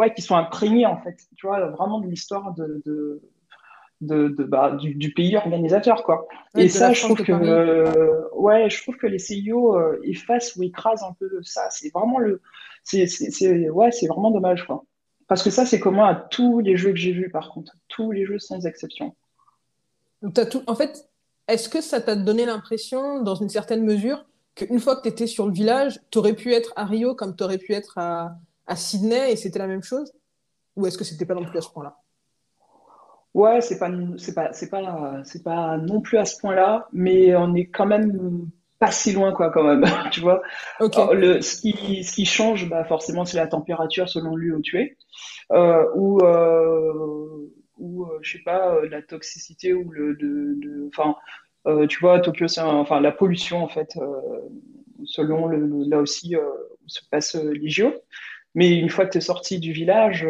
ouais, 0.00 0.12
qu'ils 0.12 0.24
soient 0.24 0.38
imprégnés 0.38 0.86
en 0.86 1.00
fait, 1.00 1.16
tu 1.36 1.46
vois, 1.46 1.66
vraiment 1.66 2.00
de 2.00 2.08
l'histoire 2.08 2.52
de, 2.54 2.82
de 2.84 3.22
de, 4.00 4.28
de 4.28 4.44
bah, 4.44 4.72
du, 4.72 4.94
du, 4.94 5.12
pays 5.12 5.36
organisateur 5.36 6.04
quoi. 6.04 6.26
et 6.56 6.68
ça 6.68 6.92
je 6.92 7.02
trouve 7.02 7.22
que 7.22 7.32
euh, 7.32 8.22
ouais 8.34 8.70
je 8.70 8.82
trouve 8.82 8.96
que 8.96 9.06
les 9.06 9.18
CIO 9.18 9.76
euh, 9.76 10.00
effacent 10.04 10.56
ou 10.56 10.62
écrasent 10.62 11.02
un 11.02 11.12
peu 11.18 11.28
ça. 11.42 11.68
C'est 11.70 11.90
vraiment 11.92 12.18
le 12.18 12.40
c'est 12.82 13.06
ouais 13.68 13.92
c'est 13.92 14.06
vraiment 14.06 14.30
dommage 14.30 14.66
quoi. 14.66 14.84
Parce 15.28 15.42
que 15.42 15.50
ça 15.50 15.66
c'est 15.66 15.80
commun 15.80 16.06
à 16.06 16.14
tous 16.14 16.60
les 16.60 16.76
jeux 16.76 16.90
que 16.90 16.96
j'ai 16.96 17.12
vus 17.12 17.30
par 17.30 17.50
contre. 17.50 17.76
Tous 17.88 18.10
les 18.10 18.24
jeux 18.24 18.38
sans 18.38 18.66
exception. 18.66 19.14
Donc, 20.22 20.38
as 20.38 20.46
tout... 20.46 20.62
en 20.66 20.74
fait 20.74 21.06
est-ce 21.48 21.68
que 21.68 21.80
ça 21.80 22.00
t'a 22.00 22.16
donné 22.16 22.46
l'impression 22.46 23.22
dans 23.22 23.34
une 23.34 23.48
certaine 23.48 23.84
mesure 23.84 24.24
qu'une 24.54 24.80
fois 24.80 24.96
que 24.96 25.02
tu 25.02 25.08
étais 25.08 25.26
sur 25.26 25.46
le 25.46 25.52
village 25.52 26.00
tu 26.10 26.18
aurais 26.18 26.34
pu 26.34 26.54
être 26.54 26.72
à 26.76 26.86
Rio 26.86 27.14
comme 27.14 27.36
tu 27.36 27.44
aurais 27.44 27.58
pu 27.58 27.74
être 27.74 27.98
à, 27.98 28.34
à 28.66 28.76
Sydney 28.76 29.32
et 29.32 29.36
c'était 29.36 29.58
la 29.58 29.66
même 29.66 29.82
chose? 29.82 30.10
Ou 30.76 30.86
est-ce 30.86 30.96
que 30.96 31.04
c'était 31.04 31.26
pas 31.26 31.34
non 31.34 31.44
plus 31.44 31.58
à 31.58 31.60
ce 31.60 31.68
point 31.68 31.84
là 31.84 31.98
Ouais, 33.34 33.60
c'est 33.60 33.78
pas, 33.78 33.90
c'est 34.16 34.34
pas, 34.34 34.52
c'est 34.52 34.70
pas, 34.70 35.20
c'est 35.24 35.42
pas 35.44 35.76
non 35.78 36.00
plus 36.00 36.18
à 36.18 36.24
ce 36.24 36.36
point-là, 36.38 36.88
mais 36.92 37.34
on 37.36 37.54
est 37.54 37.66
quand 37.66 37.86
même 37.86 38.48
pas 38.80 38.90
si 38.90 39.12
loin, 39.12 39.32
quoi, 39.32 39.50
quand 39.50 39.62
même, 39.62 39.84
tu 40.10 40.20
vois. 40.20 40.42
le, 40.80 41.40
ce 41.40 41.60
qui, 41.60 42.02
ce 42.02 42.12
qui 42.12 42.24
change, 42.26 42.68
bah, 42.68 42.84
forcément, 42.84 43.24
c'est 43.24 43.36
la 43.36 43.46
température 43.46 44.08
selon 44.08 44.34
lui 44.34 44.50
où 44.50 44.60
tu 44.60 44.80
es, 44.80 44.96
euh, 45.52 45.84
ou, 45.94 46.20
euh, 46.22 47.46
ou, 47.78 48.04
euh, 48.04 48.18
je 48.22 48.32
sais 48.38 48.42
pas, 48.44 48.74
euh, 48.74 48.88
la 48.88 49.00
toxicité 49.02 49.74
ou 49.74 49.90
le, 49.90 50.16
de, 50.16 50.88
enfin, 50.88 51.14
euh, 51.66 51.86
tu 51.86 52.00
vois, 52.00 52.18
Tokyo, 52.20 52.48
c'est 52.48 52.60
enfin, 52.62 53.00
la 53.00 53.12
pollution, 53.12 53.62
en 53.62 53.68
fait, 53.68 53.96
selon 55.04 55.46
le, 55.46 55.84
là 55.88 55.98
aussi 55.98 56.36
où 56.36 56.88
se 56.88 57.00
passe 57.10 57.34
les 57.36 57.68
JO. 57.68 57.92
Mais 58.54 58.70
une 58.76 58.88
fois 58.88 59.06
que 59.06 59.12
tu 59.12 59.18
es 59.18 59.20
sorti 59.20 59.60
du 59.60 59.72
village, 59.72 60.26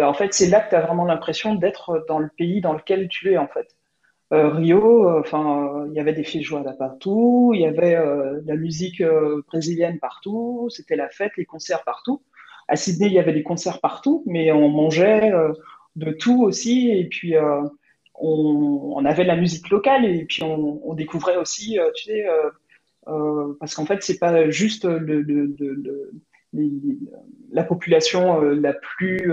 ben, 0.00 0.06
en 0.08 0.14
fait, 0.14 0.32
c'est 0.32 0.48
là 0.48 0.60
que 0.62 0.70
tu 0.70 0.76
as 0.76 0.80
vraiment 0.80 1.04
l'impression 1.04 1.54
d'être 1.54 2.06
dans 2.08 2.18
le 2.18 2.30
pays 2.34 2.62
dans 2.62 2.72
lequel 2.72 3.06
tu 3.08 3.32
es, 3.32 3.36
en 3.36 3.48
fait. 3.48 3.76
Euh, 4.32 4.48
Rio, 4.48 5.06
euh, 5.06 5.20
enfin, 5.20 5.84
il 5.88 5.92
y 5.92 6.00
avait 6.00 6.14
des 6.14 6.24
là 6.24 6.72
partout, 6.72 7.52
il 7.54 7.60
y 7.60 7.66
avait 7.66 7.96
euh, 7.96 8.40
la 8.46 8.56
musique 8.56 9.02
brésilienne 9.48 9.98
partout, 9.98 10.70
c'était 10.70 10.96
la 10.96 11.10
fête, 11.10 11.32
les 11.36 11.44
concerts 11.44 11.84
partout. 11.84 12.22
À 12.66 12.76
Sydney, 12.76 13.08
il 13.08 13.12
y 13.12 13.18
avait 13.18 13.34
des 13.34 13.42
concerts 13.42 13.78
partout, 13.82 14.22
mais 14.24 14.52
on 14.52 14.70
mangeait 14.70 15.32
de 15.96 16.12
tout 16.12 16.44
aussi. 16.44 16.90
Et 16.92 17.04
puis, 17.06 17.34
on, 18.14 19.04
avait 19.04 19.24
la 19.24 19.36
musique 19.36 19.68
locale 19.68 20.06
et 20.06 20.24
puis 20.24 20.42
on, 20.44 20.94
découvrait 20.94 21.36
aussi, 21.36 21.78
tu 21.94 22.04
sais, 22.04 22.24
parce 23.04 23.74
qu'en 23.74 23.84
fait, 23.84 24.02
c'est 24.02 24.18
pas 24.18 24.48
juste 24.48 24.86
le, 24.86 25.22
la 26.52 27.62
population 27.62 28.40
la 28.40 28.72
plus 28.72 29.32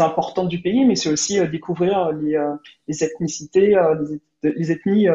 importante 0.00 0.48
du 0.48 0.60
pays, 0.60 0.84
mais 0.84 0.96
c'est 0.96 1.10
aussi 1.10 1.40
découvrir 1.48 2.12
les, 2.12 2.38
les 2.88 3.04
ethnicités, 3.04 3.78
les, 4.42 4.52
les 4.52 4.72
ethnies 4.72 5.08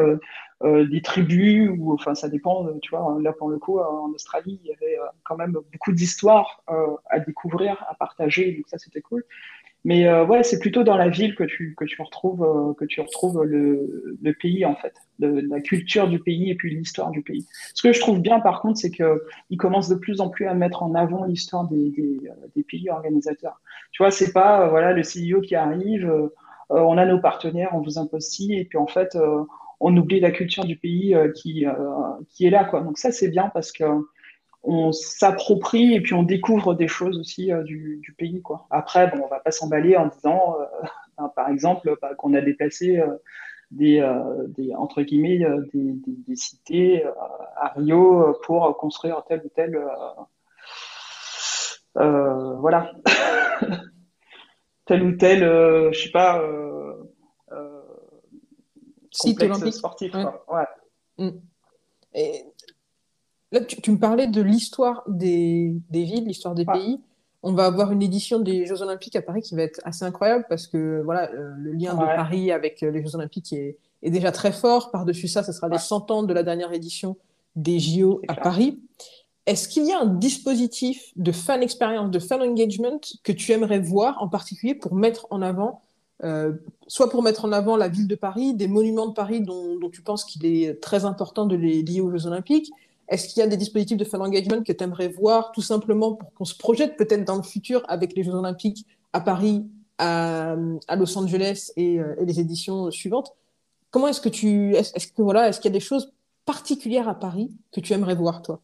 euh, 0.62 0.86
des 0.86 1.02
tribus 1.02 1.68
ou 1.76 1.92
enfin 1.92 2.14
ça 2.14 2.28
dépend 2.28 2.66
tu 2.80 2.90
vois 2.94 3.18
là 3.20 3.32
pour 3.32 3.50
le 3.50 3.58
coup 3.58 3.80
en 3.80 4.10
Australie 4.12 4.60
il 4.62 4.70
y 4.70 4.72
avait 4.72 4.98
euh, 4.98 5.04
quand 5.24 5.36
même 5.36 5.52
beaucoup 5.52 5.92
d'histoires 5.92 6.62
euh, 6.70 6.94
à 7.10 7.18
découvrir 7.18 7.84
à 7.90 7.94
partager 7.94 8.52
donc 8.52 8.68
ça 8.68 8.78
c'était 8.78 9.02
cool 9.02 9.24
mais 9.84 10.10
ouais 10.22 10.42
c'est 10.42 10.58
plutôt 10.58 10.82
dans 10.82 10.96
la 10.96 11.08
ville 11.08 11.34
que 11.34 11.44
tu 11.44 11.74
que 11.76 11.84
tu 11.84 12.00
retrouves 12.00 12.74
que 12.78 12.84
tu 12.84 13.00
retrouves 13.00 13.42
le, 13.44 14.16
le 14.22 14.32
pays 14.32 14.64
en 14.64 14.74
fait 14.74 14.94
la 15.18 15.60
culture 15.60 16.08
du 16.08 16.18
pays 16.18 16.50
et 16.50 16.54
puis 16.54 16.74
l'histoire 16.74 17.10
du 17.10 17.22
pays 17.22 17.46
ce 17.74 17.82
que 17.82 17.92
je 17.92 18.00
trouve 18.00 18.20
bien 18.20 18.40
par 18.40 18.62
contre 18.62 18.78
c'est 18.78 18.90
que 18.90 19.22
ils 19.50 19.58
commencent 19.58 19.88
de 19.88 19.94
plus 19.94 20.20
en 20.20 20.28
plus 20.30 20.46
à 20.46 20.54
mettre 20.54 20.82
en 20.82 20.94
avant 20.94 21.24
l'histoire 21.24 21.68
des, 21.68 21.90
des, 21.90 22.18
des, 22.56 22.62
pays 22.62 22.88
organisateurs 22.88 23.60
tu 23.92 24.02
vois 24.02 24.10
c'est 24.10 24.32
pas 24.32 24.68
voilà 24.68 24.92
le 24.92 25.02
CEO 25.02 25.40
qui 25.40 25.54
arrive 25.54 26.10
on 26.70 26.96
a 26.96 27.04
nos 27.04 27.20
partenaires 27.20 27.70
on 27.74 27.82
vous 27.82 27.98
impose 27.98 28.24
ci 28.24 28.54
et 28.54 28.64
puis 28.64 28.78
en 28.78 28.86
fait 28.86 29.16
on 29.80 29.96
oublie 29.96 30.20
la 30.20 30.30
culture 30.30 30.64
du 30.64 30.76
pays 30.76 31.14
euh, 31.14 31.30
qui, 31.30 31.66
euh, 31.66 31.72
qui 32.30 32.46
est 32.46 32.50
là. 32.50 32.64
Quoi. 32.64 32.80
Donc 32.80 32.98
ça, 32.98 33.12
c'est 33.12 33.28
bien 33.28 33.50
parce 33.52 33.70
que 33.70 33.84
on 34.64 34.92
s'approprie 34.92 35.94
et 35.94 36.00
puis 36.00 36.14
on 36.14 36.22
découvre 36.22 36.74
des 36.74 36.88
choses 36.88 37.18
aussi 37.18 37.52
euh, 37.52 37.62
du, 37.62 38.14
pays. 38.18 38.42
Quoi. 38.42 38.66
Après, 38.70 39.10
bon, 39.10 39.22
on 39.24 39.28
va 39.28 39.40
pas 39.40 39.50
s'emballer 39.50 39.96
en 39.96 40.06
disant, 40.06 40.56
ben, 41.18 41.30
par 41.34 41.48
exemple, 41.48 41.96
bah, 42.00 42.14
qu'on 42.14 42.34
a 42.34 42.40
déplacé 42.40 43.02
des, 43.70 44.06
des, 44.48 44.74
entre 44.74 45.02
guillemets, 45.02 45.40
des, 45.72 45.94
des, 46.26 46.36
cités 46.36 47.04
à 47.56 47.72
Rio 47.76 48.36
pour 48.44 48.76
construire 48.76 49.22
tel 49.28 49.42
ou 49.44 49.48
tel. 49.54 49.84
voilà. 51.94 52.92
tel 54.86 55.02
ou 55.02 55.16
tel, 55.16 55.40
je 55.92 55.98
sais 55.98 56.10
pas 56.10 56.40
site 59.14 59.42
olympique 59.42 59.72
sportif. 59.72 60.14
Ouais. 60.48 60.66
Mm. 61.18 61.38
Et 62.14 62.44
là, 63.54 63.60
tu, 63.60 63.90
me 63.90 63.98
parlais 63.98 64.26
de 64.26 64.42
l'histoire 64.42 65.02
des, 65.08 65.74
des, 65.90 66.04
villes, 66.04 66.26
l'histoire 66.26 66.54
des 66.54 66.64
pays. 66.64 67.00
On 67.42 67.52
va 67.52 67.66
avoir 67.66 67.92
une 67.92 68.02
édition 68.02 68.38
des 68.40 68.66
Jeux 68.66 68.82
Olympiques 68.82 69.16
à 69.16 69.22
Paris 69.22 69.42
qui 69.42 69.54
va 69.54 69.62
être 69.62 69.80
assez 69.84 70.04
incroyable 70.04 70.46
parce 70.48 70.66
que 70.66 71.02
voilà, 71.04 71.30
euh, 71.32 71.54
le 71.58 71.72
lien 71.72 71.94
de 71.94 72.00
Paris 72.00 72.50
avec 72.50 72.82
euh, 72.82 72.90
les 72.90 73.02
Jeux 73.02 73.14
Olympiques 73.14 73.52
est, 73.52 73.76
est 74.02 74.10
déjà 74.10 74.32
très 74.32 74.52
fort. 74.52 74.90
Par-dessus 74.90 75.28
ça, 75.28 75.42
ce 75.42 75.52
sera 75.52 75.68
les 75.68 75.78
100 75.78 76.10
ans 76.10 76.22
de 76.22 76.32
la 76.32 76.42
dernière 76.42 76.72
édition 76.72 77.16
des 77.56 77.78
JO 77.78 78.20
à 78.28 78.34
Paris. 78.34 78.80
Est-ce 79.46 79.68
qu'il 79.68 79.84
y 79.84 79.92
a 79.92 80.00
un 80.00 80.06
dispositif 80.06 81.12
de 81.16 81.30
fan 81.32 81.62
expérience, 81.62 82.10
de 82.10 82.18
fan 82.18 82.40
engagement 82.40 82.98
que 83.22 83.32
tu 83.32 83.52
aimerais 83.52 83.78
voir 83.78 84.22
en 84.22 84.28
particulier 84.28 84.74
pour 84.74 84.94
mettre 84.94 85.26
en 85.30 85.42
avant 85.42 85.82
euh, 86.22 86.52
soit 86.86 87.10
pour 87.10 87.22
mettre 87.22 87.44
en 87.44 87.52
avant 87.52 87.76
la 87.76 87.88
ville 87.88 88.06
de 88.06 88.14
Paris, 88.14 88.54
des 88.54 88.68
monuments 88.68 89.08
de 89.08 89.12
Paris 89.12 89.40
dont, 89.40 89.78
tu 89.92 90.00
penses 90.00 90.24
qu'il 90.24 90.46
est 90.46 90.80
très 90.80 91.04
important 91.04 91.44
de 91.44 91.56
les 91.56 91.82
lier 91.82 92.00
aux 92.00 92.10
Jeux 92.10 92.26
Olympiques. 92.26 92.70
Est-ce 93.08 93.28
qu'il 93.28 93.40
y 93.40 93.42
a 93.42 93.46
des 93.46 93.56
dispositifs 93.56 93.96
de 93.96 94.04
fan 94.04 94.22
engagement 94.22 94.62
que 94.62 94.72
tu 94.72 94.84
aimerais 94.84 95.08
voir 95.08 95.52
tout 95.52 95.62
simplement 95.62 96.14
pour 96.14 96.32
qu'on 96.32 96.44
se 96.44 96.56
projette 96.56 96.96
peut-être 96.96 97.24
dans 97.24 97.36
le 97.36 97.42
futur 97.42 97.82
avec 97.88 98.16
les 98.16 98.22
Jeux 98.22 98.34
Olympiques 98.34 98.86
à 99.12 99.20
Paris, 99.20 99.66
à, 99.98 100.56
Los 100.96 101.16
Angeles 101.18 101.72
euh, 101.78 102.14
et, 102.18 102.24
les 102.24 102.40
éditions 102.40 102.90
suivantes? 102.90 103.34
Comment 103.90 104.08
est-ce 104.08 104.20
que 104.20 104.28
tu, 104.28 104.74
est-ce 104.74 105.08
voilà, 105.18 105.48
est-ce 105.48 105.60
qu'il 105.60 105.70
y 105.70 105.74
a 105.74 105.78
des 105.78 105.84
choses 105.84 106.12
particulières 106.46 107.08
à 107.08 107.14
Paris 107.14 107.50
que 107.72 107.80
tu 107.80 107.92
aimerais 107.92 108.14
voir 108.14 108.42
toi? 108.42 108.60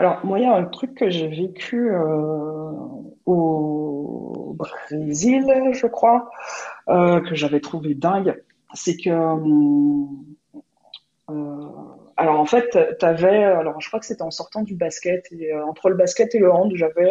Alors, 0.00 0.24
moi, 0.24 0.38
il 0.38 0.44
y 0.44 0.46
a 0.46 0.56
un 0.56 0.64
truc 0.64 0.94
que 0.94 1.10
j'ai 1.10 1.28
vécu 1.28 1.90
euh, 1.90 2.72
au 3.26 4.56
Brésil, 4.56 5.44
je 5.72 5.86
crois, 5.86 6.30
euh, 6.88 7.20
que 7.20 7.34
j'avais 7.34 7.60
trouvé 7.60 7.94
dingue. 7.94 8.42
C'est 8.72 8.96
que. 8.96 9.10
Euh, 11.30 11.66
alors, 12.20 12.38
en 12.38 12.44
fait, 12.44 12.78
tu. 12.98 13.44
Alors, 13.44 13.80
je 13.80 13.88
crois 13.88 13.98
que 13.98 14.04
c'était 14.04 14.22
en 14.22 14.30
sortant 14.30 14.62
du 14.62 14.74
basket. 14.74 15.26
Et 15.32 15.54
entre 15.54 15.88
le 15.88 15.96
basket 15.96 16.34
et 16.34 16.38
le 16.38 16.52
hand, 16.52 16.70
j'avais. 16.74 17.10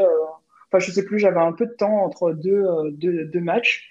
Enfin, 0.71 0.77
je 0.77 0.91
sais 0.91 1.03
plus, 1.03 1.17
j'avais 1.17 1.39
un 1.39 1.51
peu 1.51 1.65
de 1.65 1.73
temps 1.73 2.03
entre 2.03 2.31
deux, 2.31 2.63
deux, 2.91 3.25
deux 3.25 3.39
matchs. 3.39 3.89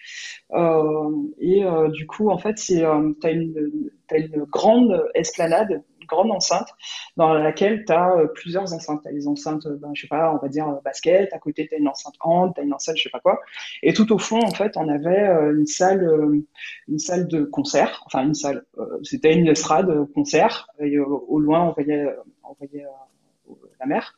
et 1.41 1.65
du 1.93 2.07
coup, 2.07 2.31
en 2.31 2.39
fait, 2.39 2.55
tu 2.55 2.85
as, 2.85 3.03
as, 3.25 3.31
une 3.31 4.45
grande 4.45 5.05
esplanade 5.15 5.83
grande 6.09 6.33
enceinte 6.33 6.69
dans 7.17 7.35
laquelle 7.35 7.85
tu 7.85 7.93
as 7.93 8.17
euh, 8.17 8.27
plusieurs 8.27 8.73
enceintes. 8.73 9.03
Tu 9.03 9.09
as 9.09 9.13
les 9.13 9.29
enceintes, 9.29 9.67
euh, 9.67 9.77
ben, 9.77 9.91
je 9.95 10.03
sais 10.03 10.09
pas, 10.09 10.33
on 10.35 10.39
va 10.39 10.49
dire 10.49 10.69
euh, 10.69 10.81
basket, 10.85 11.33
à 11.33 11.39
côté 11.39 11.69
tu 11.69 11.75
as 11.75 11.79
une 11.79 11.89
enceinte 11.89 12.15
hand, 12.21 12.53
tu 12.55 12.61
as 12.61 12.65
une 12.65 12.75
enceinte 12.75 12.97
je 12.97 13.05
sais 13.05 13.11
pas 13.11 13.21
quoi. 13.21 13.41
Et 13.83 13.93
tout 13.93 14.13
au 14.13 14.19
fond, 14.19 14.41
en 14.43 14.51
fait, 14.51 14.77
on 14.77 14.89
avait 14.89 15.29
une 15.53 15.67
salle, 15.67 16.43
une 16.89 16.99
salle 16.99 17.29
de 17.29 17.45
concert, 17.45 18.03
enfin 18.07 18.25
une 18.25 18.35
salle, 18.35 18.65
c'était 19.03 19.35
une 19.35 19.47
estrade 19.47 20.07
concert, 20.15 20.69
au 20.81 21.39
loin 21.39 21.69
on 21.69 21.73
voyait, 21.73 22.07
on 22.43 22.55
voyait 22.59 22.87
la 23.81 23.87
mer. 23.87 24.15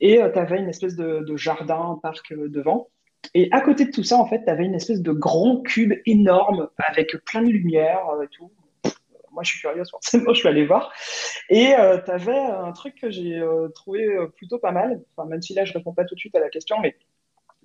Et 0.00 0.16
tu 0.16 0.38
avais 0.38 0.58
une 0.58 0.68
espèce 0.68 0.96
de, 0.96 1.20
de 1.20 1.36
jardin, 1.36 1.98
parc 2.02 2.34
devant. 2.34 2.88
Et 3.34 3.48
à 3.52 3.60
côté 3.60 3.86
de 3.86 3.90
tout 3.90 4.02
ça, 4.02 4.16
en 4.16 4.26
fait, 4.26 4.44
tu 4.44 4.50
avais 4.50 4.64
une 4.64 4.74
espèce 4.74 5.02
de 5.02 5.12
grand 5.12 5.62
cube 5.62 5.94
énorme 6.06 6.68
avec 6.78 7.16
plein 7.24 7.42
de 7.42 7.50
lumière 7.50 8.00
et 8.22 8.28
tout 8.28 8.50
moi, 9.36 9.44
je 9.44 9.50
suis 9.50 9.60
curieuse, 9.60 9.90
forcément, 9.92 10.32
je 10.32 10.40
suis 10.40 10.48
allée 10.48 10.66
voir. 10.66 10.92
Et 11.48 11.74
euh, 11.74 11.98
tu 12.02 12.10
avais 12.10 12.38
un 12.38 12.72
truc 12.72 12.96
que 12.96 13.10
j'ai 13.10 13.38
euh, 13.38 13.68
trouvé 13.68 14.04
euh, 14.06 14.26
plutôt 14.26 14.58
pas 14.58 14.72
mal, 14.72 15.00
enfin, 15.14 15.28
même 15.28 15.42
si 15.42 15.54
là, 15.54 15.64
je 15.64 15.72
réponds 15.72 15.92
pas 15.92 16.04
tout 16.04 16.16
de 16.16 16.20
suite 16.20 16.34
à 16.34 16.40
la 16.40 16.48
question, 16.48 16.76
mais 16.80 16.96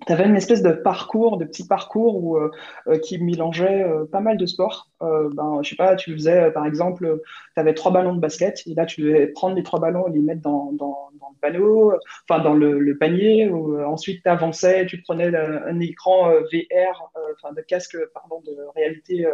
tu 0.06 0.12
avais 0.12 0.26
une 0.26 0.36
espèce 0.36 0.62
de 0.62 0.72
parcours, 0.72 1.36
de 1.36 1.44
petit 1.44 1.66
parcours 1.66 2.16
où, 2.16 2.36
qui 3.04 3.18
mélangeait 3.18 3.86
pas 4.10 4.18
mal 4.18 4.36
de 4.36 4.46
sports. 4.46 4.90
ben, 5.00 5.60
je 5.62 5.70
sais 5.70 5.76
pas, 5.76 5.94
tu 5.94 6.12
faisais, 6.12 6.50
par 6.50 6.66
exemple, 6.66 7.20
tu 7.54 7.60
avais 7.60 7.72
trois 7.72 7.92
ballons 7.92 8.12
de 8.12 8.18
basket, 8.18 8.66
et 8.66 8.74
là, 8.74 8.84
tu 8.84 9.02
devais 9.02 9.28
prendre 9.28 9.54
les 9.54 9.62
trois 9.62 9.78
ballons 9.78 10.08
et 10.08 10.10
les 10.10 10.18
mettre 10.18 10.40
dans, 10.40 10.72
dans, 10.72 11.10
le 11.12 11.38
panneau, 11.40 11.92
enfin, 12.28 12.42
dans 12.42 12.54
le, 12.54 12.98
panier. 12.98 13.48
Ou, 13.48 13.80
ensuite, 13.80 14.24
tu 14.24 14.28
avançais, 14.28 14.86
tu 14.86 15.00
prenais 15.02 15.36
un 15.36 15.78
écran 15.78 16.30
VR, 16.30 17.12
enfin, 17.36 17.54
de 17.54 17.60
casque, 17.60 17.96
pardon, 18.12 18.42
de 18.44 18.56
réalité 18.74 19.24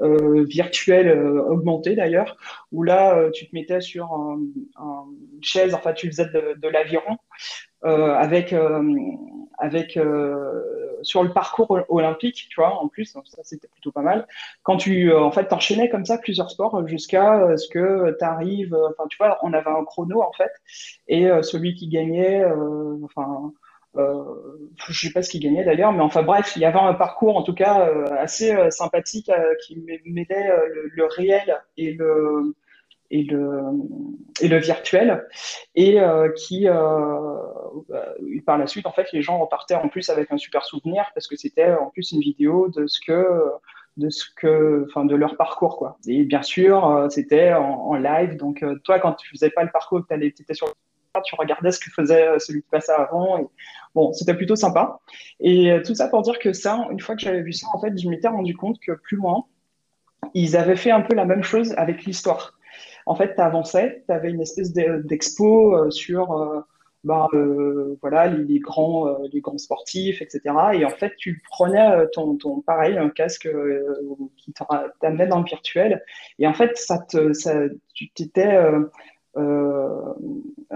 euh, 0.00 0.44
virtuelle 0.44 1.08
euh, 1.08 1.42
augmentée 1.42 1.94
d'ailleurs, 1.94 2.36
où 2.70 2.82
là, 2.82 3.16
euh, 3.16 3.30
tu 3.30 3.48
te 3.48 3.54
mettais 3.54 3.80
sur 3.80 4.12
une 4.12 5.42
chaise, 5.42 5.74
enfin, 5.74 5.94
tu 5.94 6.08
faisais 6.08 6.26
de, 6.26 6.68
l'aviron 6.68 7.16
avec, 7.82 8.54
avec 9.58 9.98
sur 11.02 11.22
le 11.22 11.32
parcours 11.32 11.78
olympique, 11.88 12.48
tu 12.50 12.60
vois, 12.60 12.82
en 12.82 12.88
plus, 12.88 13.04
ça 13.06 13.22
c'était 13.42 13.68
plutôt 13.68 13.92
pas 13.92 14.02
mal. 14.02 14.26
Quand 14.64 14.76
tu, 14.76 15.12
en 15.12 15.30
fait, 15.30 15.46
t'enchaînais 15.46 15.88
comme 15.88 16.04
ça 16.04 16.18
plusieurs 16.18 16.50
sports 16.50 16.86
jusqu'à 16.88 17.56
ce 17.56 17.68
que 17.68 18.16
tu 18.18 18.24
arrives, 18.24 18.76
enfin, 18.90 19.06
tu 19.08 19.16
vois, 19.18 19.38
on 19.42 19.52
avait 19.52 19.70
un 19.70 19.84
chrono 19.84 20.20
en 20.20 20.32
fait, 20.32 20.50
et 21.06 21.28
celui 21.42 21.74
qui 21.74 21.88
gagnait, 21.88 22.44
enfin, 23.04 23.26
euh, 23.44 23.50
je 24.88 25.06
sais 25.06 25.12
pas 25.12 25.22
ce 25.22 25.30
qu'il 25.30 25.42
gagnait 25.42 25.64
d'ailleurs, 25.64 25.92
mais 25.92 26.02
enfin 26.02 26.22
bref, 26.22 26.52
il 26.56 26.62
y 26.62 26.64
avait 26.64 26.78
un 26.78 26.94
parcours 26.94 27.36
en 27.36 27.42
tout 27.42 27.54
cas 27.54 27.88
euh, 27.88 28.06
assez 28.18 28.54
euh, 28.54 28.70
sympathique 28.70 29.30
qui 29.66 29.76
mêlait 30.04 30.50
le, 30.94 31.06
réel 31.06 31.62
et 31.76 31.92
le 31.92 32.54
et 33.10 33.22
le 33.22 33.60
et 34.40 34.48
le 34.48 34.58
virtuel 34.58 35.26
et 35.76 35.98
qui 36.36 36.66
par 38.44 38.58
la 38.58 38.66
suite 38.66 38.86
en 38.86 38.92
fait 38.92 39.12
les 39.12 39.22
gens 39.22 39.38
repartaient 39.38 39.76
en 39.76 39.88
plus 39.88 40.10
avec 40.10 40.32
un 40.32 40.36
super 40.36 40.64
souvenir 40.64 41.04
parce 41.14 41.28
que 41.28 41.36
c'était 41.36 41.72
en 41.72 41.90
plus 41.90 42.10
une 42.10 42.20
vidéo 42.20 42.68
de 42.68 42.88
ce 42.88 42.98
que 43.00 43.24
de 43.96 44.10
ce 44.10 44.24
que 44.36 44.86
enfin 44.88 45.04
de 45.04 45.14
leur 45.14 45.36
parcours 45.36 45.76
quoi 45.76 45.98
et 46.08 46.24
bien 46.24 46.42
sûr 46.42 47.06
c'était 47.08 47.52
en, 47.52 47.94
live 47.94 48.36
donc 48.36 48.64
toi 48.82 48.98
quand 48.98 49.12
tu 49.12 49.28
faisais 49.30 49.50
pas 49.50 49.62
le 49.62 49.70
parcours 49.70 50.04
tu 50.08 50.24
étais 50.26 50.54
sur 50.54 50.66
tu 51.22 51.34
regardais 51.36 51.72
ce 51.72 51.80
que 51.80 51.90
faisait 51.90 52.26
euh, 52.26 52.38
celui 52.38 52.62
qui 52.62 52.68
passait 52.68 52.92
avant. 52.92 53.50
Bon, 53.96 54.12
c'était 54.12 54.34
plutôt 54.34 54.54
sympa. 54.54 55.00
Et 55.40 55.72
euh, 55.72 55.82
tout 55.82 55.94
ça 55.94 56.08
pour 56.08 56.22
dire 56.22 56.38
que 56.38 56.52
ça, 56.52 56.86
une 56.92 57.00
fois 57.00 57.16
que 57.16 57.22
j'avais 57.22 57.42
vu 57.42 57.52
ça, 57.52 57.66
en 57.72 57.80
fait, 57.80 57.98
je 57.98 58.08
m'étais 58.08 58.28
rendu 58.28 58.54
compte 58.54 58.78
que 58.78 58.92
plus 58.92 59.16
loin, 59.16 59.46
ils 60.34 60.56
avaient 60.56 60.76
fait 60.76 60.90
un 60.90 61.00
peu 61.00 61.14
la 61.16 61.24
même 61.24 61.42
chose 61.42 61.74
avec 61.76 62.04
l'histoire. 62.04 62.52
En 63.06 63.14
fait, 63.14 63.34
tu 63.34 63.40
avançais, 63.40 64.04
tu 64.06 64.14
avais 64.14 64.30
une 64.30 64.42
espèce 64.42 64.72
d'expo 64.72 65.74
euh, 65.74 65.90
sur 65.90 66.64
bah, 67.04 67.28
voilà, 68.02 68.26
les, 68.26 68.58
grands, 68.58 69.16
les 69.32 69.40
grands 69.40 69.58
sportifs, 69.58 70.20
etc. 70.20 70.40
Et 70.74 70.84
en 70.84 70.90
fait, 70.90 71.14
tu 71.16 71.40
prenais 71.50 72.06
ton, 72.12 72.36
ton 72.36 72.60
pareil, 72.60 72.98
un 72.98 73.10
casque 73.10 73.48
qui 74.36 74.52
t'amenait 75.00 75.28
dans 75.28 75.38
le 75.38 75.44
virtuel. 75.44 76.04
Et 76.40 76.46
en 76.48 76.52
fait, 76.52 76.76
ça 76.76 76.98
te, 76.98 77.32
ça, 77.32 77.54
tu 77.94 78.10
t'étais 78.10 78.58
euh, 79.36 80.14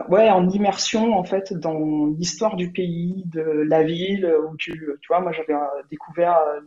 ouais, 0.09 0.29
en 0.31 0.49
immersion 0.51 1.17
en 1.19 1.25
fait 1.25 1.53
dans 1.55 2.07
l'histoire 2.07 2.57
du 2.57 2.71
pays, 2.73 3.23
de 3.27 3.41
la 3.41 3.83
ville 3.83 4.31
où 4.49 4.57
tu, 4.57 4.73
tu 5.01 5.09
vois, 5.09 5.21
moi 5.21 5.33
j'avais 5.33 5.55
euh, 5.55 5.83
découvert 5.91 6.37
euh, 6.39 6.61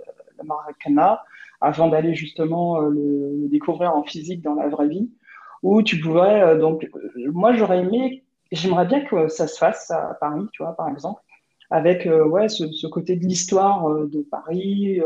Maracana 0.44 1.24
avant 1.62 1.88
d'aller 1.88 2.16
justement 2.16 2.80
le, 2.80 3.48
découvrir 3.50 3.96
en 3.96 4.04
physique 4.04 4.42
dans 4.42 4.56
la 4.56 4.68
vraie 4.70 4.88
vie, 4.88 5.10
où 5.62 5.82
tu 5.82 6.00
pouvais 6.00 6.58
donc 6.58 6.90
moi 7.16 7.54
j'aurais 7.54 7.80
aimé, 7.80 8.24
j'aimerais 8.52 8.86
bien 8.86 9.02
que 9.06 9.28
ça 9.30 9.48
se 9.48 9.58
fasse 9.58 9.90
à 9.92 10.18
Paris, 10.20 10.46
tu 10.52 10.64
vois 10.64 10.76
par 10.76 10.90
exemple, 10.90 11.22
avec 11.70 12.10
ouais 12.26 12.50
ce, 12.50 12.70
ce, 12.72 12.88
côté 12.88 13.16
de 13.16 13.24
l'histoire 13.24 13.88
de 14.08 14.22
Paris 14.30 15.00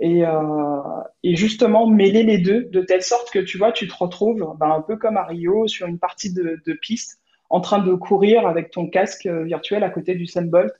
et, 0.00 0.24
euh, 0.24 0.80
et, 1.22 1.36
justement 1.36 1.86
mêler 1.86 2.22
les 2.22 2.38
deux 2.38 2.64
de 2.64 2.80
telle 2.82 3.02
sorte 3.02 3.30
que 3.30 3.38
tu 3.38 3.58
vois, 3.58 3.72
tu 3.72 3.88
te 3.88 3.94
retrouves 3.94 4.54
ben, 4.58 4.70
un 4.70 4.82
peu 4.82 4.96
comme 4.96 5.16
à 5.16 5.24
Rio 5.24 5.66
sur 5.66 5.86
une 5.86 5.98
partie 5.98 6.32
de, 6.32 6.60
piste 6.80 7.20
en 7.50 7.60
train 7.60 7.78
de 7.78 7.94
courir 7.94 8.46
avec 8.46 8.70
ton 8.70 8.88
casque 8.88 9.26
virtuel 9.26 9.82
à 9.82 9.90
côté 9.90 10.14
du 10.14 10.26
Sunbolt 10.26 10.72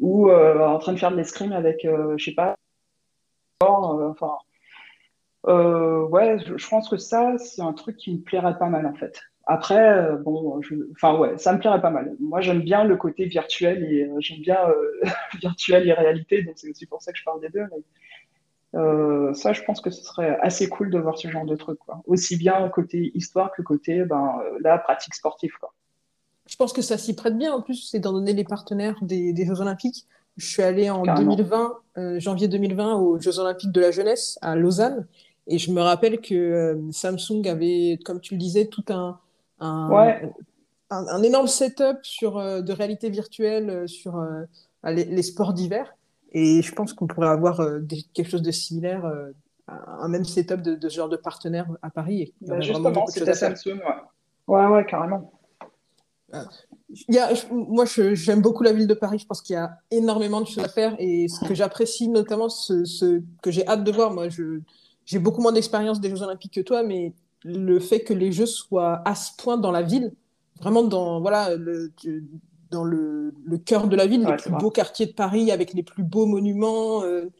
ou 0.00 0.30
euh, 0.30 0.66
en 0.66 0.78
train 0.78 0.92
de 0.92 0.98
faire 0.98 1.12
de 1.12 1.16
l'escrime 1.16 1.52
avec, 1.52 1.84
euh, 1.84 2.14
je 2.16 2.24
sais 2.24 2.34
pas, 2.34 2.56
euh, 3.62 3.66
enfin, 4.10 4.38
euh, 5.46 6.06
ouais, 6.08 6.38
je, 6.38 6.68
pense 6.68 6.88
que 6.88 6.96
ça, 6.96 7.36
c'est 7.38 7.62
un 7.62 7.72
truc 7.72 7.96
qui 7.96 8.12
me 8.14 8.20
plairait 8.20 8.58
pas 8.58 8.68
mal 8.68 8.86
en 8.86 8.94
fait. 8.94 9.20
Après, 9.46 10.16
bon, 10.24 10.60
enfin 10.92 11.18
ouais, 11.18 11.36
ça 11.38 11.52
me 11.52 11.58
plairait 11.58 11.80
pas 11.80 11.90
mal. 11.90 12.14
Moi, 12.20 12.40
j'aime 12.40 12.60
bien 12.62 12.84
le 12.84 12.96
côté 12.96 13.26
virtuel 13.26 13.84
et 13.84 14.08
j'aime 14.20 14.40
bien 14.40 14.58
virtuel 15.40 15.88
et 15.88 15.92
réalité, 15.92 16.42
donc 16.42 16.54
c'est 16.56 16.70
aussi 16.70 16.86
pour 16.86 17.02
ça 17.02 17.12
que 17.12 17.18
je 17.18 17.24
parle 17.24 17.40
des 17.40 17.48
deux. 17.48 17.66
Euh, 18.74 19.34
ça, 19.34 19.52
je 19.52 19.62
pense 19.62 19.80
que 19.80 19.90
ce 19.90 20.02
serait 20.02 20.38
assez 20.40 20.68
cool 20.68 20.90
de 20.90 20.98
voir 20.98 21.18
ce 21.18 21.28
genre 21.28 21.44
de 21.44 21.56
truc, 21.56 21.78
quoi. 21.80 22.02
Aussi 22.06 22.36
bien 22.36 22.68
côté 22.68 23.10
histoire 23.14 23.52
que 23.52 23.62
côté, 23.62 24.04
ben, 24.04 24.38
euh, 24.44 24.58
la 24.60 24.78
pratique 24.78 25.14
sportive, 25.14 25.52
quoi. 25.58 25.72
Je 26.46 26.56
pense 26.56 26.72
que 26.72 26.82
ça 26.82 26.98
s'y 26.98 27.14
prête 27.14 27.36
bien. 27.36 27.52
En 27.52 27.62
plus, 27.62 27.88
c'est 27.90 27.98
d'en 27.98 28.12
donner 28.12 28.32
les 28.32 28.44
partenaires 28.44 28.96
des, 29.02 29.32
des, 29.32 29.44
Jeux 29.44 29.60
Olympiques. 29.60 30.06
Je 30.36 30.46
suis 30.46 30.62
allée 30.62 30.90
en 30.90 31.02
2020, 31.02 31.74
euh, 31.98 32.20
janvier 32.20 32.48
2020, 32.48 32.94
aux 32.94 33.20
Jeux 33.20 33.38
Olympiques 33.38 33.72
de 33.72 33.80
la 33.80 33.90
jeunesse 33.90 34.38
à 34.40 34.56
Lausanne. 34.56 35.06
Et 35.46 35.58
je 35.58 35.72
me 35.72 35.80
rappelle 35.80 36.20
que 36.20 36.34
euh, 36.34 36.92
Samsung 36.92 37.46
avait, 37.46 37.98
comme 38.04 38.20
tu 38.20 38.34
le 38.34 38.38
disais, 38.38 38.66
tout 38.66 38.84
un, 38.88 39.18
un, 39.58 39.90
ouais. 39.90 40.32
un, 40.90 41.06
un 41.08 41.22
énorme 41.22 41.48
setup 41.48 41.98
sur, 42.02 42.36
de 42.38 42.72
réalité 42.72 43.10
virtuelle 43.10 43.88
sur 43.88 44.24
les, 44.84 45.04
les 45.04 45.22
sports 45.22 45.52
d'hiver. 45.52 45.92
Et 46.32 46.62
je 46.62 46.72
pense 46.72 46.92
qu'on 46.92 47.06
pourrait 47.06 47.28
avoir 47.28 47.60
euh, 47.60 47.80
des, 47.80 48.02
quelque 48.14 48.30
chose 48.30 48.42
de 48.42 48.50
similaire, 48.50 49.04
euh, 49.04 49.32
un 49.68 50.08
même 50.08 50.24
setup 50.24 50.62
de, 50.62 50.74
de, 50.74 50.88
ce 50.88 50.96
genre 50.96 51.08
de 51.08 51.16
partenaire 51.16 51.66
à 51.82 51.90
Paris. 51.90 52.32
Bah 52.40 52.60
justement, 52.60 53.06
c'est 53.06 53.34
Samsung, 53.34 53.78
ouais. 53.78 53.84
ouais. 54.48 54.66
Ouais, 54.66 54.86
carrément. 54.86 55.32
Il 57.08 57.14
y 57.14 57.18
a, 57.18 57.30
moi, 57.50 57.84
j'aime 57.84 58.40
beaucoup 58.40 58.62
la 58.62 58.72
ville 58.72 58.86
de 58.86 58.94
Paris. 58.94 59.18
Je 59.18 59.26
pense 59.26 59.42
qu'il 59.42 59.54
y 59.54 59.58
a 59.58 59.78
énormément 59.90 60.40
de 60.40 60.46
choses 60.46 60.64
à 60.64 60.68
faire. 60.68 60.94
Et 60.98 61.28
ce 61.28 61.44
que 61.46 61.54
j'apprécie 61.54 62.08
notamment, 62.08 62.48
ce, 62.48 62.84
ce, 62.84 63.22
que 63.42 63.50
j'ai 63.50 63.66
hâte 63.66 63.84
de 63.84 63.92
voir, 63.92 64.12
moi, 64.12 64.26
j'ai 65.04 65.18
beaucoup 65.18 65.40
moins 65.40 65.52
d'expérience 65.52 66.00
des 66.00 66.10
Jeux 66.10 66.22
Olympiques 66.22 66.54
que 66.54 66.60
toi, 66.60 66.82
mais 66.82 67.12
le 67.44 67.78
fait 67.80 68.00
que 68.00 68.12
les 68.12 68.32
Jeux 68.32 68.46
soient 68.46 69.02
à 69.04 69.14
ce 69.14 69.30
point 69.36 69.56
dans 69.56 69.72
la 69.72 69.82
ville, 69.82 70.12
vraiment 70.60 70.82
dans 70.82 71.20
voilà, 71.20 71.56
le, 71.56 71.92
dans 72.70 72.84
le, 72.84 73.34
le 73.44 73.58
cœur 73.58 73.88
de 73.88 73.96
la 73.96 74.06
ville, 74.06 74.24
ouais, 74.24 74.30
les 74.30 74.36
plus 74.36 74.50
beaux 74.50 74.70
quartiers 74.70 75.06
de 75.06 75.12
Paris, 75.12 75.50
avec 75.50 75.74
les 75.74 75.82
plus 75.82 76.02
beaux 76.02 76.26
monuments. 76.26 77.02
Euh, 77.02 77.30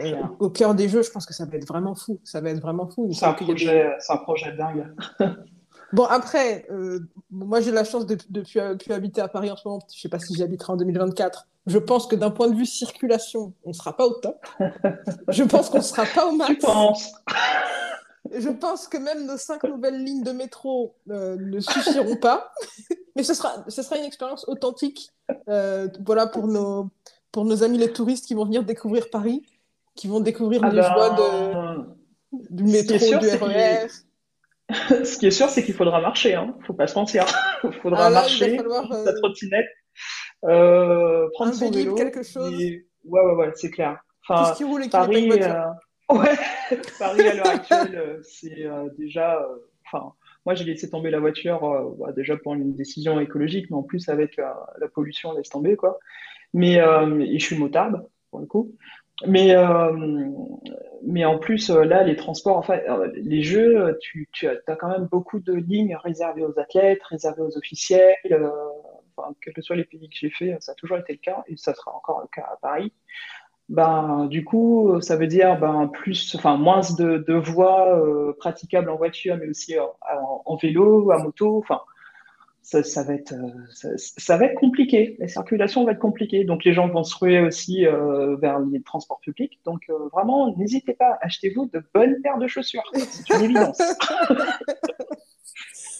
euh, 0.00 0.22
au 0.38 0.50
cœur 0.50 0.74
des 0.74 0.88
jeux, 0.88 1.02
je 1.02 1.10
pense 1.10 1.26
que 1.26 1.34
ça 1.34 1.44
va 1.44 1.56
être 1.56 1.66
vraiment 1.66 1.94
fou. 1.94 2.18
Ça 2.24 2.40
va 2.40 2.50
être 2.50 2.60
vraiment 2.60 2.86
fou. 2.88 3.10
C'est 3.12 3.26
un, 3.26 3.32
projet, 3.32 3.66
des... 3.66 3.90
un 4.08 4.16
projet 4.16 4.52
dingue. 4.52 4.86
bon, 5.92 6.04
après, 6.04 6.66
euh, 6.70 7.00
moi 7.30 7.60
j'ai 7.60 7.72
la 7.72 7.84
chance 7.84 8.06
de, 8.06 8.16
de, 8.30 8.42
de, 8.42 8.92
habiter 8.92 9.20
à 9.20 9.28
Paris 9.28 9.50
en 9.50 9.56
ce 9.56 9.68
moment. 9.68 9.80
Je 9.90 9.96
ne 9.96 10.00
sais 10.00 10.08
pas 10.08 10.18
si 10.18 10.34
j'habiterai 10.34 10.72
en 10.72 10.76
2024. 10.76 11.48
Je 11.66 11.78
pense 11.78 12.06
que 12.06 12.16
d'un 12.16 12.30
point 12.30 12.48
de 12.48 12.54
vue 12.54 12.66
circulation, 12.66 13.52
on 13.64 13.70
ne 13.70 13.74
sera 13.74 13.96
pas 13.96 14.06
au 14.06 14.14
top. 14.14 14.46
je 15.28 15.42
pense 15.42 15.68
qu'on 15.68 15.78
ne 15.78 15.82
sera 15.82 16.04
pas 16.06 16.26
au 16.26 16.32
max. 16.32 16.52
Tu 16.52 16.58
penses 16.58 17.12
je 18.32 18.48
pense 18.48 18.88
que 18.88 18.96
même 18.98 19.26
nos 19.26 19.36
cinq 19.36 19.64
nouvelles 19.64 20.02
lignes 20.02 20.22
de 20.22 20.32
métro 20.32 20.94
euh, 21.10 21.36
ne 21.38 21.60
suffiront 21.60 22.16
pas. 22.16 22.50
Mais 23.16 23.22
ce 23.22 23.34
sera, 23.34 23.64
ce 23.68 23.82
sera 23.82 23.96
une 23.96 24.04
expérience 24.04 24.46
authentique 24.48 25.10
euh, 25.48 25.88
voilà, 26.04 26.26
pour, 26.26 26.46
nos, 26.46 26.90
pour 27.32 27.44
nos 27.44 27.62
amis 27.62 27.78
les 27.78 27.92
touristes 27.92 28.26
qui 28.26 28.34
vont 28.34 28.44
venir 28.44 28.62
découvrir 28.62 29.10
Paris, 29.10 29.42
qui 29.94 30.06
vont 30.08 30.20
découvrir 30.20 30.62
les 30.68 30.78
Alors, 30.80 30.92
joies 30.92 31.86
de, 32.32 32.54
du 32.54 32.64
métro, 32.64 32.98
sûr, 32.98 33.18
du 33.18 33.28
RER. 33.28 33.86
Ce 35.04 35.16
qui 35.16 35.26
est 35.26 35.30
sûr, 35.30 35.48
c'est 35.48 35.64
qu'il 35.64 35.74
faudra 35.74 36.00
marcher. 36.00 36.30
Il 36.30 36.34
hein. 36.34 36.54
ne 36.58 36.64
faut 36.64 36.74
pas 36.74 36.86
se 36.86 36.98
mentir. 36.98 37.24
Il 37.64 37.72
faudra 37.72 38.06
ah 38.06 38.10
là, 38.10 38.20
marcher, 38.20 38.52
il 38.52 38.56
falloir, 38.56 38.90
euh... 38.92 39.04
sa 39.04 39.12
trottinette, 39.14 39.66
euh, 40.44 41.28
prendre 41.34 41.52
un 41.52 41.54
son 41.54 41.70
vélo. 41.70 41.94
quelque 41.94 42.22
chose. 42.22 42.52
Et... 42.60 42.86
Ouais, 43.04 43.20
ouais, 43.22 43.34
ouais, 43.34 43.52
c'est 43.54 43.70
clair. 43.70 43.98
Enfin, 44.28 44.42
Tout 44.42 44.52
ce 44.52 44.56
qui 44.58 44.64
roule 44.64 44.82
et 44.82 44.84
qui 44.84 44.90
Paris, 44.90 45.30
Ouais, 46.08 46.36
Paris 46.98 47.22
à 47.22 47.34
l'heure 47.34 47.48
actuelle, 47.48 47.96
euh, 47.96 48.20
c'est 48.22 48.64
euh, 48.64 48.88
déjà. 48.96 49.40
Euh, 49.40 49.56
enfin, 49.86 50.12
moi 50.44 50.54
j'ai 50.54 50.64
laissé 50.64 50.88
tomber 50.88 51.10
la 51.10 51.18
voiture 51.18 51.60
bah, 51.98 52.12
déjà 52.12 52.36
pour 52.36 52.54
une 52.54 52.74
décision 52.74 53.18
écologique, 53.18 53.68
mais 53.70 53.76
en 53.76 53.82
plus 53.82 54.08
avec 54.08 54.36
la 54.36 54.88
pollution, 54.94 55.32
laisse 55.32 55.48
tomber 55.48 55.76
quoi. 55.76 55.98
Mais 56.54 56.74
et 56.74 57.38
je 57.38 57.44
suis 57.44 57.58
motarde 57.58 58.06
pour 58.30 58.40
le 58.40 58.46
coup. 58.46 58.72
Mais 59.26 59.56
mais 61.02 61.24
en 61.24 61.38
plus 61.38 61.70
là, 61.70 62.04
les 62.04 62.14
transports, 62.14 62.58
enfin, 62.58 62.78
les 63.14 63.42
jeux, 63.42 63.96
tu, 64.00 64.28
tu 64.32 64.46
as, 64.46 64.76
quand 64.76 64.88
même 64.88 65.06
beaucoup 65.06 65.40
de 65.40 65.54
lignes 65.54 65.96
réservées 65.96 66.44
aux 66.44 66.58
athlètes, 66.58 67.02
réservées 67.02 67.42
aux 67.42 67.56
officiels. 67.58 68.14
enfin, 69.16 69.34
quels 69.42 69.54
que 69.54 69.62
soient 69.62 69.76
les 69.76 69.84
pays 69.84 70.08
que 70.08 70.16
j'ai 70.16 70.30
fait, 70.30 70.56
ça 70.60 70.72
a 70.72 70.74
toujours 70.76 70.98
été 70.98 71.14
le 71.14 71.18
cas 71.18 71.42
et 71.48 71.56
ça 71.56 71.74
sera 71.74 71.96
encore 71.96 72.20
le 72.20 72.28
cas 72.28 72.48
à 72.52 72.56
Paris 72.62 72.92
ben, 73.68 74.26
du 74.26 74.44
coup, 74.44 75.00
ça 75.00 75.16
veut 75.16 75.26
dire 75.26 75.58
ben, 75.58 75.88
plus, 75.88 76.34
enfin, 76.36 76.56
moins 76.56 76.80
de, 76.98 77.18
de 77.18 77.34
voies 77.34 77.98
euh, 77.98 78.32
praticables 78.38 78.90
en 78.90 78.96
voiture, 78.96 79.36
mais 79.36 79.48
aussi 79.48 79.78
en, 79.78 80.42
en, 80.44 80.56
vélo, 80.56 81.10
à 81.10 81.18
moto. 81.18 81.58
Enfin, 81.58 81.80
ça, 82.66 82.82
ça, 82.82 83.04
va 83.04 83.14
être, 83.14 83.32
euh, 83.32 83.48
ça, 83.72 83.88
ça, 83.96 84.36
va 84.36 84.46
être 84.46 84.58
compliqué. 84.58 85.16
La 85.20 85.28
circulation 85.28 85.84
va 85.84 85.92
être 85.92 86.00
compliquée. 86.00 86.42
Donc, 86.42 86.64
les 86.64 86.72
gens 86.72 86.88
vont 86.88 87.04
se 87.04 87.16
ruer 87.16 87.40
aussi 87.40 87.86
euh, 87.86 88.34
vers 88.36 88.58
les 88.58 88.82
transports 88.82 89.20
publics. 89.20 89.60
Donc, 89.64 89.82
euh, 89.88 90.08
vraiment, 90.12 90.52
n'hésitez 90.56 90.94
pas, 90.94 91.16
achetez-vous 91.20 91.66
de 91.72 91.80
bonnes 91.94 92.20
paires 92.22 92.38
de 92.38 92.48
chaussures. 92.48 92.82
C'est 92.92 93.30
une 93.34 93.44
évidence. 93.44 93.80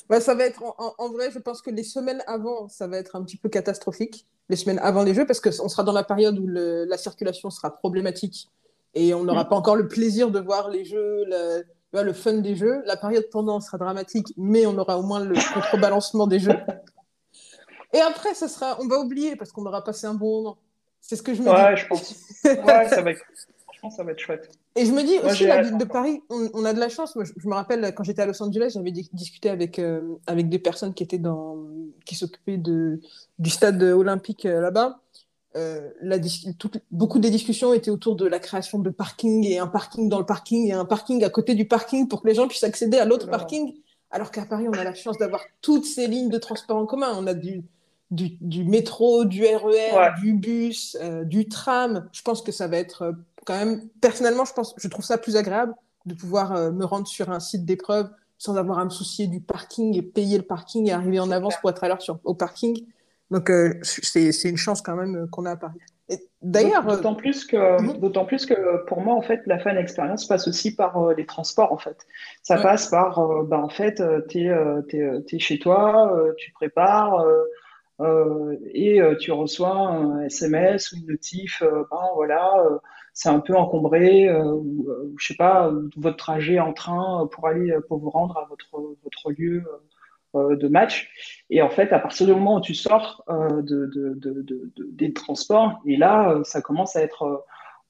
Bah, 0.08 0.20
ça 0.20 0.34
va 0.34 0.44
être 0.44 0.62
en, 0.62 0.94
en, 0.98 1.08
vrai, 1.10 1.30
je 1.30 1.38
pense 1.38 1.62
que 1.62 1.70
les 1.70 1.82
semaines 1.82 2.22
avant, 2.26 2.68
ça 2.68 2.86
va 2.86 2.96
être 2.98 3.16
un 3.16 3.22
petit 3.22 3.36
peu 3.36 3.48
catastrophique. 3.48 4.26
Les 4.48 4.56
semaines 4.56 4.78
avant 4.78 5.02
les 5.02 5.14
Jeux, 5.14 5.26
parce 5.26 5.40
qu'on 5.40 5.68
sera 5.68 5.82
dans 5.82 5.92
la 5.92 6.04
période 6.04 6.38
où 6.38 6.46
le, 6.46 6.84
la 6.84 6.96
circulation 6.96 7.50
sera 7.50 7.74
problématique 7.74 8.48
et 8.94 9.12
on 9.12 9.24
n'aura 9.24 9.44
mmh. 9.44 9.48
pas 9.48 9.56
encore 9.56 9.76
le 9.76 9.88
plaisir 9.88 10.30
de 10.30 10.38
voir 10.38 10.70
les 10.70 10.84
Jeux, 10.84 11.24
le, 11.26 11.64
le 11.92 12.12
fun 12.12 12.34
des 12.34 12.54
Jeux. 12.54 12.82
La 12.86 12.96
période 12.96 13.28
pendant 13.30 13.60
sera 13.60 13.78
dramatique, 13.78 14.32
mais 14.36 14.64
on 14.66 14.78
aura 14.78 14.98
au 14.98 15.02
moins 15.02 15.20
le 15.20 15.34
contrebalancement 15.54 16.26
des 16.26 16.38
Jeux. 16.38 16.56
Et 17.92 18.00
après, 18.00 18.34
ça 18.34 18.48
sera, 18.48 18.78
on 18.80 18.86
va 18.86 18.98
oublier 18.98 19.36
parce 19.36 19.52
qu'on 19.52 19.66
aura 19.66 19.82
passé 19.82 20.06
un 20.06 20.14
bon 20.14 20.42
moment. 20.42 20.58
C'est 21.00 21.16
ce 21.16 21.22
que 21.22 21.34
je 21.34 21.42
me 21.42 21.50
ouais, 21.50 21.74
dis. 21.74 21.80
je 21.80 21.86
pense. 21.86 22.14
Ouais, 22.44 22.88
ça 22.88 23.02
va 23.02 23.12
être 23.12 23.22
ça 23.90 24.04
va 24.04 24.12
être 24.12 24.18
chouette. 24.18 24.50
Et 24.74 24.84
je 24.84 24.92
me 24.92 25.02
dis 25.02 25.18
Moi, 25.18 25.32
aussi, 25.32 25.46
la 25.46 25.62
ville 25.62 25.78
de 25.78 25.84
Paris, 25.84 26.20
on, 26.30 26.48
on, 26.54 26.64
a 26.64 26.72
de 26.72 26.80
la 26.80 26.88
chance. 26.88 27.16
Moi, 27.16 27.24
je, 27.24 27.32
je 27.36 27.48
me 27.48 27.54
rappelle, 27.54 27.94
quand 27.94 28.04
j'étais 28.04 28.22
à 28.22 28.26
Los 28.26 28.42
Angeles, 28.42 28.72
j'avais 28.74 28.90
discuté 28.90 29.50
avec, 29.50 29.78
euh, 29.78 30.00
avec 30.26 30.48
des 30.48 30.58
personnes 30.58 30.94
qui 30.94 31.02
étaient 31.02 31.18
dans, 31.18 31.56
qui 32.04 32.14
s'occupaient 32.14 32.58
de, 32.58 33.00
du 33.38 33.50
stade 33.50 33.82
olympique 33.82 34.46
euh, 34.46 34.60
là-bas. 34.60 35.00
Euh, 35.56 35.88
la, 36.02 36.18
tout, 36.58 36.70
beaucoup 36.90 37.18
des 37.18 37.30
discussions 37.30 37.72
étaient 37.72 37.90
autour 37.90 38.14
de 38.14 38.26
la 38.26 38.38
création 38.38 38.78
de 38.78 38.90
parking 38.90 39.46
et 39.46 39.58
un 39.58 39.66
parking 39.66 40.08
dans 40.10 40.18
le 40.18 40.26
parking 40.26 40.68
et 40.68 40.72
un 40.72 40.84
parking 40.84 41.24
à 41.24 41.30
côté 41.30 41.54
du 41.54 41.66
parking 41.66 42.08
pour 42.08 42.22
que 42.22 42.28
les 42.28 42.34
gens 42.34 42.46
puissent 42.46 42.64
accéder 42.64 42.98
à 42.98 43.06
l'autre 43.06 43.30
parking. 43.30 43.74
Alors 44.10 44.30
qu'à 44.30 44.44
Paris, 44.44 44.66
on 44.68 44.72
a 44.72 44.84
la 44.84 44.94
chance 44.94 45.16
d'avoir 45.16 45.42
toutes 45.62 45.86
ces 45.86 46.08
lignes 46.08 46.28
de 46.28 46.38
transport 46.38 46.76
en 46.76 46.84
commun. 46.84 47.12
On 47.16 47.26
a 47.26 47.32
du, 47.32 47.62
du, 48.10 48.36
du 48.40 48.64
métro, 48.64 49.24
du 49.24 49.44
RER, 49.46 49.96
ouais. 49.96 50.10
du 50.20 50.34
bus, 50.34 50.96
euh, 51.00 51.24
du 51.24 51.48
tram. 51.48 52.06
Je 52.12 52.22
pense 52.22 52.42
que 52.42 52.52
ça 52.52 52.66
va 52.66 52.76
être 52.76 53.14
quand 53.46 53.56
même, 53.56 53.88
personnellement, 54.00 54.44
je, 54.44 54.52
pense, 54.52 54.74
je 54.76 54.88
trouve 54.88 55.04
ça 55.04 55.16
plus 55.16 55.36
agréable 55.36 55.74
de 56.04 56.14
pouvoir 56.14 56.52
euh, 56.54 56.70
me 56.70 56.84
rendre 56.84 57.06
sur 57.06 57.30
un 57.30 57.40
site 57.40 57.64
d'épreuve 57.64 58.10
sans 58.38 58.56
avoir 58.56 58.78
à 58.78 58.84
me 58.84 58.90
soucier 58.90 59.26
du 59.26 59.40
parking 59.40 59.96
et 59.96 60.02
payer 60.02 60.36
le 60.36 60.44
parking 60.44 60.86
et 60.88 60.92
arriver 60.92 61.20
en 61.20 61.30
avance 61.30 61.56
pour 61.56 61.70
être 61.70 61.82
à 61.82 61.88
l'heure 61.88 62.02
au 62.24 62.34
parking. 62.34 62.86
Donc, 63.30 63.50
euh, 63.50 63.74
c'est 63.82 64.48
une 64.48 64.56
chance 64.56 64.82
quand 64.82 64.94
même 64.94 65.16
euh, 65.16 65.26
qu'on 65.26 65.46
a 65.46 65.52
à 65.52 65.56
Paris. 65.56 65.80
D'ailleurs, 66.40 66.86
d'autant 66.86 67.16
plus 67.16 67.44
que, 67.44 67.82
mmh. 67.82 67.98
d'autant 67.98 68.24
plus 68.24 68.46
que 68.46 68.84
pour 68.84 69.00
moi, 69.00 69.14
en 69.14 69.22
fait, 69.22 69.40
la 69.46 69.58
fan 69.58 69.76
expérience 69.76 70.26
passe 70.26 70.46
aussi 70.46 70.76
par 70.76 70.96
euh, 70.98 71.14
les 71.14 71.26
transports, 71.26 71.72
en 71.72 71.78
fait. 71.78 71.96
Ça 72.42 72.56
ouais. 72.56 72.62
passe 72.62 72.88
par, 72.88 73.18
euh, 73.18 73.42
bah, 73.42 73.58
en 73.58 73.68
fait, 73.68 74.00
tu 74.28 74.46
es, 74.46 75.38
chez 75.40 75.58
toi, 75.58 76.24
tu 76.36 76.52
prépares 76.52 77.24
et 78.72 79.00
tu 79.18 79.32
reçois 79.32 79.74
un 79.74 80.20
SMS 80.20 80.92
ou 80.92 80.98
une 80.98 81.06
notif, 81.06 81.62
ben 81.62 82.00
voilà 82.14 82.62
c'est 83.16 83.30
un 83.30 83.40
peu 83.40 83.56
encombré, 83.56 84.28
euh, 84.28 84.44
ou, 84.44 84.90
euh, 84.90 85.14
je 85.18 85.28
sais 85.28 85.36
pas, 85.36 85.72
votre 85.96 86.18
trajet 86.18 86.60
en 86.60 86.74
train 86.74 87.26
pour 87.32 87.46
aller, 87.48 87.74
pour 87.88 87.98
vous 87.98 88.10
rendre 88.10 88.36
à 88.36 88.44
votre, 88.44 88.94
votre 89.02 89.32
lieu 89.32 89.64
euh, 90.34 90.54
de 90.54 90.68
match. 90.68 91.10
Et 91.48 91.62
en 91.62 91.70
fait, 91.70 91.94
à 91.94 91.98
partir 91.98 92.26
du 92.26 92.34
moment 92.34 92.56
où 92.56 92.60
tu 92.60 92.74
sors 92.74 93.24
de, 93.30 93.62
de, 93.62 94.12
de, 94.18 94.70
des 94.90 95.14
transports, 95.14 95.80
et 95.86 95.96
là, 95.96 96.38
ça 96.44 96.60
commence 96.60 96.94
à 96.94 97.02
être 97.02 97.46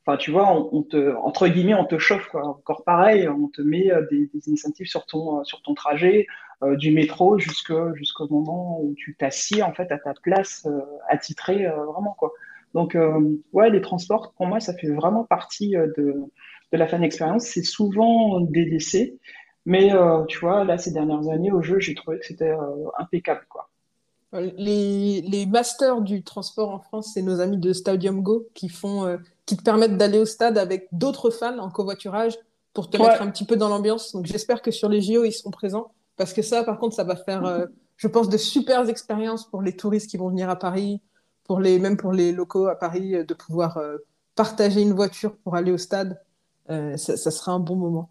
enfin, 0.07 0.17
tu 0.17 0.31
vois, 0.31 0.47
entre 0.47 1.49
guillemets, 1.49 1.75
on 1.75 1.87
te 1.87 1.99
chauffe, 1.99 2.29
quoi. 2.29 2.47
Encore 2.47 2.85
pareil, 2.85 3.27
on 3.29 3.49
te 3.49 3.63
met 3.63 3.91
des, 4.13 4.31
des 4.33 4.85
sur 4.85 5.07
ton, 5.07 5.43
sur 5.43 5.61
ton 5.63 5.75
trajet, 5.75 6.29
du 6.75 6.93
métro 6.93 7.37
jusqu'au 7.37 8.29
moment 8.31 8.81
où 8.81 8.95
tu 8.97 9.17
t'assieds, 9.17 9.65
en 9.65 9.73
fait, 9.73 9.91
à 9.91 9.99
ta 9.99 10.15
place 10.15 10.69
attitrée, 11.09 11.67
vraiment, 11.67 12.15
quoi. 12.17 12.33
Donc, 12.75 12.97
ouais, 13.53 13.71
les 13.71 13.81
transports, 13.81 14.35
pour 14.37 14.47
moi, 14.47 14.61
ça 14.61 14.75
fait 14.75 14.91
vraiment 14.91 15.25
partie 15.25 15.71
de, 15.71 16.15
de 16.73 16.77
la 16.77 16.87
fan 16.87 17.03
expérience. 17.03 17.45
C'est 17.45 17.63
souvent 17.63 18.41
des 18.41 18.67
décès, 18.67 19.17
mais 19.65 19.93
tu 20.29 20.39
vois, 20.41 20.65
là, 20.65 20.77
ces 20.77 20.93
dernières 20.93 21.29
années, 21.29 21.51
au 21.51 21.63
jeu, 21.63 21.79
j'ai 21.81 21.95
trouvé 21.95 22.19
que 22.19 22.27
c'était 22.27 22.53
impeccable, 22.99 23.47
quoi. 23.49 23.71
Les, 24.33 25.23
les, 25.23 25.47
masters 25.47 26.01
du 26.01 26.23
transport 26.23 26.71
en 26.71 26.81
France, 26.81 27.13
c'est 27.15 27.23
nos 27.23 27.41
amis 27.41 27.59
de 27.59 27.73
Stadium 27.73 28.23
Go 28.23 28.49
qui, 28.55 28.69
font, 28.69 29.05
euh, 29.05 29.19
qui 29.47 29.57
te 29.57 29.63
permettent 29.63 29.97
d'aller 29.97 30.19
au 30.19 30.27
stade 30.27 30.59
avec 30.59 30.89
d'autres 30.93 31.31
fans 31.31 31.59
en 31.59 31.71
covoiturage 31.71 32.37
pour 32.75 32.91
te 32.91 32.99
mettre 32.99 33.23
un 33.23 33.31
petit 33.31 33.45
peu 33.45 33.57
dans 33.57 33.69
l'ambiance. 33.69 34.13
Donc 34.13 34.27
j'espère 34.27 34.63
que 34.63 34.71
sur 34.71 34.89
les 34.89 35.01
JO, 35.01 35.25
ils 35.25 35.33
seront 35.33 35.51
présents 35.51 35.93
parce 36.17 36.33
que 36.33 36.43
ça, 36.43 36.65
par 36.65 36.79
contre, 36.79 36.97
ça 36.97 37.05
va 37.05 37.17
faire, 37.17 37.47
euh, 37.47 37.67
je 37.97 38.09
pense, 38.09 38.29
de 38.29 38.37
super 38.37 38.89
expériences 38.89 39.49
pour 39.49 39.63
les 39.63 39.75
touristes 39.75 40.11
qui 40.11 40.17
vont 40.17 40.29
venir 40.29 40.51
à 40.51 40.57
Paris, 40.57 41.01
pour 41.47 41.61
les, 41.61 41.79
même 41.79 41.97
pour 41.97 42.13
les 42.13 42.33
locaux 42.33 42.67
à 42.67 42.77
Paris, 42.77 43.15
euh, 43.15 43.25
de 43.25 43.35
pouvoir 43.35 43.81
partager 44.35 44.83
une 44.83 44.93
voiture 44.93 45.37
pour 45.37 45.57
aller 45.57 45.73
au 45.73 45.79
stade. 45.79 46.21
Ça, 46.69 47.17
ça, 47.17 47.31
sera 47.31 47.53
un 47.53 47.61
bon 47.61 47.77
moment. 47.77 48.11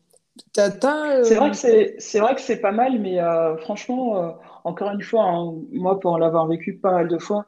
C'est 0.53 1.36
vrai 1.36 1.51
que 1.51 1.57
c'est 1.99 2.19
vrai 2.19 2.36
que 2.36 2.41
c'est 2.41 2.61
pas 2.61 2.71
mal, 2.71 2.99
mais 2.99 3.19
franchement 3.61 4.38
encore 4.65 4.91
une 4.91 5.03
fois, 5.03 5.23
hein, 5.23 5.53
moi, 5.71 5.99
pour 5.99 6.17
l'avoir 6.17 6.47
vécu 6.47 6.73
pas 6.73 6.91
mal 6.91 7.07
de 7.07 7.19
fois, 7.19 7.45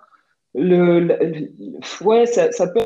le, 0.53 1.51
ouais, 2.01 2.25
ça, 2.27 2.51
ça 2.51 2.67
peut 2.67 2.85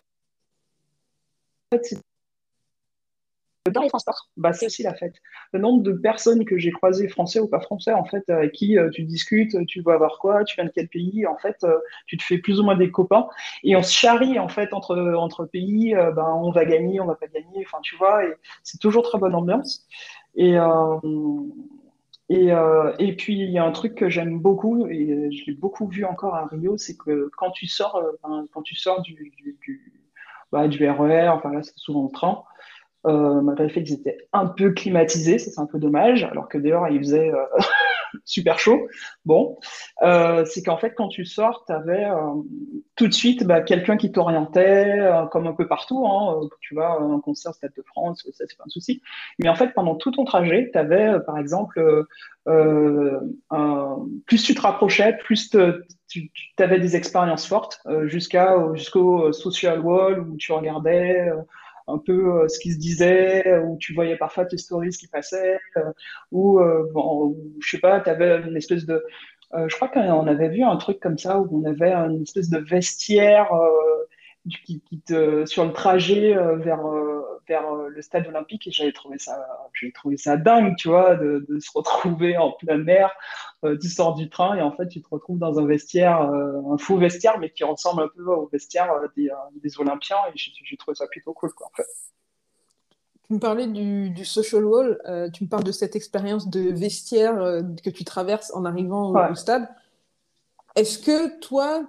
dans 3.70 3.82
les 3.82 3.90
transports, 3.90 4.30
bah, 4.38 4.54
c'est 4.54 4.66
aussi 4.66 4.82
la 4.82 4.96
fête. 4.96 5.14
Le 5.54 5.60
nombre 5.60 5.84
de 5.84 5.94
personnes 5.94 6.46
que 6.46 6.58
j'ai 6.58 6.72
croisées, 6.72 7.08
français 7.08 7.40
ou 7.40 7.48
pas 7.48 7.60
français, 7.60 7.94
en 7.94 8.06
fait, 8.06 8.28
avec 8.30 8.54
qui 8.54 8.78
euh, 8.78 8.90
tu 8.90 9.04
discutes, 9.04 9.56
tu 9.68 9.82
vas 9.82 9.98
voir 9.98 10.18
quoi, 10.20 10.44
tu 10.44 10.56
viens 10.56 10.66
de 10.66 10.72
quel 10.74 10.88
pays, 10.88 11.28
en 11.28 11.38
fait, 11.38 11.58
euh, 11.64 11.78
tu 12.08 12.18
te 12.18 12.24
fais 12.24 12.40
plus 12.40 12.60
ou 12.60 12.64
moins 12.64 12.76
des 12.76 12.90
copains, 12.90 13.28
et 13.64 13.76
on 13.76 13.84
se 13.84 13.94
charrie, 13.94 14.40
en 14.40 14.48
fait, 14.48 14.74
entre, 14.74 14.98
entre 15.16 15.46
pays, 15.46 15.96
euh, 15.96 16.12
ben, 16.12 16.28
on 16.42 16.52
va 16.52 16.66
gagner, 16.66 17.00
on 17.00 17.06
va 17.06 17.16
pas 17.16 17.28
gagner, 17.28 17.64
enfin, 17.66 17.78
tu 17.84 17.96
vois, 17.98 18.26
et 18.26 18.34
c'est 18.64 18.80
toujours 18.80 19.04
très 19.04 19.20
bonne 19.20 19.36
ambiance. 19.36 19.88
Et, 20.36 20.58
et, 22.32 22.54
euh, 22.54 22.94
et, 22.98 23.14
puis, 23.18 23.34
il 23.34 23.52
y 23.52 23.58
a 23.58 23.66
un 23.66 23.72
truc 23.72 23.94
que 23.94 24.10
j'aime 24.10 24.40
beaucoup, 24.40 24.88
et 24.88 25.30
je 25.32 25.46
l'ai 25.46 25.54
beaucoup 25.54 25.88
vu 25.88 26.06
encore 26.06 26.34
à 26.34 26.46
Rio, 26.46 26.78
c'est 26.78 26.96
que 26.96 27.30
quand 27.38 27.52
tu 27.52 27.68
sors, 27.68 27.98
euh, 27.98 28.46
quand 28.54 28.62
tu 28.62 28.74
sors 28.74 29.02
du, 29.02 29.34
du, 29.38 29.58
du, 29.62 30.02
bah, 30.50 30.70
du 30.70 30.90
RER, 30.90 31.28
enfin 31.28 31.52
là, 31.52 31.62
c'est 31.62 31.78
souvent 31.78 32.06
le 32.06 32.12
train, 32.12 32.44
euh, 33.08 33.42
malgré 33.42 33.66
le 33.66 33.70
fait 33.70 33.84
qu'ils 33.84 33.96
étaient 33.96 34.18
un 34.34 34.48
peu 34.48 34.72
climatisés, 34.72 35.40
ça 35.40 35.52
c'est 35.52 35.60
un 35.60 35.66
peu 35.66 35.80
dommage, 35.80 36.24
alors 36.24 36.48
que 36.48 36.58
d'ailleurs, 36.58 36.88
il 36.90 37.00
faisait 37.00 37.32
euh, 37.32 37.46
super 38.26 38.60
chaud. 38.60 38.88
Bon, 39.26 39.58
euh, 40.02 40.46
c'est 40.46 40.64
qu'en 40.64 40.78
fait, 40.78 40.94
quand 40.96 41.08
tu 41.08 41.26
sors, 41.26 41.64
tu 41.66 41.74
avais 41.74 42.06
euh, 42.06 42.34
tout 42.96 43.08
de 43.08 43.14
suite 43.14 43.44
bah, 43.46 43.62
quelqu'un 43.62 43.98
qui 43.98 44.12
t'orientait, 44.12 45.00
euh, 45.00 45.26
comme 45.28 45.48
un 45.48 45.54
peu 45.54 45.68
partout. 45.68 46.06
Hein, 46.08 46.42
tu 46.60 46.76
vas 46.76 46.94
à 46.94 47.02
un 47.02 47.20
concert 47.20 47.54
Stade 47.54 47.74
de 47.76 47.84
France, 47.84 48.26
ça, 48.34 48.46
c'est 48.48 48.58
pas 48.58 48.64
un 48.66 48.70
souci. 48.70 49.02
Mais 49.40 49.50
en 49.50 49.56
fait, 49.56 49.74
pendant 49.74 49.96
tout 49.96 50.12
ton 50.12 50.24
trajet, 50.26 50.70
tu 50.72 50.78
avais, 50.78 51.20
par 51.26 51.38
exemple, 51.38 52.06
plus 54.26 54.44
tu 54.44 54.56
te 54.56 54.62
rapprochais, 54.62 55.18
plus 55.18 55.50
tu 55.50 56.30
avais 56.58 56.80
des 56.80 56.96
expériences 56.96 57.48
fortes, 57.48 57.82
jusqu'à 58.04 58.56
jusqu'au 58.74 59.32
social 59.32 59.80
wall 59.80 60.20
où 60.20 60.38
tu 60.38 60.52
regardais 60.52 61.32
un 61.94 61.98
peu 61.98 62.44
euh, 62.44 62.48
ce 62.48 62.60
qui 62.60 62.72
se 62.74 62.78
disait, 62.78 63.48
euh, 63.48 63.62
où 63.62 63.78
tu 63.78 63.94
voyais 63.94 64.18
parfois 64.18 64.46
tes 64.46 64.58
stories 64.58 64.92
qui 64.92 65.08
passaient, 65.08 65.60
euh, 65.78 65.92
ou, 66.32 66.60
bon, 66.94 67.36
je 67.60 67.70
sais 67.70 67.80
pas, 67.80 68.00
tu 68.00 68.10
avais 68.10 68.42
une 68.42 68.58
espèce 68.58 68.86
de... 68.86 69.04
je 69.54 69.76
crois 69.76 69.90
qu'on 69.90 70.28
avait 70.28 70.50
vu 70.50 70.64
un 70.64 70.78
truc 70.78 71.00
comme 71.00 71.18
ça, 71.18 71.40
où 71.40 71.48
on 71.52 71.70
avait 71.70 71.94
une 71.94 72.24
espèce 72.24 72.50
de 72.50 72.60
vestiaire 72.60 73.50
qui 74.66 74.82
te, 75.06 75.46
sur 75.46 75.66
le 75.66 75.74
trajet 75.74 76.36
vers 76.58 76.82
vers 77.48 77.66
euh, 77.72 77.90
le 77.90 78.02
stade 78.02 78.28
olympique 78.28 78.68
et 78.68 78.72
j'avais 78.72 78.92
trouvé 78.92 79.18
ça, 79.20 79.48
j'ai 79.74 79.92
trouvé 79.92 80.18
ça 80.18 80.38
dingue, 80.38 80.76
tu 80.78 80.90
vois, 80.90 81.16
de, 81.16 81.46
se 81.60 81.72
retrouver 81.74 82.38
en 82.38 82.52
pleine 82.52 82.84
mer. 82.84 83.12
Euh, 83.64 83.78
tu 83.80 83.90
sors 83.90 84.16
du 84.16 84.30
train 84.30 84.56
et 84.56 84.62
en 84.62 84.72
fait, 84.72 84.88
tu 84.88 85.02
te 85.02 85.08
retrouves 85.10 85.38
dans 85.38 85.60
un 85.60 85.66
vestiaire, 85.66 86.22
euh, 86.22 86.62
un 86.72 86.78
faux 86.78 86.98
vestiaire, 86.98 87.40
mais 87.40 87.50
qui 87.52 87.64
ressemble 87.64 88.04
un 88.04 88.10
peu 88.16 88.24
au 88.24 88.48
vestiaire 88.48 88.90
des, 89.16 89.80
Olympiens 89.80 90.18
et 90.34 90.38
j'ai 90.38 90.78
trouvé 90.78 90.96
ça 90.96 91.08
plutôt 91.08 91.34
cool, 91.34 91.54
quoi, 91.54 91.68
en 91.68 91.76
fait. 91.76 91.88
Tu 93.28 93.34
me 93.34 93.40
parlais 93.40 93.68
du, 93.68 94.26
social 94.26 94.66
wall, 94.66 95.00
tu 95.34 95.46
me 95.46 95.50
parles 95.50 95.64
de 95.64 95.72
cette 95.72 95.96
expérience 95.96 96.50
de 96.50 96.72
vestiaire 96.72 97.36
que 97.84 97.90
tu 97.90 98.04
traverses 98.04 98.52
en 98.54 98.66
arrivant 98.66 99.14
au, 99.14 99.36
stade. 99.36 99.70
Est-ce 100.76 101.00
que 101.00 101.40
toi, 101.40 101.88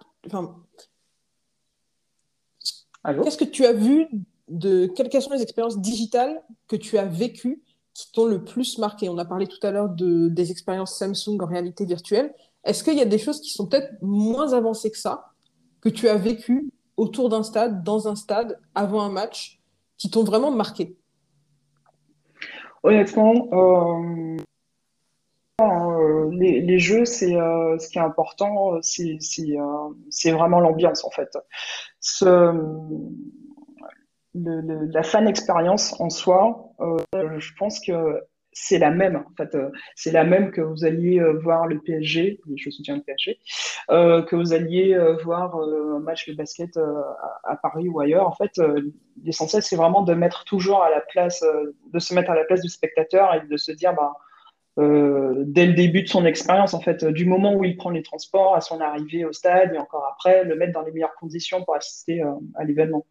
qu'est-ce 3.05 3.39
que 3.39 3.45
tu 3.45 3.65
as 3.65 3.73
vu 3.73 4.09
de 4.49 4.87
quelles 4.87 5.23
sont 5.23 5.33
les 5.33 5.43
expériences 5.43 5.81
digitales 5.81 6.43
que 6.69 6.77
tu 6.77 6.99
as 6.99 7.05
vécues 7.05 7.63
qui 7.95 8.11
t'ont 8.13 8.27
le 8.27 8.45
plus 8.45 8.79
marqué? 8.79 9.09
On 9.09 9.19
a 9.19 9.25
parlé 9.25 9.47
tout 9.47 9.65
à 9.67 9.71
l'heure 9.71 9.89
de, 9.89 10.29
des 10.29 10.51
expériences 10.51 10.97
Samsung 10.99 11.41
en 11.41 11.47
réalité 11.47 11.85
virtuelle. 11.85 12.35
Est-ce 12.65 12.85
qu'il 12.85 12.97
y 12.97 13.03
a 13.03 13.07
des 13.07 13.19
choses 13.19 13.41
qui 13.41 13.51
sont 13.51 13.67
peut-être 13.67 13.93
moins 14.03 14.53
avancées 14.53 14.91
que 14.91 14.99
ça, 14.99 15.33
que 15.81 15.89
tu 15.89 16.09
as 16.09 16.17
vécues 16.17 16.71
autour 16.97 17.29
d'un 17.29 17.43
stade, 17.43 17.83
dans 17.83 18.09
un 18.09 18.15
stade, 18.15 18.61
avant 18.75 19.03
un 19.03 19.11
match, 19.11 19.61
qui 19.99 20.11
t'ont 20.11 20.25
vraiment 20.25 20.51
marqué? 20.51 20.97
Honnêtement, 22.83 23.49
euh, 23.53 24.37
euh, 25.61 26.31
les, 26.33 26.79
jeux, 26.79 27.05
c'est 27.05 27.37
euh, 27.37 27.79
ce 27.79 27.89
qui 27.89 27.99
est 27.99 28.03
important, 28.03 28.81
c'est 28.83 30.31
vraiment 30.33 30.59
l'ambiance 30.61 31.05
en 31.05 31.11
fait. 31.11 31.31
La 34.35 35.03
fan 35.03 35.29
expérience 35.29 35.99
en 36.01 36.11
soi, 36.11 36.73
euh, 36.81 36.99
je 37.39 37.51
pense 37.59 37.81
que 37.81 38.21
c'est 38.53 38.79
la 38.79 38.91
même. 38.91 39.17
En 39.17 39.35
fait, 39.37 39.55
euh, 39.55 39.71
c'est 39.97 40.13
la 40.13 40.25
même 40.25 40.51
que 40.51 40.61
vous 40.61 40.85
alliez 40.85 41.19
euh, 41.19 41.39
voir 41.39 41.67
le 41.67 41.81
PSG, 41.81 42.41
je 42.55 42.71
soutiens 42.71 42.97
le 42.97 43.03
PSG, 43.03 43.39
euh, 43.91 44.23
que 44.23 44.37
vous 44.37 44.53
alliez 44.53 44.97
voir 45.25 45.57
un 45.57 45.99
match 46.01 46.29
de 46.29 46.35
basket 46.35 46.79
à, 47.45 47.57
Paris 47.57 47.89
ou 47.89 48.01
ailleurs. 48.01 48.27
En 48.27 48.35
fait, 48.35 48.61
l'essentiel, 49.25 49.63
c'est 49.63 49.77
vraiment 49.77 50.03
de 50.03 50.15
mettre 50.15 50.45
toujours 50.45 50.83
à 50.83 50.91
la 50.91 51.01
place, 51.01 51.45
de 51.93 51.99
se 51.99 52.15
mettre 52.15 52.31
à 52.31 52.35
la 52.35 52.45
place 52.45 52.61
du 52.61 52.69
spectateur 52.69 53.35
et 53.35 53.47
de 53.47 53.57
se 53.57 53.73
dire, 53.73 53.95
bah, 53.95 54.13
dès 54.77 55.67
le 55.67 55.73
début 55.75 56.03
de 56.03 56.09
son 56.09 56.25
expérience, 56.25 56.75
en 56.75 56.81
fait, 56.81 57.05
du 57.05 57.25
moment 57.25 57.55
où 57.55 57.65
il 57.65 57.77
prend 57.77 57.91
les 57.91 58.03
transports 58.03 58.55
à 58.55 58.61
son 58.61 58.81
arrivée 58.81 59.25
au 59.25 59.33
stade 59.33 59.73
et 59.75 59.79
encore 59.79 60.07
après, 60.13 60.45
le 60.45 60.57
mettre 60.57 60.73
dans 60.73 60.83
les 60.83 60.93
meilleures 60.93 61.15
conditions 61.15 61.65
pour 61.65 61.75
assister 61.77 62.23
à 62.55 62.65
l'événement. 62.65 63.07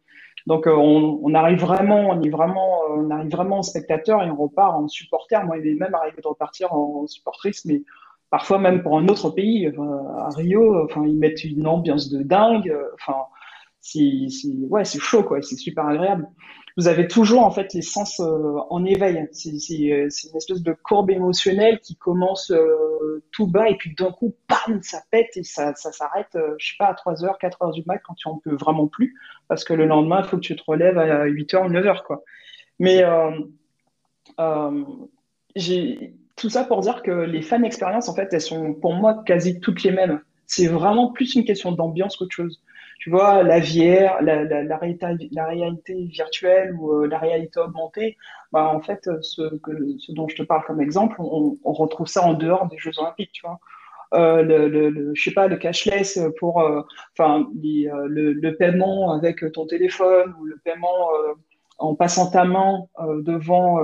Donc 0.46 0.66
euh, 0.66 0.74
on, 0.74 1.34
arrive 1.34 1.60
vraiment, 1.60 2.10
on 2.10 2.22
est 2.22 2.30
vraiment, 2.30 2.82
euh, 2.84 3.02
on 3.02 3.10
arrive 3.10 3.30
vraiment 3.30 3.58
en 3.58 3.62
spectateur 3.62 4.22
et 4.22 4.30
on 4.30 4.36
repart 4.36 4.74
en 4.74 4.88
supporter. 4.88 5.44
Moi, 5.44 5.58
il 5.58 5.76
même 5.76 5.94
arrivé 5.94 6.20
de 6.22 6.28
repartir 6.28 6.72
en 6.72 7.06
supportrice, 7.06 7.64
mais 7.64 7.82
parfois 8.30 8.58
même 8.58 8.82
pour 8.82 8.98
un 8.98 9.06
autre 9.08 9.30
pays. 9.30 9.66
à 10.18 10.28
Rio, 10.30 10.84
enfin 10.84 11.04
ils 11.06 11.18
mettent 11.18 11.44
une 11.44 11.66
ambiance 11.66 12.10
de 12.10 12.22
dingue. 12.22 12.74
Enfin, 12.94 13.16
c'est, 13.80 14.28
ouais, 14.68 14.84
c'est 14.84 15.00
chaud 15.00 15.24
quoi, 15.24 15.42
c'est 15.42 15.56
super 15.56 15.86
agréable 15.86 16.28
vous 16.76 16.88
avez 16.88 17.06
toujours 17.06 17.44
en 17.44 17.50
fait 17.50 17.74
les 17.74 17.82
sens 17.82 18.20
euh, 18.20 18.56
en 18.70 18.84
éveil. 18.84 19.28
C'est 19.32 19.50
une 19.50 20.36
espèce 20.36 20.62
de 20.62 20.72
courbe 20.72 21.10
émotionnelle 21.10 21.80
qui 21.80 21.96
commence 21.96 22.50
euh, 22.50 23.22
tout 23.30 23.46
bas 23.46 23.68
et 23.68 23.76
puis 23.76 23.94
d'un 23.94 24.10
coup, 24.10 24.34
bam, 24.48 24.82
ça 24.82 25.02
pète 25.10 25.36
et 25.36 25.42
ça, 25.42 25.74
s'arrête, 25.74 26.34
euh, 26.34 26.54
je 26.58 26.70
sais 26.70 26.76
pas, 26.78 26.86
à 26.86 26.94
3h, 26.94 27.38
4h 27.40 27.74
du 27.74 27.82
mat 27.86 27.98
quand 27.98 28.14
tu 28.14 28.28
en 28.28 28.38
peux 28.38 28.54
vraiment 28.54 28.86
plus 28.86 29.14
parce 29.48 29.64
que 29.64 29.74
le 29.74 29.86
lendemain, 29.86 30.22
il 30.22 30.28
faut 30.28 30.36
que 30.36 30.42
tu 30.42 30.56
te 30.56 30.62
relèves 30.66 30.98
à 30.98 31.26
8h 31.26 31.66
ou 31.66 31.70
9h 31.70 32.04
quoi. 32.04 32.22
Mais 32.78 33.04
tout 36.36 36.48
ça 36.48 36.64
pour 36.64 36.80
dire 36.80 37.02
que 37.02 37.10
les 37.10 37.42
fan 37.42 37.64
expériences 37.64 38.08
en 38.08 38.14
fait, 38.14 38.28
elles 38.32 38.40
sont 38.40 38.74
pour 38.74 38.94
moi 38.94 39.22
quasi 39.26 39.60
toutes 39.60 39.82
les 39.82 39.92
mêmes. 39.92 40.20
C'est 40.46 40.66
vraiment 40.66 41.12
plus 41.12 41.34
une 41.34 41.44
question 41.44 41.72
d'ambiance 41.72 42.16
qu'autre 42.16 42.34
chose 42.34 42.62
tu 42.98 43.10
vois, 43.10 43.42
la 43.42 43.60
VR, 43.60 44.22
la, 44.22 44.44
la, 44.44 44.62
la, 44.62 44.76
réalité, 44.76 45.28
la 45.32 45.46
réalité 45.46 46.04
virtuelle 46.06 46.74
ou 46.74 46.92
euh, 46.92 47.06
la 47.06 47.18
réalité 47.18 47.60
augmentée, 47.60 48.16
bah, 48.52 48.68
en 48.74 48.80
fait, 48.80 49.08
ce, 49.22 49.56
que, 49.58 49.72
ce 49.98 50.12
dont 50.12 50.28
je 50.28 50.36
te 50.36 50.42
parle 50.42 50.64
comme 50.64 50.80
exemple, 50.80 51.16
on, 51.18 51.58
on 51.64 51.72
retrouve 51.72 52.06
ça 52.06 52.22
en 52.22 52.34
dehors 52.34 52.66
des 52.68 52.78
Jeux 52.78 52.98
Olympiques, 52.98 53.32
tu 53.32 53.42
vois. 53.46 53.58
Euh, 54.14 54.42
le, 54.42 54.68
le, 54.68 55.14
je 55.14 55.22
sais 55.22 55.30
pas, 55.30 55.46
le 55.46 55.56
cashless 55.56 56.20
pour, 56.38 56.60
euh, 56.60 56.82
enfin, 57.16 57.46
euh, 57.64 58.06
le, 58.08 58.32
le, 58.32 58.56
paiement 58.56 59.12
avec 59.12 59.50
ton 59.52 59.66
téléphone 59.66 60.34
ou 60.38 60.44
le 60.44 60.58
paiement 60.64 61.08
en 61.78 61.94
passant 61.94 62.30
ta 62.30 62.44
main 62.44 62.86
devant 63.00 63.80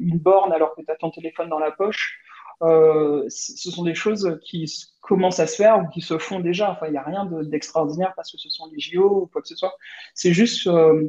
une 0.00 0.18
borne 0.18 0.52
alors 0.52 0.74
que 0.74 0.82
tu 0.82 0.90
as 0.90 0.96
ton 0.96 1.10
téléphone 1.10 1.48
dans 1.48 1.60
la 1.60 1.70
poche. 1.70 2.18
Euh, 2.62 3.24
ce 3.28 3.70
sont 3.70 3.82
des 3.82 3.94
choses 3.94 4.38
qui 4.44 4.72
commencent 5.00 5.40
à 5.40 5.48
se 5.48 5.56
faire 5.56 5.82
ou 5.82 5.88
qui 5.88 6.00
se 6.00 6.16
font 6.18 6.40
déjà. 6.40 6.70
Enfin, 6.70 6.86
il 6.86 6.92
n'y 6.92 6.98
a 6.98 7.02
rien 7.02 7.28
d'extraordinaire 7.42 8.12
parce 8.14 8.30
que 8.30 8.38
ce 8.38 8.48
sont 8.48 8.68
les 8.72 8.78
JO 8.78 9.22
ou 9.22 9.26
quoi 9.26 9.42
que 9.42 9.48
ce 9.48 9.56
soit. 9.56 9.74
C'est 10.14 10.32
juste, 10.32 10.66
euh, 10.68 11.08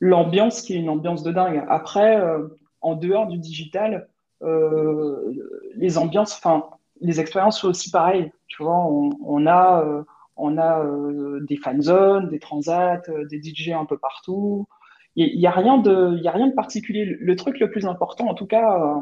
l'ambiance 0.00 0.62
qui 0.62 0.74
est 0.74 0.78
une 0.78 0.88
ambiance 0.88 1.22
de 1.22 1.32
dingue. 1.32 1.62
Après, 1.68 2.20
en 2.80 2.94
dehors 2.94 3.26
du 3.26 3.38
digital, 3.38 4.08
les 5.76 5.98
ambiances, 5.98 6.36
enfin, 6.36 6.64
les 7.00 7.20
expériences 7.20 7.60
sont 7.60 7.68
aussi 7.68 7.90
pareilles. 7.90 8.30
Tu 8.48 8.62
vois, 8.62 8.84
on, 8.86 9.46
a, 9.46 10.04
on 10.36 10.58
a 10.58 10.84
des 11.42 11.56
fan 11.56 11.80
zones, 11.80 12.28
des 12.28 12.38
transats, 12.38 13.02
des 13.30 13.42
DJ 13.42 13.70
un 13.70 13.86
peu 13.86 13.96
partout. 13.96 14.66
Il 15.16 15.38
n'y 15.38 15.46
a, 15.46 15.52
rien 15.52 15.78
de, 15.78 16.26
a 16.26 16.30
rien 16.32 16.48
de 16.48 16.54
particulier. 16.54 17.04
Le, 17.04 17.36
truc 17.36 17.60
le 17.60 17.70
plus 17.70 17.86
important, 17.86 18.26
en 18.26 18.34
tout 18.34 18.46
cas 18.46 19.00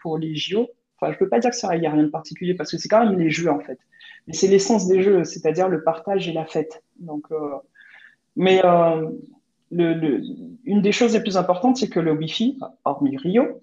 pour 0.00 0.18
les 0.18 0.34
JO, 0.34 0.68
enfin, 1.00 1.12
je 1.12 1.18
peux 1.18 1.28
pas 1.28 1.38
dire 1.38 1.50
que 1.50 1.56
ça, 1.56 1.74
il 1.76 1.80
n'y 1.80 1.88
rien 1.88 2.02
de 2.02 2.08
particulier 2.08 2.54
parce 2.54 2.70
que 2.70 2.78
c'est 2.78 2.88
quand 2.88 3.04
même 3.04 3.18
les 3.18 3.30
jeux 3.30 3.50
en 3.50 3.60
fait. 3.60 3.78
Mais 4.26 4.34
c'est 4.34 4.48
l'essence 4.48 4.86
des 4.86 5.02
jeux, 5.02 5.24
c'est-à-dire 5.24 5.68
le 5.68 5.82
partage 5.82 6.28
et 6.28 6.32
la 6.32 6.44
fête. 6.44 6.82
Donc, 6.98 7.26
mais 8.36 8.62
le, 9.70 10.20
une 10.64 10.82
des 10.82 10.92
choses 10.92 11.14
les 11.14 11.20
plus 11.20 11.36
importantes, 11.36 11.76
c'est 11.76 11.88
que 11.88 12.00
le 12.00 12.12
Wi-Fi, 12.12 12.58
hormis 12.84 13.16
Rio, 13.16 13.60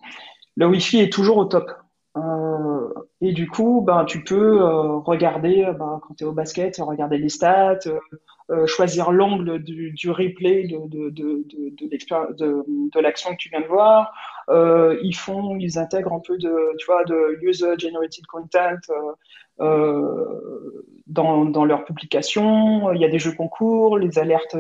le 0.56 0.68
Wi-Fi 0.68 1.02
est 1.02 1.14
toujours 1.14 1.38
au 1.38 1.46
top. 1.46 1.72
Euh, 2.18 2.94
et 3.22 3.34
du 3.34 3.48
coup, 3.48 3.84
ben, 3.86 4.06
tu 4.06 4.24
peux 4.24 4.62
euh, 4.62 4.98
regarder, 5.00 5.66
ben, 5.78 6.00
quand 6.02 6.14
tu 6.16 6.24
es 6.24 6.28
au 6.28 6.32
basket, 6.32 6.78
regarder 6.78 7.18
les 7.18 7.30
stats, 7.30 7.80
euh, 8.50 8.68
choisir 8.68 9.12
l'angle 9.12 9.60
du, 9.62 10.10
replay 10.10 10.68
de, 10.68 10.88
de, 10.88 11.10
de, 11.10 12.90
de, 12.94 13.00
l'action 13.00 13.32
que 13.32 13.38
tu 13.38 13.50
viens 13.50 13.62
de 13.62 13.68
voir. 13.68 14.14
ils 15.02 15.16
font, 15.16 15.58
ils 15.58 15.78
intègrent 15.78 16.14
un 16.14 16.22
peu 16.26 16.38
de, 16.38 16.76
tu 16.78 16.86
vois, 16.86 17.04
de 17.06 17.38
user-generated 17.42 18.26
content 18.28 18.78
dans, 21.08 21.46
dans 21.46 21.66
leurs 21.66 21.86
publications. 21.86 22.94
Il 22.94 23.02
y 23.02 23.06
a 23.06 23.10
des 23.10 23.20
jeux 23.20 23.34
concours, 23.34 23.98
les 23.98 24.20
alertes 24.20 24.56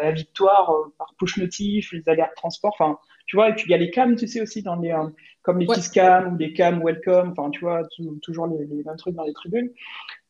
à 0.00 0.10
victoire 0.12 0.72
par 0.96 1.14
push 1.18 1.36
notif, 1.36 1.92
les 1.92 2.08
alertes 2.08 2.36
transport. 2.36 2.74
Enfin, 2.78 2.98
tu 3.26 3.36
vois, 3.36 3.50
et 3.50 3.54
puis 3.54 3.64
il 3.66 3.70
y 3.70 3.74
a 3.74 3.78
les 3.78 3.90
cams, 3.90 4.14
tu 4.16 4.26
sais, 4.28 4.40
aussi, 4.40 4.62
dans 4.62 4.76
les, 4.76 4.92
euh, 4.92 5.08
comme 5.46 5.60
les 5.60 5.66
ouais. 5.68 5.76
cams 5.94 6.34
ou 6.34 6.36
les 6.36 6.52
cams 6.52 6.82
welcome, 6.82 7.30
enfin, 7.30 7.50
tu 7.50 7.60
vois, 7.60 7.82
toujours 8.20 8.48
les, 8.48 8.66
les, 8.66 8.82
mêmes 8.82 8.96
trucs 8.96 9.14
dans 9.14 9.22
les 9.22 9.32
tribunes. 9.32 9.70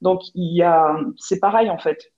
Donc, 0.02 0.20
il 0.34 0.54
y 0.54 0.62
a, 0.62 0.94
c'est 1.16 1.40
pareil, 1.40 1.70
en 1.70 1.78
fait. 1.78 2.12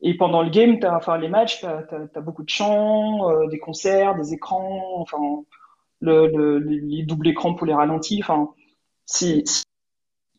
Et 0.00 0.16
pendant 0.16 0.42
le 0.42 0.48
game, 0.48 0.78
as, 0.82 0.96
enfin, 0.96 1.18
les 1.18 1.28
matchs, 1.28 1.60
tu 1.60 1.66
as, 1.66 1.84
as, 2.14 2.20
beaucoup 2.22 2.42
de 2.42 2.48
chants, 2.48 3.30
euh, 3.30 3.48
des 3.48 3.58
concerts, 3.58 4.16
des 4.16 4.32
écrans, 4.32 4.98
enfin, 4.98 5.18
le, 6.00 6.28
le, 6.28 6.58
les 6.58 7.02
doubles 7.02 7.28
écrans 7.28 7.54
pour 7.54 7.66
les 7.66 7.74
ralentis, 7.74 8.20
enfin, 8.22 8.48
c'est, 9.04 9.44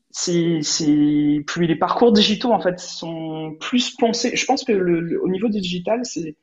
c'est, 0.10 1.43
puis 1.45 1.68
les 1.68 1.76
parcours 1.76 2.12
digitaux, 2.12 2.51
en 2.51 2.60
fait, 2.60 2.80
sont 2.80 3.55
plus 3.60 3.95
pensés. 3.97 4.36
Je 4.36 4.45
pense 4.47 4.64
que 4.64 4.72
le, 4.72 5.22
au 5.24 5.30
niveau 5.30 5.47
du 5.47 5.62
digital, 5.62 6.03
c'est, 6.05 6.36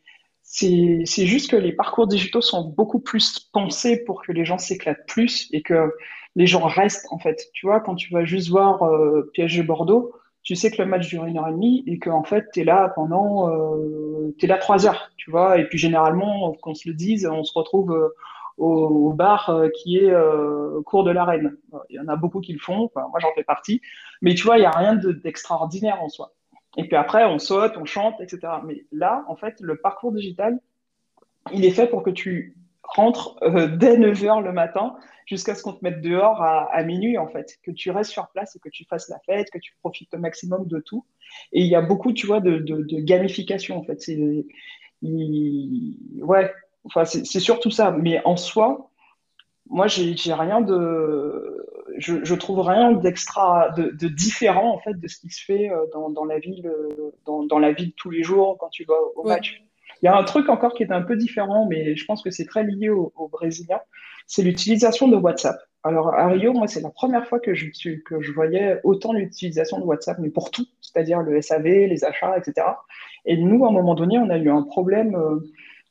c'est 0.48 1.26
juste 1.26 1.50
que 1.50 1.56
les 1.56 1.72
parcours 1.72 2.06
digitaux 2.06 2.40
sont 2.40 2.68
beaucoup 2.68 3.00
plus 3.00 3.50
pensés 3.52 4.02
pour 4.04 4.22
que 4.22 4.32
les 4.32 4.44
gens 4.44 4.58
s'éclatent 4.58 5.06
plus 5.06 5.48
et 5.52 5.62
que 5.62 5.92
les 6.36 6.46
gens 6.46 6.66
restent, 6.66 7.08
en 7.10 7.18
fait. 7.18 7.50
Tu 7.52 7.66
vois, 7.66 7.80
quand 7.80 7.96
tu 7.96 8.12
vas 8.12 8.24
juste 8.24 8.48
voir 8.48 8.82
euh, 8.84 9.30
PSG 9.34 9.62
Bordeaux, 9.62 10.14
tu 10.46 10.54
sais 10.54 10.70
que 10.70 10.80
le 10.80 10.86
match 10.86 11.08
dure 11.08 11.24
une 11.24 11.38
heure 11.38 11.48
et 11.48 11.52
demie 11.52 11.82
et 11.88 11.98
qu'en 11.98 12.22
fait, 12.22 12.46
tu 12.52 12.60
es 12.60 12.64
là 12.64 12.92
pendant, 12.94 13.50
euh, 13.50 14.32
tu 14.38 14.44
es 14.44 14.48
là 14.48 14.58
trois 14.58 14.86
heures, 14.86 15.10
tu 15.16 15.32
vois. 15.32 15.58
Et 15.58 15.66
puis 15.66 15.76
généralement, 15.76 16.52
qu'on 16.62 16.72
se 16.72 16.88
le 16.88 16.94
dise, 16.94 17.26
on 17.26 17.42
se 17.42 17.52
retrouve 17.52 17.90
euh, 17.90 18.14
au, 18.56 19.12
bar 19.12 19.50
euh, 19.50 19.68
qui 19.70 19.98
est 19.98 20.14
cours 20.84 21.02
de 21.02 21.10
la 21.10 21.24
Reine. 21.24 21.56
Il 21.90 21.96
y 21.96 21.98
en 21.98 22.06
a 22.06 22.14
beaucoup 22.14 22.40
qui 22.40 22.52
le 22.52 22.60
font, 22.60 22.88
moi 22.94 23.18
j'en 23.18 23.32
fais 23.34 23.42
partie. 23.42 23.82
Mais 24.22 24.34
tu 24.34 24.44
vois, 24.44 24.56
il 24.58 24.60
n'y 24.60 24.66
a 24.66 24.70
rien 24.70 24.94
d'extraordinaire 24.94 26.00
en 26.00 26.08
soi. 26.08 26.35
Et 26.76 26.84
puis 26.84 26.96
après, 26.96 27.24
on 27.24 27.38
saute, 27.38 27.76
on 27.76 27.84
chante, 27.84 28.20
etc. 28.20 28.40
Mais 28.64 28.84
là, 28.92 29.24
en 29.28 29.36
fait, 29.36 29.60
le 29.60 29.76
parcours 29.76 30.12
digital, 30.12 30.58
il 31.52 31.64
est 31.64 31.70
fait 31.70 31.86
pour 31.86 32.02
que 32.02 32.10
tu 32.10 32.56
rentres 32.82 33.36
euh, 33.42 33.66
dès 33.68 33.96
9h 33.96 34.42
le 34.42 34.52
matin 34.52 34.96
jusqu'à 35.26 35.54
ce 35.54 35.62
qu'on 35.62 35.72
te 35.72 35.82
mette 35.82 36.00
dehors 36.00 36.42
à, 36.42 36.82
minuit, 36.84 37.18
en 37.18 37.26
fait. 37.26 37.58
Que 37.62 37.72
tu 37.72 37.90
restes 37.90 38.12
sur 38.12 38.28
place 38.28 38.54
et 38.54 38.60
que 38.60 38.68
tu 38.68 38.84
fasses 38.84 39.08
la 39.08 39.18
fête, 39.26 39.50
que 39.50 39.58
tu 39.58 39.74
profites 39.80 40.12
au 40.14 40.18
maximum 40.18 40.66
de 40.66 40.78
tout. 40.78 41.04
Et 41.52 41.62
il 41.62 41.66
y 41.66 41.74
a 41.74 41.80
beaucoup, 41.80 42.12
tu 42.12 42.26
vois, 42.26 42.40
de, 42.40 42.60
gamification, 43.00 43.78
en 43.78 43.82
fait. 43.82 43.98
Ouais, 45.02 46.52
enfin, 46.84 47.04
c'est 47.04 47.40
surtout 47.40 47.70
ça. 47.70 47.90
Mais 47.90 48.22
en 48.24 48.36
soi, 48.36 48.90
moi, 49.68 49.88
j'ai 49.88 50.32
rien 50.32 50.60
de 50.60 51.66
je, 51.98 52.24
je 52.24 52.34
trouve 52.34 52.60
rien 52.60 52.92
d'extra, 52.92 53.70
de, 53.76 53.90
de, 53.90 54.08
différent 54.08 54.74
en 54.74 54.78
fait 54.78 54.94
de 54.94 55.08
ce 55.08 55.18
qui 55.18 55.30
se 55.30 55.44
fait 55.44 55.70
euh, 55.70 55.86
dans, 55.92 56.10
dans 56.10 56.24
la 56.24 56.38
ville, 56.38 56.66
euh, 56.66 57.12
dans, 57.24 57.44
dans, 57.44 57.58
la 57.58 57.72
ville 57.72 57.92
tous 57.96 58.10
les 58.10 58.22
jours 58.22 58.56
quand 58.58 58.68
tu 58.68 58.84
vas 58.84 58.94
au 59.14 59.26
ouais. 59.26 59.34
match. 59.34 59.62
Il 60.02 60.06
y 60.06 60.08
a 60.08 60.16
un 60.16 60.24
truc 60.24 60.48
encore 60.48 60.74
qui 60.74 60.82
est 60.82 60.92
un 60.92 61.02
peu 61.02 61.16
différent, 61.16 61.66
mais 61.66 61.96
je 61.96 62.04
pense 62.04 62.22
que 62.22 62.30
c'est 62.30 62.44
très 62.44 62.64
lié 62.64 62.90
aux 62.90 63.12
au 63.16 63.28
Brésiliens, 63.28 63.80
c'est 64.26 64.42
l'utilisation 64.42 65.08
de 65.08 65.16
WhatsApp. 65.16 65.56
Alors 65.82 66.14
à 66.14 66.26
Rio, 66.26 66.52
moi, 66.52 66.66
c'est 66.66 66.80
la 66.80 66.90
première 66.90 67.26
fois 67.26 67.38
que 67.38 67.54
je, 67.54 67.66
que 68.04 68.20
je 68.20 68.32
voyais 68.32 68.80
autant 68.82 69.12
l'utilisation 69.12 69.78
de 69.78 69.84
WhatsApp, 69.84 70.18
mais 70.18 70.30
pour 70.30 70.50
tout, 70.50 70.66
c'est-à-dire 70.80 71.20
le 71.20 71.40
SAV, 71.40 71.64
les 71.64 72.04
achats, 72.04 72.36
etc. 72.36 72.66
Et 73.24 73.36
nous, 73.36 73.64
à 73.64 73.68
un 73.68 73.72
moment 73.72 73.94
donné, 73.94 74.18
on 74.18 74.28
a 74.28 74.36
eu 74.36 74.50
un 74.50 74.62
problème. 74.62 75.14
Euh, 75.14 75.40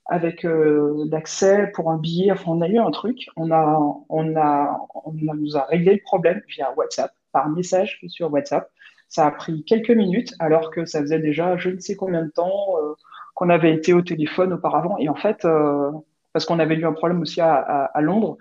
avec 0.05 0.45
euh, 0.45 1.05
l'accès 1.11 1.71
pour 1.73 1.91
un 1.91 1.97
billet. 1.97 2.31
Enfin, 2.31 2.51
on 2.51 2.61
a 2.61 2.67
eu 2.67 2.77
un 2.77 2.91
truc. 2.91 3.27
On 3.37 3.51
a, 3.51 3.79
on 4.09 4.35
a, 4.35 4.79
on 5.05 5.11
nous 5.13 5.57
a 5.57 5.65
réglé 5.65 5.93
le 5.93 6.01
problème 6.03 6.41
via 6.47 6.73
WhatsApp, 6.75 7.11
par 7.31 7.49
message 7.49 7.99
sur 8.07 8.31
WhatsApp. 8.31 8.69
Ça 9.09 9.27
a 9.27 9.31
pris 9.31 9.63
quelques 9.63 9.91
minutes, 9.91 10.33
alors 10.39 10.71
que 10.71 10.85
ça 10.85 10.99
faisait 11.01 11.19
déjà 11.19 11.57
je 11.57 11.69
ne 11.69 11.79
sais 11.79 11.95
combien 11.95 12.23
de 12.23 12.31
temps 12.31 12.75
euh, 12.81 12.93
qu'on 13.35 13.49
avait 13.49 13.73
été 13.73 13.93
au 13.93 14.01
téléphone 14.01 14.53
auparavant. 14.53 14.97
Et 14.97 15.09
en 15.09 15.15
fait, 15.15 15.45
euh, 15.45 15.91
parce 16.33 16.45
qu'on 16.45 16.59
avait 16.59 16.75
eu 16.75 16.85
un 16.85 16.93
problème 16.93 17.21
aussi 17.21 17.39
à, 17.41 17.53
à, 17.55 17.85
à 17.85 18.01
Londres. 18.01 18.37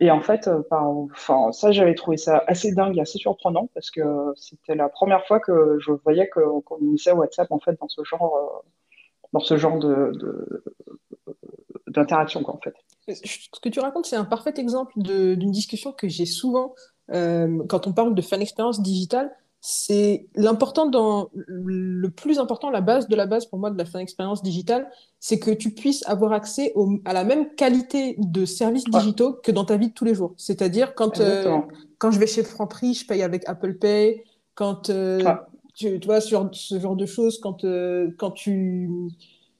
Et 0.00 0.10
en 0.10 0.20
fait, 0.20 0.48
euh, 0.48 0.62
par, 0.68 0.88
enfin, 0.88 1.52
ça, 1.52 1.70
j'avais 1.70 1.94
trouvé 1.94 2.16
ça 2.16 2.42
assez 2.48 2.72
dingue, 2.74 2.98
assez 2.98 3.18
surprenant, 3.18 3.68
parce 3.72 3.90
que 3.90 4.32
c'était 4.36 4.74
la 4.74 4.88
première 4.88 5.24
fois 5.26 5.38
que 5.38 5.78
je 5.78 5.92
voyais 5.92 6.28
qu'on 6.28 6.60
qu 6.60 7.10
WhatsApp 7.12 7.50
en 7.52 7.60
fait 7.60 7.78
dans 7.80 7.88
ce 7.88 8.02
genre, 8.02 8.36
euh, 8.36 8.68
dans 9.32 9.40
ce 9.40 9.56
genre 9.56 9.78
de, 9.78 10.12
d'interaction, 11.88 12.42
en 12.48 12.58
fait. 12.58 12.74
Ce 13.08 13.60
que 13.60 13.68
tu 13.68 13.80
racontes, 13.80 14.06
c'est 14.06 14.16
un 14.16 14.24
parfait 14.24 14.54
exemple 14.56 14.92
d'une 14.96 15.50
discussion 15.50 15.92
que 15.92 16.08
j'ai 16.08 16.26
souvent 16.26 16.74
euh, 17.12 17.62
quand 17.68 17.86
on 17.86 17.92
parle 17.92 18.14
de 18.14 18.22
fan 18.22 18.40
expérience 18.40 18.80
digitale. 18.80 19.30
C'est 19.64 20.26
l'important 20.34 20.86
dans 20.86 21.30
le 21.34 22.08
plus 22.08 22.40
important, 22.40 22.68
la 22.70 22.80
base 22.80 23.06
de 23.06 23.14
la 23.14 23.26
base 23.26 23.46
pour 23.46 23.60
moi 23.60 23.70
de 23.70 23.78
la 23.78 23.84
fan 23.84 24.00
expérience 24.00 24.42
digitale, 24.42 24.90
c'est 25.20 25.38
que 25.38 25.52
tu 25.52 25.70
puisses 25.70 26.04
avoir 26.08 26.32
accès 26.32 26.72
au, 26.74 26.98
à 27.04 27.12
la 27.12 27.22
même 27.22 27.54
qualité 27.54 28.16
de 28.18 28.44
services 28.44 28.84
digitaux 28.84 29.34
ouais. 29.34 29.40
que 29.44 29.52
dans 29.52 29.64
ta 29.64 29.76
vie 29.76 29.90
de 29.90 29.92
tous 29.92 30.04
les 30.04 30.14
jours. 30.14 30.34
C'est-à-dire 30.36 30.96
quand 30.96 31.20
euh, 31.20 31.60
quand 31.98 32.10
je 32.10 32.18
vais 32.18 32.26
chez 32.26 32.42
Franprix, 32.42 32.94
je 32.94 33.06
paye 33.06 33.22
avec 33.22 33.48
Apple 33.48 33.74
Pay. 33.74 34.24
Quand 34.56 34.90
euh, 34.90 35.22
ouais. 35.22 35.36
Tu, 35.74 35.98
tu, 36.00 36.06
vois 36.06 36.20
sur 36.20 36.48
ce 36.52 36.78
genre 36.78 36.96
de 36.96 37.06
choses, 37.06 37.38
quand 37.40 37.64
euh, 37.64 38.10
quand 38.18 38.30
tu 38.30 38.90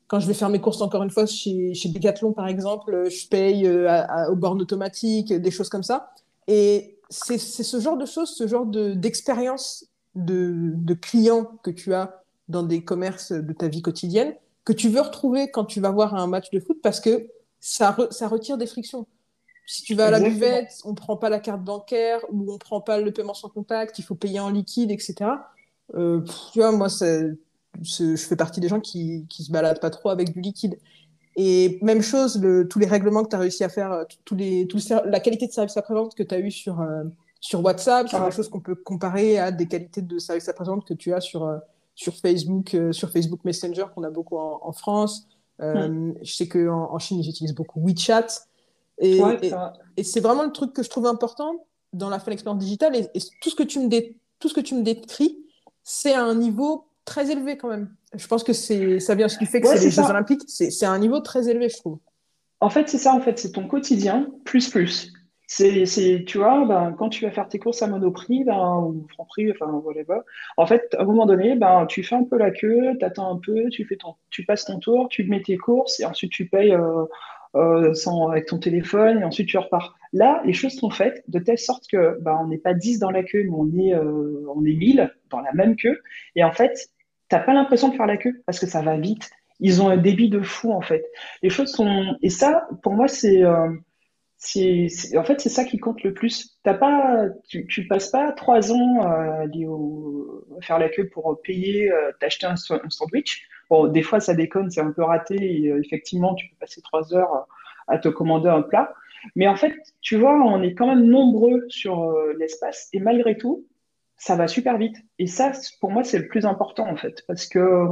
quand 0.08 0.20
je 0.20 0.26
vais 0.26 0.34
faire 0.34 0.50
mes 0.50 0.60
courses 0.60 0.82
encore 0.82 1.02
une 1.02 1.10
fois 1.10 1.26
chez, 1.26 1.72
chez 1.74 1.88
Decathlon 1.88 2.32
par 2.32 2.46
exemple, 2.46 3.08
je 3.10 3.26
paye 3.28 3.66
euh, 3.66 3.88
à, 3.88 4.24
à, 4.24 4.30
aux 4.30 4.36
bornes 4.36 4.60
automatiques, 4.60 5.32
des 5.32 5.50
choses 5.50 5.70
comme 5.70 5.82
ça. 5.82 6.12
Et 6.48 6.98
c'est 7.08 7.38
ce 7.38 7.80
genre 7.80 7.96
de 7.96 8.06
choses, 8.06 8.30
ce 8.30 8.46
genre 8.46 8.66
d'expérience 8.66 9.86
de, 10.14 10.34
de, 10.34 10.72
de 10.74 10.94
client 10.94 11.46
que 11.62 11.70
tu 11.70 11.94
as 11.94 12.22
dans 12.48 12.62
des 12.62 12.84
commerces 12.84 13.32
de 13.32 13.52
ta 13.52 13.68
vie 13.68 13.82
quotidienne 13.82 14.34
que 14.64 14.72
tu 14.72 14.88
veux 14.88 15.00
retrouver 15.00 15.50
quand 15.50 15.64
tu 15.64 15.80
vas 15.80 15.90
voir 15.90 16.14
un 16.14 16.26
match 16.26 16.50
de 16.50 16.60
foot 16.60 16.78
parce 16.82 17.00
que 17.00 17.28
ça, 17.60 17.92
re, 17.92 18.12
ça 18.12 18.28
retire 18.28 18.58
des 18.58 18.66
frictions. 18.66 19.06
Si 19.66 19.82
tu 19.82 19.94
vas 19.94 20.06
à 20.06 20.10
la 20.10 20.18
Exactement. 20.18 20.50
buvette, 20.50 20.80
on 20.84 20.90
ne 20.90 20.96
prend 20.96 21.16
pas 21.16 21.28
la 21.28 21.40
carte 21.40 21.62
bancaire 21.62 22.20
ou 22.30 22.50
on 22.50 22.54
ne 22.54 22.58
prend 22.58 22.80
pas 22.80 22.98
le 22.98 23.12
paiement 23.12 23.34
sans 23.34 23.48
contact, 23.48 23.98
il 23.98 24.02
faut 24.02 24.14
payer 24.14 24.40
en 24.40 24.50
liquide, 24.50 24.90
etc. 24.90 25.14
Euh, 25.94 26.20
tu 26.52 26.60
vois, 26.60 26.72
moi, 26.72 26.88
je 26.88 28.16
fais 28.16 28.36
partie 28.36 28.60
des 28.60 28.68
gens 28.68 28.80
qui, 28.80 29.26
qui 29.28 29.42
se 29.44 29.52
baladent 29.52 29.80
pas 29.80 29.90
trop 29.90 30.10
avec 30.10 30.32
du 30.32 30.40
liquide. 30.40 30.78
Et 31.36 31.78
même 31.82 32.02
chose, 32.02 32.40
le, 32.40 32.68
tous 32.68 32.78
les 32.78 32.86
règlements 32.86 33.24
que 33.24 33.30
tu 33.30 33.36
as 33.36 33.38
réussi 33.38 33.64
à 33.64 33.68
faire, 33.68 33.92
euh, 33.92 34.04
tous 34.24 34.34
les, 34.34 34.66
tous 34.66 34.90
les, 34.90 34.98
la 35.06 35.20
qualité 35.20 35.46
de 35.46 35.52
service 35.52 35.76
après-vente 35.76 36.14
que 36.14 36.22
tu 36.22 36.34
as 36.34 36.38
eu 36.38 36.50
sur, 36.50 36.80
euh, 36.80 37.04
sur 37.40 37.64
WhatsApp, 37.64 38.08
c'est 38.08 38.16
ah. 38.16 38.26
des 38.26 38.30
choses 38.30 38.48
qu'on 38.50 38.60
peut 38.60 38.74
comparer 38.74 39.38
à 39.38 39.50
des 39.50 39.66
qualités 39.66 40.02
de 40.02 40.18
service 40.18 40.48
après-vente 40.48 40.86
que 40.86 40.94
tu 40.94 41.14
as 41.14 41.20
sur, 41.20 41.44
euh, 41.44 41.58
sur, 41.94 42.14
Facebook, 42.14 42.74
euh, 42.74 42.92
sur 42.92 43.10
Facebook 43.10 43.44
Messenger, 43.44 43.86
qu'on 43.94 44.02
a 44.02 44.10
beaucoup 44.10 44.36
en, 44.36 44.60
en 44.62 44.72
France. 44.72 45.26
Mm. 45.58 46.14
Je 46.22 46.32
sais 46.32 46.48
qu'en 46.48 46.92
en 46.92 46.98
Chine, 46.98 47.20
ils 47.20 47.28
utilisent 47.28 47.54
beaucoup 47.54 47.80
WeChat. 47.80 48.26
Et, 48.98 49.22
ouais, 49.22 49.38
et, 49.42 49.52
et 49.96 50.02
c'est 50.02 50.20
vraiment 50.20 50.44
le 50.44 50.52
truc 50.52 50.72
que 50.72 50.82
je 50.82 50.90
trouve 50.90 51.06
important 51.06 51.66
dans 51.92 52.10
la 52.10 52.18
fan 52.18 52.32
expérience 52.32 52.62
digitale. 52.62 52.96
Et, 52.96 53.08
et, 53.14 53.20
tout, 53.40 53.48
ce 53.48 53.54
que 53.54 53.62
tu 53.62 53.78
me 53.78 53.88
dé, 53.88 54.18
tout 54.38 54.48
ce 54.48 54.54
que 54.54 54.60
tu 54.60 54.74
me 54.74 54.82
décris, 54.82 55.38
c'est 55.84 56.14
à 56.14 56.22
un 56.22 56.34
niveau 56.34 56.86
très 57.04 57.30
élevé 57.30 57.56
quand 57.56 57.68
même. 57.68 57.94
Je 58.14 58.26
pense 58.26 58.44
que 58.44 58.52
c'est 58.52 59.00
ça 59.00 59.14
vient 59.14 59.28
ce 59.28 59.38
qui 59.38 59.46
fait 59.46 59.60
que 59.60 59.68
ouais, 59.68 59.76
c'est 59.76 59.86
les 59.86 59.90
ça. 59.90 60.02
Jeux 60.02 60.10
Olympiques. 60.10 60.42
C'est 60.46 60.86
un 60.86 60.98
niveau 60.98 61.20
très 61.20 61.48
élevé, 61.48 61.68
je 61.68 61.76
trouve. 61.76 61.98
En 62.60 62.70
fait, 62.70 62.88
c'est 62.88 62.98
ça. 62.98 63.12
En 63.12 63.20
fait, 63.20 63.38
c'est 63.38 63.52
ton 63.52 63.66
quotidien 63.66 64.28
plus 64.44 64.68
plus. 64.68 65.12
C'est, 65.54 66.24
tu 66.26 66.38
vois, 66.38 66.64
ben, 66.64 66.94
quand 66.96 67.10
tu 67.10 67.26
vas 67.26 67.30
faire 67.30 67.46
tes 67.46 67.58
courses 67.58 67.82
à 67.82 67.86
Monoprix 67.86 68.42
ben, 68.44 68.78
ou 68.86 69.06
Franprix, 69.10 69.50
enfin 69.50 69.70
whatever, 69.70 70.20
en 70.56 70.64
fait, 70.64 70.94
à 70.96 71.02
un 71.02 71.04
moment 71.04 71.26
donné, 71.26 71.56
ben, 71.56 71.84
tu 71.84 72.02
fais 72.02 72.14
un 72.14 72.24
peu 72.24 72.38
la 72.38 72.50
queue, 72.50 72.96
tu 72.98 73.04
attends 73.04 73.34
un 73.34 73.38
peu, 73.38 73.68
tu, 73.68 73.84
fais 73.84 73.96
ton, 73.96 74.14
tu 74.30 74.46
passes 74.46 74.64
ton 74.64 74.78
tour, 74.78 75.08
tu 75.10 75.24
mets 75.24 75.42
tes 75.42 75.58
courses 75.58 76.00
et 76.00 76.06
ensuite 76.06 76.32
tu 76.32 76.48
payes 76.48 76.72
euh, 76.72 77.04
euh, 77.54 77.92
sans, 77.92 78.28
avec 78.28 78.46
ton 78.46 78.58
téléphone 78.58 79.20
et 79.20 79.24
ensuite 79.24 79.46
tu 79.48 79.58
repars. 79.58 79.94
Là, 80.12 80.42
les 80.44 80.52
choses 80.52 80.74
sont 80.74 80.90
faites 80.90 81.24
de 81.28 81.38
telle 81.38 81.58
sorte 81.58 81.86
que 81.90 82.18
ben, 82.20 82.38
on 82.42 82.48
n'est 82.48 82.58
pas 82.58 82.74
10 82.74 82.98
dans 82.98 83.10
la 83.10 83.22
queue, 83.22 83.44
mais 83.44 83.56
on 83.56 83.68
est, 83.78 83.94
euh, 83.94 84.44
on 84.54 84.64
est 84.64 84.74
1000 84.74 85.10
dans 85.30 85.40
la 85.40 85.52
même 85.52 85.74
queue. 85.76 86.02
Et 86.36 86.44
en 86.44 86.52
fait, 86.52 86.90
tu 87.30 87.36
n'as 87.36 87.42
pas 87.42 87.54
l'impression 87.54 87.88
de 87.88 87.94
faire 87.94 88.06
la 88.06 88.18
queue 88.18 88.42
parce 88.44 88.60
que 88.60 88.66
ça 88.66 88.82
va 88.82 88.98
vite. 88.98 89.30
Ils 89.60 89.80
ont 89.80 89.88
un 89.88 89.96
débit 89.96 90.28
de 90.28 90.40
fou, 90.40 90.72
en 90.72 90.80
fait. 90.80 91.04
Les 91.42 91.48
choses 91.48 91.70
sont. 91.70 92.16
Et 92.20 92.30
ça, 92.30 92.68
pour 92.82 92.92
moi, 92.92 93.08
c'est. 93.08 93.42
Euh, 93.44 93.68
en 95.16 95.24
fait, 95.24 95.40
c'est 95.40 95.48
ça 95.48 95.64
qui 95.64 95.78
compte 95.78 96.02
le 96.02 96.12
plus. 96.12 96.58
T'as 96.64 96.74
pas, 96.74 97.26
tu, 97.48 97.66
tu 97.68 97.86
passes 97.86 98.10
pas 98.10 98.32
trois 98.32 98.72
ans 98.72 99.06
euh, 99.06 99.46
à 99.46 100.60
faire 100.62 100.78
la 100.80 100.88
queue 100.88 101.08
pour 101.08 101.40
payer, 101.42 101.92
euh, 101.92 102.10
t'acheter 102.18 102.46
un, 102.46 102.56
sandwich. 102.56 103.46
Bon, 103.70 103.86
des 103.86 104.02
fois, 104.02 104.18
ça 104.18 104.34
déconne, 104.34 104.68
c'est 104.70 104.80
un 104.80 104.90
peu 104.90 105.04
raté. 105.04 105.36
Et, 105.36 105.68
effectivement, 105.68 106.34
tu 106.34 106.48
peux 106.48 106.56
passer 106.58 106.82
trois 106.82 107.14
heures 107.14 107.46
à 107.86 107.98
te 107.98 108.08
commander 108.08 108.48
un 108.48 108.62
plat. 108.62 108.92
Mais 109.36 109.48
en 109.48 109.56
fait, 109.56 109.74
tu 110.00 110.16
vois, 110.16 110.34
on 110.34 110.62
est 110.62 110.74
quand 110.74 110.86
même 110.86 111.06
nombreux 111.06 111.64
sur 111.68 112.02
euh, 112.02 112.34
l'espace 112.38 112.88
et 112.92 113.00
malgré 113.00 113.36
tout, 113.36 113.66
ça 114.16 114.36
va 114.36 114.48
super 114.48 114.78
vite. 114.78 114.96
Et 115.18 115.26
ça, 115.26 115.52
pour 115.80 115.90
moi, 115.90 116.04
c'est 116.04 116.18
le 116.18 116.28
plus 116.28 116.46
important 116.46 116.88
en 116.88 116.96
fait, 116.96 117.24
parce 117.26 117.46
que 117.46 117.88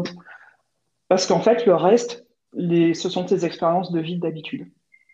parce 1.08 1.26
qu'en 1.26 1.40
fait, 1.40 1.66
le 1.66 1.74
reste, 1.74 2.26
les, 2.52 2.94
ce 2.94 3.08
sont 3.08 3.24
tes 3.24 3.44
expériences 3.44 3.90
de 3.90 4.00
vie 4.00 4.18
d'habitude. 4.18 4.68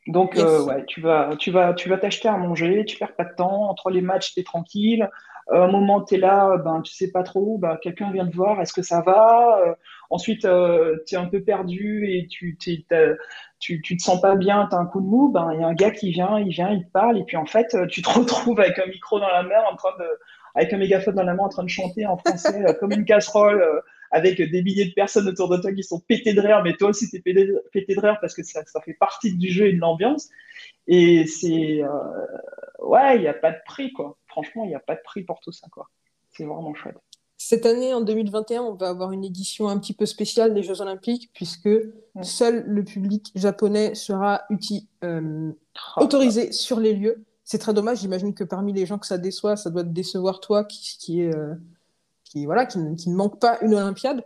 Donc, 0.07 0.37
euh, 0.37 0.63
ouais, 0.65 0.85
tu 0.87 1.01
vas, 1.01 1.35
tu 1.37 1.51
vas, 1.51 1.75
tu 1.75 1.89
vas 1.89 1.99
t'acheter 1.99 2.29
à 2.29 2.37
manger, 2.37 2.85
tu 2.85 2.97
perds 2.97 3.17
pas 3.17 3.25
de 3.25 3.35
temps. 3.35 3.69
Entre 3.69 3.91
les 3.91 4.03
matchs, 4.03 4.35
tu 4.35 4.41
es 4.41 4.45
tranquille. 4.45 5.09
Un 5.51 5.69
moment, 5.69 6.03
tu 6.03 6.15
es 6.15 6.19
là, 6.19 6.57
ben, 6.59 6.83
tu 6.83 6.93
sais 6.93 7.11
pas 7.11 7.23
trop, 7.23 7.57
ben, 7.59 7.77
quelqu'un 7.81 8.11
vient 8.11 8.27
te 8.27 8.35
voir, 8.35 8.61
est-ce 8.61 8.73
que 8.73 8.83
ça 8.83 9.01
va? 9.01 9.61
Euh, 9.65 9.75
Ensuite, 10.11 10.45
euh, 10.45 10.99
tu 11.07 11.15
es 11.15 11.19
un 11.19 11.27
peu 11.27 11.43
perdu 11.43 12.09
et 12.09 12.27
tu, 12.27 12.57
tu, 12.59 12.85
tu 13.59 13.97
te 13.97 14.03
sens 14.03 14.21
pas 14.21 14.37
bien, 14.37 14.67
tu 14.71 14.77
as 14.77 14.79
un 14.79 14.87
coup 14.87 15.01
de 15.01 15.07
mou, 15.07 15.31
ben, 15.31 15.51
il 15.55 15.61
y 15.61 15.65
a 15.65 15.67
un 15.67 15.75
gars 15.75 15.91
qui 15.91 16.11
vient, 16.11 16.39
il 16.39 16.51
vient, 16.51 16.71
il 16.71 16.85
te 16.85 16.91
parle, 16.91 17.19
et 17.19 17.25
puis 17.25 17.37
en 17.37 17.47
fait, 17.47 17.77
tu 17.89 18.03
te 18.03 18.09
retrouves 18.19 18.61
avec 18.61 18.79
un 18.79 18.87
micro 18.87 19.19
dans 19.19 19.29
la 19.29 19.43
main, 19.43 19.63
en 19.71 19.77
train 19.77 19.97
de, 19.99 20.07
avec 20.55 20.73
un 20.73 20.79
mégaphone 20.79 21.15
dans 21.15 21.25
la 21.25 21.35
main, 21.35 21.45
en 21.45 21.49
train 21.49 21.65
de 21.65 21.69
chanter 21.69 22.07
en 22.07 22.17
français 22.17 22.65
comme 22.81 22.93
une 22.93 23.05
casserole 23.05 23.83
avec 24.11 24.41
des 24.41 24.63
milliers 24.63 24.87
de 24.87 24.95
personnes 24.95 25.29
autour 25.29 25.49
de 25.49 25.57
toi 25.59 25.73
qui 25.73 25.83
sont 25.83 26.01
pétées 26.01 26.35
de 26.35 26.41
rire, 26.41 26.63
mais 26.63 26.75
toi 26.75 26.91
aussi 26.91 27.09
tu 27.11 27.17
es 27.17 27.21
pété, 27.21 27.47
de 27.47 28.01
rire 28.01 28.19
parce 28.21 28.35
que 28.35 28.43
ça, 28.43 28.65
ça, 28.65 28.81
fait 28.81 28.95
partie 28.95 29.35
du 29.35 29.51
jeu 29.51 29.67
et 29.67 29.73
de 29.73 29.81
l'ambiance. 29.81 30.29
Et 30.87 31.27
c'est. 31.27 31.83
Euh, 31.83 32.27
ouais, 32.81 33.17
il 33.17 33.23
n'y 33.23 33.29
a 33.29 33.35
pas 33.35 33.53
de 33.53 33.59
prix, 33.65 33.93
quoi. 33.93 34.17
Franchement, 34.27 34.65
il 34.65 34.69
n'y 34.69 34.75
a 34.75 34.81
pas 34.81 34.95
de 34.95 35.03
prix 35.03 35.23
pour 35.23 35.41
tout 35.41 35.53
ça, 35.53 35.67
quoi. 35.71 35.89
C'est 36.31 36.45
vraiment 36.45 36.75
chouette. 36.75 36.97
Cette 37.39 37.67
année, 37.67 37.93
en 37.93 38.01
2021, 38.01 38.63
on 38.63 38.75
va 38.75 38.89
avoir 38.89 39.13
une 39.13 39.25
édition 39.25 39.69
un 39.69 39.79
petit 39.79 39.93
peu 39.93 40.07
spéciale 40.07 40.55
des 40.55 40.63
Jeux 40.63 40.81
Olympiques, 40.81 41.31
puisque 41.35 41.69
seul 42.23 42.65
le 42.67 42.83
public 42.83 43.31
japonais 43.35 43.95
sera 43.95 44.43
euh, 45.05 45.53
oh. 45.97 46.03
autorisé 46.03 46.53
sur 46.53 46.81
les 46.81 46.95
lieux. 46.95 47.25
C'est 47.45 47.59
très 47.59 47.75
dommage. 47.75 48.01
J'imagine 48.01 48.35
que 48.35 48.43
parmi 48.43 48.73
les 48.73 48.87
gens 48.87 48.99
que 48.99 49.07
ça 49.07 49.19
déçoit, 49.19 49.57
ça 49.57 49.71
doit 49.71 49.85
te 49.85 49.91
décevoir 49.91 50.41
toi, 50.41 50.65
qui, 50.65 50.97
qui 50.99 51.21
est. 51.21 51.35
Euh, 51.35 51.55
qui, 52.25 52.45
voilà, 52.45 52.67
qui, 52.67 52.79
ne 52.79 53.15
manque 53.15 53.39
pas 53.39 53.59
une 53.63 53.75
Olympiade. 53.75 54.25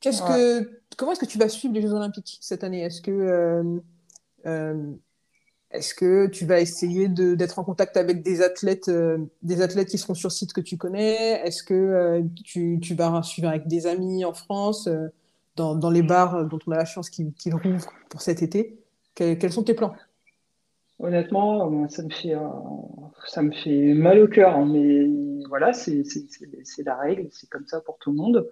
Qu'est-ce 0.00 0.22
que, 0.22 0.80
comment 0.96 1.12
est-ce 1.12 1.20
que 1.20 1.26
tu 1.26 1.38
vas 1.38 1.48
suivre 1.48 1.74
les 1.74 1.82
Jeux 1.82 1.92
Olympiques 1.92 2.38
cette 2.40 2.62
année? 2.62 2.82
Est-ce 2.82 3.00
que, 3.00 3.10
euh, 3.10 3.80
euh, 4.46 4.92
est-ce 5.74 5.94
que 5.94 6.26
tu 6.26 6.46
vas 6.46 6.60
essayer 6.60 7.08
d'être 7.08 7.58
en 7.58 7.64
contact 7.64 7.96
avec 7.96 8.22
des 8.22 8.42
athlètes, 8.42 8.88
euh, 8.88 9.18
des 9.42 9.60
athlètes 9.60 9.88
qui 9.88 9.98
seront 9.98 10.14
sur 10.14 10.32
site 10.32 10.52
que 10.52 10.60
tu 10.60 10.76
connais? 10.76 11.40
Est-ce 11.46 11.62
que 11.62 12.22
tu, 12.44 12.78
tu, 12.80 12.94
vas 12.94 13.22
suivre 13.22 13.48
avec 13.48 13.66
des 13.66 13.86
amis 13.86 14.24
en 14.24 14.32
France, 14.32 14.88
dans, 15.56 15.74
dans, 15.74 15.90
les 15.90 16.02
bars 16.02 16.46
dont 16.46 16.58
on 16.66 16.72
a 16.72 16.76
la 16.76 16.84
chance 16.84 17.10
qu'ils 17.10 17.54
rouvrent 17.54 17.92
pour 18.08 18.22
cet 18.22 18.42
été? 18.42 18.78
Quels, 19.14 19.52
sont 19.52 19.62
tes 19.62 19.74
plans? 19.74 19.94
Honnêtement, 20.98 21.88
ça 21.88 22.02
me 22.02 22.10
fait, 22.10 22.34
ça 23.26 23.42
me 23.42 23.52
fait 23.52 23.94
mal 23.94 24.20
au 24.20 24.28
cœur, 24.28 24.54
hein, 24.56 24.66
mais 24.66 25.08
voilà, 25.48 25.72
c'est 25.72 26.04
la 26.84 26.96
règle, 26.96 27.28
c'est 27.30 27.48
comme 27.50 27.66
ça 27.66 27.80
pour 27.80 27.98
tout 27.98 28.10
le 28.10 28.16
monde. 28.16 28.48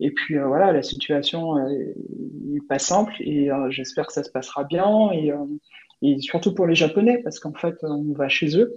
Et 0.00 0.10
puis 0.12 0.36
euh, 0.36 0.46
voilà, 0.46 0.72
la 0.72 0.82
situation 0.82 1.56
n'est 1.56 2.60
pas 2.68 2.78
simple 2.78 3.12
et 3.20 3.50
euh, 3.50 3.70
j'espère 3.70 4.06
que 4.06 4.12
ça 4.12 4.22
se 4.22 4.30
passera 4.30 4.64
bien 4.64 5.10
et, 5.12 5.32
euh, 5.32 5.44
et, 6.02 6.20
surtout 6.20 6.54
pour 6.54 6.66
les 6.66 6.74
Japonais 6.74 7.20
parce 7.22 7.38
qu'en 7.38 7.52
fait 7.52 7.76
on 7.82 8.12
va 8.12 8.28
chez 8.28 8.56
eux. 8.58 8.76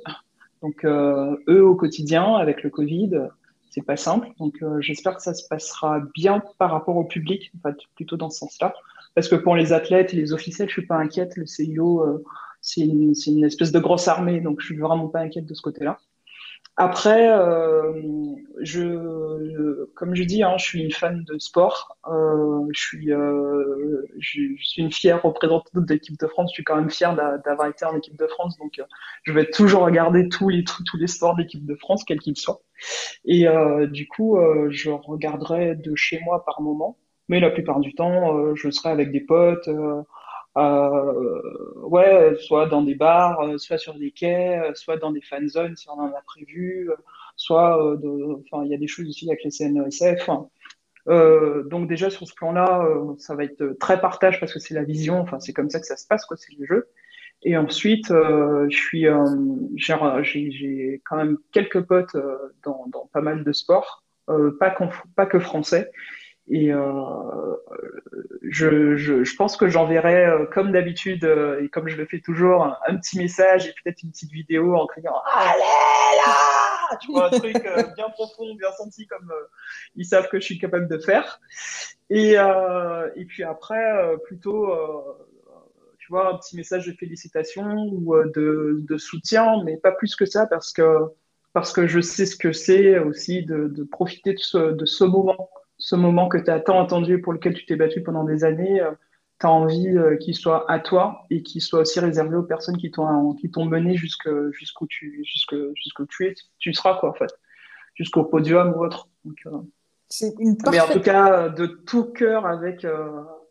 Donc 0.61 0.85
eux 0.85 1.63
au 1.63 1.75
quotidien 1.75 2.35
avec 2.35 2.63
le 2.63 2.69
Covid, 2.69 3.29
c'est 3.71 3.85
pas 3.85 3.97
simple. 3.97 4.29
Donc 4.37 4.63
j'espère 4.79 5.15
que 5.15 5.23
ça 5.23 5.33
se 5.33 5.47
passera 5.47 6.01
bien 6.13 6.43
par 6.59 6.71
rapport 6.71 6.97
au 6.97 7.03
public, 7.03 7.51
en 7.57 7.69
fait, 7.69 7.77
plutôt 7.95 8.15
dans 8.15 8.29
ce 8.29 8.39
sens-là. 8.39 8.73
Parce 9.15 9.27
que 9.27 9.35
pour 9.35 9.55
les 9.55 9.73
athlètes 9.73 10.13
et 10.13 10.17
les 10.17 10.33
officiels, 10.33 10.67
je 10.67 10.73
suis 10.73 10.85
pas 10.85 10.97
inquiète. 10.97 11.35
Le 11.35 11.47
CIO, 11.47 12.23
c'est 12.61 12.81
une, 12.81 13.13
une, 13.25 13.43
espèce 13.43 13.71
de 13.71 13.79
grosse 13.79 14.07
armée, 14.07 14.39
donc 14.39 14.61
je 14.61 14.67
suis 14.67 14.77
vraiment 14.77 15.07
pas 15.07 15.21
inquiète 15.21 15.47
de 15.47 15.53
ce 15.55 15.63
côté-là. 15.63 15.97
Après, 16.77 17.29
euh, 17.29 17.91
je, 18.61 19.85
comme 19.93 20.15
je 20.15 20.23
dis, 20.23 20.41
hein, 20.41 20.55
je 20.57 20.63
suis 20.63 20.81
une 20.81 20.91
fan 20.91 21.23
de 21.25 21.37
sport. 21.37 21.97
Euh, 22.07 22.65
je, 22.71 22.79
suis, 22.79 23.11
euh, 23.11 24.05
je, 24.19 24.41
suis 24.57 24.81
une 24.81 24.91
fière 24.91 25.21
représentante 25.21 25.85
de 25.85 25.93
l'équipe 25.93 26.17
de 26.17 26.27
France. 26.27 26.51
Je 26.51 26.55
suis 26.55 26.63
quand 26.63 26.77
même 26.77 26.89
fière 26.89 27.15
d'avoir 27.15 27.67
été 27.67 27.85
en 27.85 27.95
équipe 27.95 28.17
de 28.17 28.27
France. 28.27 28.57
Donc, 28.57 28.81
je 29.23 29.33
vais 29.33 29.49
toujours 29.49 29.83
regarder 29.83 30.29
tous 30.29 30.49
les, 30.49 30.63
tous 30.63 30.97
les 30.97 31.07
sports 31.07 31.35
de 31.35 31.41
l'équipe 31.41 31.65
de 31.65 31.75
France, 31.75 32.03
quels 32.05 32.19
qu'ils 32.19 32.37
soient. 32.37 32.61
Et 33.25 33.45
du 33.91 34.07
coup, 34.07 34.37
je 34.69 34.89
regarderai 34.89 35.75
de 35.75 35.93
chez 35.95 36.19
moi 36.23 36.45
par 36.45 36.61
moment. 36.61 36.97
Mais 37.27 37.39
la 37.39 37.51
plupart 37.51 37.79
du 37.79 37.93
temps, 37.93 38.55
je 38.55 38.69
serai 38.71 38.89
avec 38.89 39.11
des 39.11 39.21
potes. 39.21 39.69
Euh, 40.57 41.71
ouais, 41.83 42.35
soit 42.35 42.67
dans 42.67 42.81
des 42.81 42.95
bars, 42.95 43.39
euh, 43.41 43.57
soit 43.57 43.77
sur 43.77 43.97
des 43.97 44.11
quais, 44.11 44.59
euh, 44.59 44.73
soit 44.73 44.97
dans 44.97 45.11
des 45.11 45.21
fan 45.21 45.47
zones 45.47 45.77
si 45.77 45.89
on 45.89 45.93
en 45.93 46.07
a 46.07 46.21
prévu, 46.25 46.89
soit 47.37 47.77
enfin, 47.93 48.65
il 48.65 48.71
y 48.71 48.73
a 48.73 48.77
des 48.77 48.87
choses 48.87 49.07
aussi 49.07 49.29
avec 49.29 49.43
les 49.43 49.51
CNESF. 49.51 50.29
Euh, 51.07 51.63
donc 51.63 51.87
déjà 51.87 52.09
sur 52.09 52.27
ce 52.27 52.33
plan-là, 52.35 52.85
ça 53.17 53.35
va 53.35 53.45
être 53.45 53.77
très 53.79 53.99
partage 53.99 54.39
parce 54.39 54.53
que 54.53 54.59
c'est 54.59 54.73
la 54.73 54.83
vision, 54.83 55.19
enfin 55.21 55.39
c'est 55.39 55.53
comme 55.53 55.69
ça 55.69 55.79
que 55.79 55.87
ça 55.87 55.97
se 55.97 56.05
passe, 56.07 56.25
quoi, 56.25 56.37
c'est 56.37 56.53
le 56.57 56.65
jeu. 56.65 56.89
Et 57.43 57.57
ensuite, 57.57 58.09
je 58.09 58.67
suis, 58.69 59.07
j'ai 60.51 61.01
quand 61.05 61.15
même 61.15 61.37
quelques 61.51 61.81
potes 61.81 62.15
dans, 62.63 62.85
dans, 62.87 63.09
pas 63.13 63.21
mal 63.21 63.43
de 63.43 63.51
sports, 63.53 64.03
pas, 64.27 64.75
pas 65.15 65.25
que 65.25 65.39
français, 65.39 65.91
et 66.47 66.73
euh, 66.73 67.55
je, 68.41 68.95
je, 68.95 69.35
pense 69.35 69.55
que 69.55 69.69
j'enverrai, 69.69 70.25
euh, 70.25 70.45
comme 70.45 70.71
d'habitude, 70.71 71.23
euh, 71.23 71.63
et 71.63 71.69
comme 71.69 71.87
je 71.87 71.95
le 71.95 72.05
fais 72.05 72.19
toujours, 72.19 72.63
un, 72.87 72.97
petit 72.97 73.17
message 73.17 73.67
et 73.67 73.73
peut-être 73.83 74.03
une 74.03 74.11
petite 74.11 74.31
vidéo 74.31 74.75
en 74.75 74.87
criant 74.87 75.15
Allez 75.33 75.59
là 75.59 76.97
Tu 76.99 77.11
vois, 77.11 77.27
un 77.27 77.39
truc 77.39 77.53
bien 77.95 78.09
profond, 78.09 78.53
bien 78.55 78.71
senti, 78.77 79.07
comme 79.07 79.31
ils 79.95 80.05
savent 80.05 80.27
que 80.29 80.39
je 80.39 80.45
suis 80.45 80.59
capable 80.59 80.87
de 80.87 80.97
faire. 80.97 81.39
Et, 82.09 82.33
et 82.33 83.25
puis 83.25 83.43
après, 83.43 84.17
plutôt, 84.25 84.75
tu 85.99 86.07
vois, 86.09 86.33
un 86.33 86.37
petit 86.37 86.57
message 86.57 86.87
de 86.87 86.91
félicitations 86.91 87.87
ou 87.93 88.13
de, 88.35 88.81
de 88.81 88.97
soutien, 88.97 89.63
mais 89.63 89.77
pas 89.77 89.93
plus 89.93 90.17
que 90.17 90.25
ça, 90.25 90.47
parce 90.47 90.73
que, 90.73 90.97
parce 91.53 91.71
que 91.71 91.87
je 91.87 92.01
sais 92.01 92.25
ce 92.25 92.35
que 92.35 92.51
c'est 92.51 92.99
aussi 92.99 93.45
de, 93.45 93.69
de 93.69 93.83
profiter 93.83 94.33
de 94.33 94.39
ce, 94.39 94.57
de 94.73 94.85
ce 94.85 95.05
moment 95.05 95.49
ce 95.81 95.95
moment 95.95 96.29
que 96.29 96.37
tu 96.37 96.49
as 96.49 96.59
tant 96.59 96.79
entendu, 96.79 97.19
pour 97.19 97.33
lequel 97.33 97.55
tu 97.55 97.65
t'es 97.65 97.75
battu 97.75 98.03
pendant 98.03 98.23
des 98.23 98.43
années, 98.43 98.79
euh, 98.79 98.91
tu 99.39 99.47
as 99.47 99.49
envie 99.49 99.97
euh, 99.97 100.15
qu'il 100.15 100.35
soit 100.35 100.69
à 100.71 100.79
toi 100.79 101.23
et 101.31 101.41
qu'il 101.41 101.59
soit 101.59 101.79
aussi 101.81 101.99
réservé 101.99 102.35
aux 102.35 102.43
personnes 102.43 102.77
qui 102.77 102.91
t'ont 102.91 103.33
qui 103.33 103.49
t'ont 103.49 103.65
mené 103.65 103.95
jusqu'où 103.95 104.87
tu 104.87 105.23
jusque 105.25 105.55
jusqu'où 105.73 106.05
tu 106.05 106.27
es, 106.27 106.35
tu 106.59 106.71
seras 106.73 106.99
quoi 106.99 107.09
en 107.09 107.13
fait, 107.13 107.33
jusqu'au 107.95 108.23
podium 108.23 108.73
ou 108.75 108.85
autre. 108.85 109.09
Euh, 109.47 109.57
c'est 110.07 110.33
une 110.39 110.55
Mais 110.69 110.79
en 110.79 110.87
tout 110.87 111.01
cas, 111.01 111.49
de 111.49 111.65
tout 111.65 112.05
cœur 112.13 112.45
avec 112.45 112.85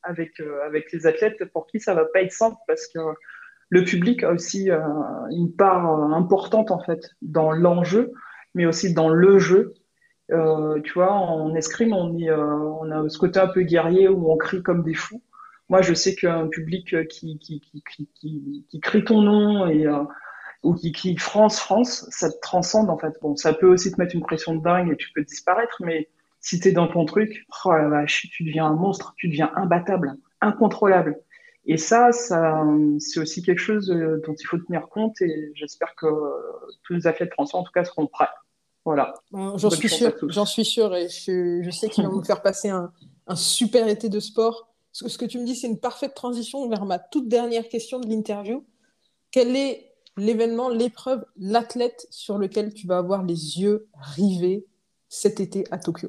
avec 0.04 0.40
avec 0.64 0.92
les 0.92 1.08
athlètes 1.08 1.44
pour 1.46 1.66
qui 1.66 1.80
ça 1.80 1.94
va 1.94 2.04
pas 2.04 2.22
être 2.22 2.32
simple 2.32 2.58
parce 2.68 2.86
que 2.86 3.00
le 3.70 3.82
public 3.82 4.22
a 4.22 4.30
aussi 4.30 4.70
une 5.30 5.52
part 5.56 5.84
importante 6.12 6.70
en 6.70 6.78
fait 6.78 7.10
dans 7.22 7.50
l'enjeu, 7.50 8.12
mais 8.54 8.66
aussi 8.66 8.94
dans 8.94 9.08
le 9.08 9.40
jeu 9.40 9.74
euh, 10.32 10.80
tu 10.82 10.92
vois, 10.92 11.12
en 11.12 11.54
escrime, 11.54 11.92
euh, 11.92 12.36
on 12.80 12.90
a 12.90 13.08
ce 13.08 13.18
côté 13.18 13.40
un 13.40 13.48
peu 13.48 13.62
guerrier 13.62 14.08
où 14.08 14.30
on 14.30 14.36
crie 14.36 14.62
comme 14.62 14.82
des 14.82 14.94
fous. 14.94 15.22
Moi, 15.68 15.82
je 15.82 15.94
sais 15.94 16.14
qu'un 16.14 16.48
public 16.48 17.08
qui, 17.08 17.38
qui, 17.38 18.80
crie 18.82 19.04
ton 19.04 19.22
nom 19.22 19.68
et 19.68 19.86
euh, 19.86 20.02
ou 20.62 20.74
qui 20.74 20.92
crie 20.92 21.16
France, 21.16 21.60
France, 21.60 22.06
ça 22.10 22.30
te 22.30 22.38
transcende 22.40 22.90
en 22.90 22.98
fait. 22.98 23.14
Bon, 23.22 23.36
ça 23.36 23.52
peut 23.52 23.68
aussi 23.68 23.92
te 23.92 24.00
mettre 24.00 24.14
une 24.14 24.22
pression 24.22 24.54
de 24.54 24.62
dingue 24.62 24.92
et 24.92 24.96
tu 24.96 25.10
peux 25.14 25.22
disparaître, 25.24 25.76
mais 25.80 26.08
si 26.40 26.60
tu 26.60 26.68
es 26.68 26.72
dans 26.72 26.88
ton 26.88 27.04
truc, 27.04 27.46
oh 27.64 27.72
la 27.72 27.88
vache, 27.88 28.28
tu 28.32 28.44
deviens 28.44 28.66
un 28.66 28.74
monstre, 28.74 29.14
tu 29.16 29.28
deviens 29.28 29.52
imbattable, 29.56 30.16
incontrôlable. 30.40 31.18
Et 31.66 31.76
ça, 31.76 32.12
ça 32.12 32.64
c'est 32.98 33.20
aussi 33.20 33.42
quelque 33.42 33.60
chose 33.60 33.88
dont 33.88 34.34
il 34.34 34.46
faut 34.46 34.58
tenir 34.58 34.88
compte 34.88 35.20
et 35.22 35.52
j'espère 35.54 35.94
que 35.94 36.06
tous 36.84 36.94
les 36.94 37.06
athlètes 37.06 37.32
français, 37.32 37.56
en 37.56 37.62
tout 37.62 37.72
cas, 37.72 37.84
seront 37.84 38.06
prêts. 38.06 38.28
Voilà. 38.92 39.14
J'en 39.32 39.70
suis 39.70 39.88
sûr, 39.88 40.12
j'en 40.22 40.44
suis 40.44 40.64
sûr 40.64 40.96
et 40.96 41.08
je, 41.08 41.62
je 41.62 41.70
sais 41.70 41.88
qu'ils 41.88 42.04
vont 42.04 42.12
nous 42.12 42.24
faire 42.24 42.42
passer 42.42 42.70
un, 42.70 42.90
un, 43.28 43.36
super 43.36 43.86
été 43.86 44.08
de 44.08 44.18
sport. 44.18 44.68
Ce, 44.90 45.08
ce 45.08 45.16
que 45.16 45.24
tu 45.24 45.38
me 45.38 45.44
dis, 45.44 45.54
c'est 45.54 45.68
une 45.68 45.78
parfaite 45.78 46.14
transition 46.14 46.68
vers 46.68 46.84
ma 46.84 46.98
toute 46.98 47.28
dernière 47.28 47.68
question 47.68 48.00
de 48.00 48.08
l'interview. 48.08 48.64
Quel 49.30 49.54
est 49.54 49.92
l'événement, 50.16 50.70
l'épreuve, 50.70 51.24
l'athlète 51.38 52.08
sur 52.10 52.36
lequel 52.36 52.74
tu 52.74 52.88
vas 52.88 52.98
avoir 52.98 53.22
les 53.22 53.60
yeux 53.60 53.86
rivés 53.94 54.66
cet 55.08 55.38
été 55.38 55.64
à 55.70 55.78
Tokyo? 55.78 56.08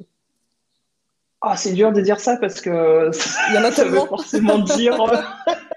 Oh, 1.40 1.52
C'est 1.56 1.74
dur 1.74 1.92
de 1.92 2.00
dire 2.00 2.18
ça 2.18 2.36
parce 2.36 2.60
que 2.60 3.12
Il 3.50 3.54
y 3.54 3.58
en 3.58 3.62
a 3.62 3.70
ça 3.70 3.84
veut 3.84 4.00
forcément 4.00 4.58
dire. 4.58 4.98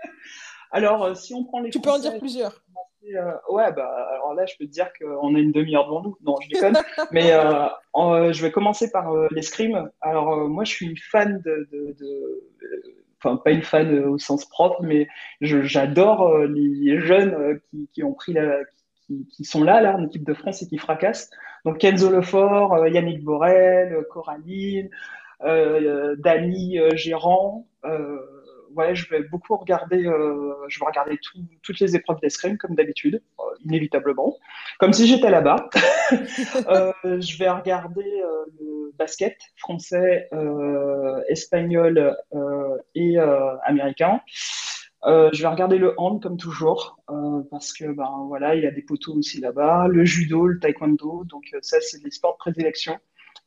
alors, 0.72 1.04
euh, 1.04 1.14
si 1.14 1.36
on 1.36 1.44
prend 1.44 1.60
les. 1.60 1.70
Tu 1.70 1.80
peux 1.80 1.92
en 1.92 2.00
dire 2.00 2.18
plusieurs. 2.18 2.64
Euh, 3.14 3.34
ouais, 3.50 3.72
bah, 3.72 4.10
alors 4.14 4.34
là, 4.34 4.46
je 4.46 4.56
peux 4.58 4.66
te 4.66 4.72
dire 4.72 4.90
qu'on 5.00 5.36
a 5.36 5.40
une 5.40 5.52
demi-heure 5.52 5.86
devant 5.86 6.02
nous. 6.02 6.18
Non, 6.24 6.36
je 6.42 6.50
déconne. 6.50 6.78
Mais 7.12 7.32
euh, 7.34 8.32
je 8.32 8.42
vais 8.42 8.52
commencer 8.52 8.92
par 8.92 9.14
l'escrime. 9.32 9.90
Alors, 10.02 10.50
moi, 10.50 10.64
je 10.64 10.72
suis 10.72 10.96
fan 10.98 11.42
de, 11.46 11.68
enfin 13.26 13.38
pas 13.38 13.52
une 13.52 13.64
fan 13.64 13.94
euh, 13.94 14.10
au 14.10 14.18
sens 14.18 14.46
propre, 14.46 14.82
mais 14.84 15.08
j'adore 15.42 16.28
euh, 16.28 16.48
les 16.48 17.00
jeunes 17.00 17.34
euh, 17.34 17.60
qui, 17.70 17.90
qui, 17.94 18.04
ont 18.04 18.14
pris 18.14 18.34
la, 18.34 18.60
qui, 19.08 19.28
qui, 19.28 19.44
sont 19.44 19.64
là, 19.64 19.82
là, 19.82 19.96
en 19.96 20.06
équipe 20.06 20.26
de 20.26 20.34
France 20.34 20.62
et 20.62 20.68
qui 20.68 20.78
fracassent. 20.78 21.30
Donc 21.66 21.80
Kenzo 21.80 22.12
Lefort, 22.12 22.88
Yannick 22.88 23.24
Borel, 23.24 24.06
Coraline, 24.12 24.90
euh, 25.44 26.16
Dany 26.18 26.80
Gérant. 26.94 27.68
Euh, 27.86 28.20
ouais, 28.76 28.96
je 28.96 29.10
vais 29.10 29.24
beaucoup 29.24 29.56
regarder, 29.56 30.06
euh, 30.06 30.54
je 30.68 30.80
vais 30.80 30.86
regarder 30.86 31.18
tout, 31.18 31.40
toutes 31.64 31.80
les 31.80 31.96
épreuves 31.96 32.20
d'escrime 32.22 32.58
comme 32.58 32.76
d'habitude, 32.76 33.22
euh, 33.40 33.44
inévitablement, 33.64 34.38
comme 34.80 34.94
si 34.94 35.08
j'étais 35.08 35.30
là-bas. 35.30 35.70
euh, 36.12 36.92
je 37.04 37.38
vais 37.38 37.50
regarder 37.50 38.04
euh, 38.04 38.46
le 38.60 38.94
basket 38.98 39.38
français, 39.58 40.28
euh, 40.34 41.22
espagnol 41.30 42.16
euh, 42.34 42.78
et 42.94 43.18
américain. 43.64 44.22
je 45.06 45.42
vais 45.42 45.48
regarder 45.48 45.78
le 45.78 45.94
hand 45.98 46.22
comme 46.22 46.38
toujours 46.38 46.98
parce 47.52 47.74
que 47.74 47.86
ben 47.86 48.26
voilà 48.28 48.56
il 48.56 48.64
y 48.64 48.68
a 48.68 48.72
des 48.72 48.82
poteaux 48.82 49.14
aussi 49.14 49.40
là-bas, 49.40 49.88
le 49.88 50.06
judo, 50.06 50.48
le 50.48 50.60
taekwondo, 50.60 51.24
donc 51.26 51.44
ça 51.62 51.78
c'est 51.82 52.02
des 52.04 52.12
sports 52.12 52.34
de 52.34 52.38
prédilection. 52.38 52.98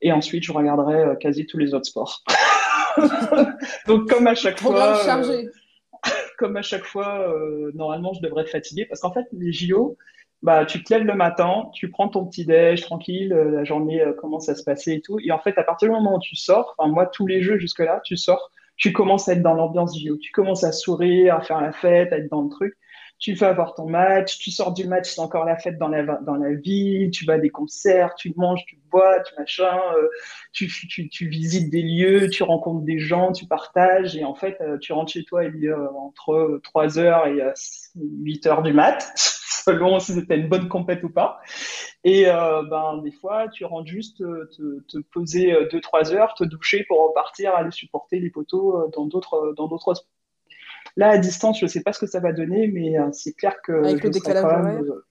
Et 0.00 0.12
ensuite 0.12 0.44
je 0.44 0.52
regarderai 0.52 1.16
quasi 1.18 1.46
tous 1.46 1.58
les 1.58 1.74
autres 1.74 1.86
sports. 1.86 2.22
Donc, 3.86 4.08
comme 4.08 4.26
à 4.26 4.34
chaque 4.34 4.60
fois. 4.60 4.98
Euh, 5.06 5.44
comme 6.38 6.56
à 6.56 6.62
chaque 6.62 6.84
fois, 6.84 7.28
euh, 7.28 7.72
normalement, 7.74 8.12
je 8.14 8.20
devrais 8.20 8.42
être 8.42 8.50
fatiguée 8.50 8.86
parce 8.86 9.00
qu'en 9.00 9.12
fait, 9.12 9.26
les 9.32 9.52
JO, 9.52 9.96
bah, 10.42 10.64
tu 10.64 10.82
te 10.84 10.94
lèves 10.94 11.04
le 11.04 11.14
matin, 11.14 11.64
tu 11.74 11.90
prends 11.90 12.08
ton 12.08 12.24
petit 12.26 12.46
déj 12.46 12.82
tranquille, 12.82 13.32
euh, 13.32 13.50
la 13.50 13.64
journée 13.64 14.04
commence 14.20 14.48
à 14.48 14.54
se 14.54 14.62
passer 14.62 14.92
et 14.92 15.00
tout. 15.00 15.18
Et 15.20 15.32
en 15.32 15.40
fait, 15.40 15.58
à 15.58 15.64
partir 15.64 15.88
du 15.88 15.94
moment 15.94 16.16
où 16.16 16.20
tu 16.20 16.36
sors, 16.36 16.74
enfin, 16.78 16.88
moi, 16.88 17.06
tous 17.06 17.26
les 17.26 17.42
jeux 17.42 17.58
jusque-là, 17.58 18.00
tu 18.04 18.16
sors, 18.16 18.50
tu 18.76 18.92
commences 18.92 19.28
à 19.28 19.32
être 19.32 19.42
dans 19.42 19.54
l'ambiance 19.54 19.98
JO. 19.98 20.16
Tu 20.16 20.30
commences 20.30 20.62
à 20.62 20.70
sourire, 20.70 21.34
à 21.34 21.40
faire 21.40 21.60
la 21.60 21.72
fête, 21.72 22.12
à 22.12 22.18
être 22.18 22.30
dans 22.30 22.42
le 22.42 22.48
truc 22.48 22.76
tu 23.18 23.34
vas 23.34 23.52
voir 23.52 23.74
ton 23.74 23.88
match, 23.88 24.38
tu 24.38 24.50
sors 24.50 24.72
du 24.72 24.86
match, 24.86 25.10
c'est 25.10 25.20
encore 25.20 25.44
la 25.44 25.56
fête 25.56 25.76
dans 25.76 25.88
la, 25.88 26.02
dans 26.02 26.36
la 26.36 26.54
ville, 26.54 27.10
tu 27.10 27.24
vas 27.24 27.34
à 27.34 27.38
des 27.38 27.50
concerts, 27.50 28.14
tu 28.14 28.32
manges, 28.36 28.64
tu 28.64 28.78
bois, 28.90 29.20
tu 29.20 29.34
machin, 29.36 29.76
euh, 29.96 30.08
tu, 30.52 30.68
tu, 30.68 31.08
tu, 31.08 31.28
visites 31.28 31.68
des 31.68 31.82
lieux, 31.82 32.28
tu 32.30 32.44
rencontres 32.44 32.84
des 32.84 33.00
gens, 33.00 33.32
tu 33.32 33.46
partages, 33.46 34.16
et 34.16 34.24
en 34.24 34.34
fait, 34.34 34.56
euh, 34.60 34.78
tu 34.78 34.92
rentres 34.92 35.12
chez 35.12 35.24
toi 35.24 35.44
il 35.44 35.68
a 35.68 35.92
entre 35.94 36.60
3 36.62 36.98
heures 36.98 37.26
et 37.26 37.42
8 37.96 38.46
heures 38.46 38.62
du 38.62 38.72
mat, 38.72 39.10
selon 39.16 39.98
si 39.98 40.14
c'était 40.14 40.36
une 40.36 40.48
bonne 40.48 40.68
compète 40.68 41.02
ou 41.02 41.10
pas. 41.10 41.40
Et 42.04 42.28
euh, 42.28 42.62
ben, 42.70 42.98
des 43.02 43.10
fois, 43.10 43.48
tu 43.48 43.64
rentres 43.64 43.88
juste 43.88 44.18
te, 44.18 44.80
te 44.86 44.98
poser 45.12 45.52
2-3 45.72 46.14
heures, 46.14 46.34
te 46.34 46.44
doucher 46.44 46.84
pour 46.84 47.08
repartir, 47.08 47.56
aller 47.56 47.72
supporter 47.72 48.20
les 48.20 48.30
poteaux 48.30 48.88
dans 48.94 49.06
d'autres 49.06 49.54
d'autres 49.56 49.94
Là, 50.96 51.10
à 51.10 51.18
distance, 51.18 51.58
je 51.58 51.64
ne 51.64 51.70
sais 51.70 51.82
pas 51.82 51.92
ce 51.92 52.00
que 52.00 52.06
ça 52.06 52.20
va 52.20 52.32
donner, 52.32 52.68
mais 52.68 52.98
euh, 52.98 53.10
c'est 53.12 53.32
clair 53.32 53.60
que 53.62 53.72
Avec 53.72 54.02
le 54.02 54.10
décalage 54.10 54.44
quand 54.44 54.62
même 54.62 54.84
euh, 54.84 55.04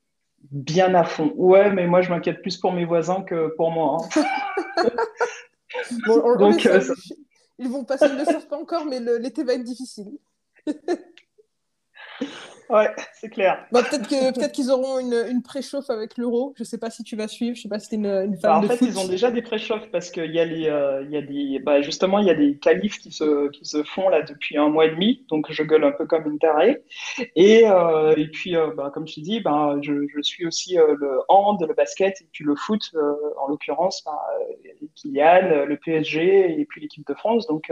bien 0.52 0.94
à 0.96 1.04
fond. 1.04 1.34
Ouais, 1.36 1.72
mais 1.72 1.88
moi, 1.88 2.02
je 2.02 2.10
m'inquiète 2.10 2.42
plus 2.42 2.58
pour 2.58 2.72
mes 2.74 2.86
voisins 2.86 3.22
que 3.24 3.54
pour 3.56 3.72
moi. 3.72 3.98
Hein. 4.16 4.90
Donc, 6.40 6.66
euh, 6.66 6.82
ils 7.60 7.70
vont 7.70 7.84
passer, 7.84 8.06
ils 8.08 8.14
ne 8.14 8.20
le 8.20 8.26
savent 8.26 8.48
pas 8.48 8.58
encore, 8.58 8.86
mais 8.86 9.00
l'été 9.00 9.44
va 9.44 9.54
être 9.54 9.64
difficile. 9.64 10.18
Ouais, 12.70 12.90
c'est 13.14 13.30
clair. 13.30 13.66
Bah, 13.72 13.82
peut-être 13.84 14.08
que 14.08 14.34
peut-être 14.34 14.52
qu'ils 14.52 14.72
auront 14.72 15.00
une, 15.00 15.26
une 15.30 15.42
préchauffe 15.42 15.90
avec 15.90 16.18
l'euro. 16.18 16.54
Je 16.58 16.64
sais 16.64 16.78
pas 16.78 16.90
si 16.90 17.04
tu 17.04 17.16
vas 17.16 17.28
suivre. 17.28 17.56
Je 17.56 17.62
sais 17.62 17.70
pas 17.70 17.80
si 17.80 17.90
tu 17.90 17.96
es 17.96 17.98
une, 17.98 18.06
une 18.06 18.38
fan 18.38 18.52
bah, 18.52 18.58
en 18.58 18.62
de 18.62 18.68
fait, 18.68 18.86
ils 18.86 19.00
ont 19.00 19.08
déjà 19.08 19.32
des 19.32 19.42
préchauffes 19.42 19.90
parce 19.92 20.12
qu'il 20.12 20.32
y 20.34 20.40
a 20.40 20.46
les, 20.46 20.68
euh, 20.68 21.04
il 21.04 21.12
y 21.12 21.18
a 21.18 21.22
des, 21.22 21.60
bah, 21.60 21.82
justement, 21.82 22.20
il 22.20 22.28
y 22.28 22.30
a 22.30 22.36
des 22.36 22.58
qualifs 22.58 23.00
qui 23.00 23.12
se, 23.12 23.50
qui 23.50 23.66
se 23.66 23.84
font 23.84 24.10
là 24.10 24.22
depuis 24.22 24.58
un 24.58 24.70
mois 24.70 24.86
et 24.86 24.92
demi. 24.92 25.26
Donc, 25.30 25.52
je 25.52 25.64
gueule 25.64 25.84
un 25.84 25.92
peu 25.92 26.06
comme 26.06 26.26
une 26.26 26.40
tarée. 26.40 26.84
Et, 27.36 27.68
euh, 27.68 28.14
et 28.16 28.28
puis, 28.28 28.56
euh, 28.56 28.72
bah, 28.76 28.92
comme 28.94 29.06
te 29.06 29.20
dis, 29.20 29.40
bah, 29.40 29.76
je, 29.82 30.08
je 30.14 30.22
suis 30.22 30.46
aussi 30.46 30.78
euh, 30.78 30.96
le 30.98 31.22
hand, 31.30 31.64
le 31.68 31.74
basket 31.74 32.22
et 32.22 32.28
puis 32.32 32.44
le 32.44 32.56
foot, 32.56 32.92
euh, 32.96 33.14
en 33.40 33.48
l'occurrence, 33.48 34.04
bah, 34.06 34.22
Kylian, 34.96 35.66
le 35.66 35.78
PSG 35.78 36.60
et 36.60 36.66
puis 36.66 36.82
l'équipe 36.82 37.06
de 37.08 37.14
France. 37.14 37.48
Donc, 37.48 37.72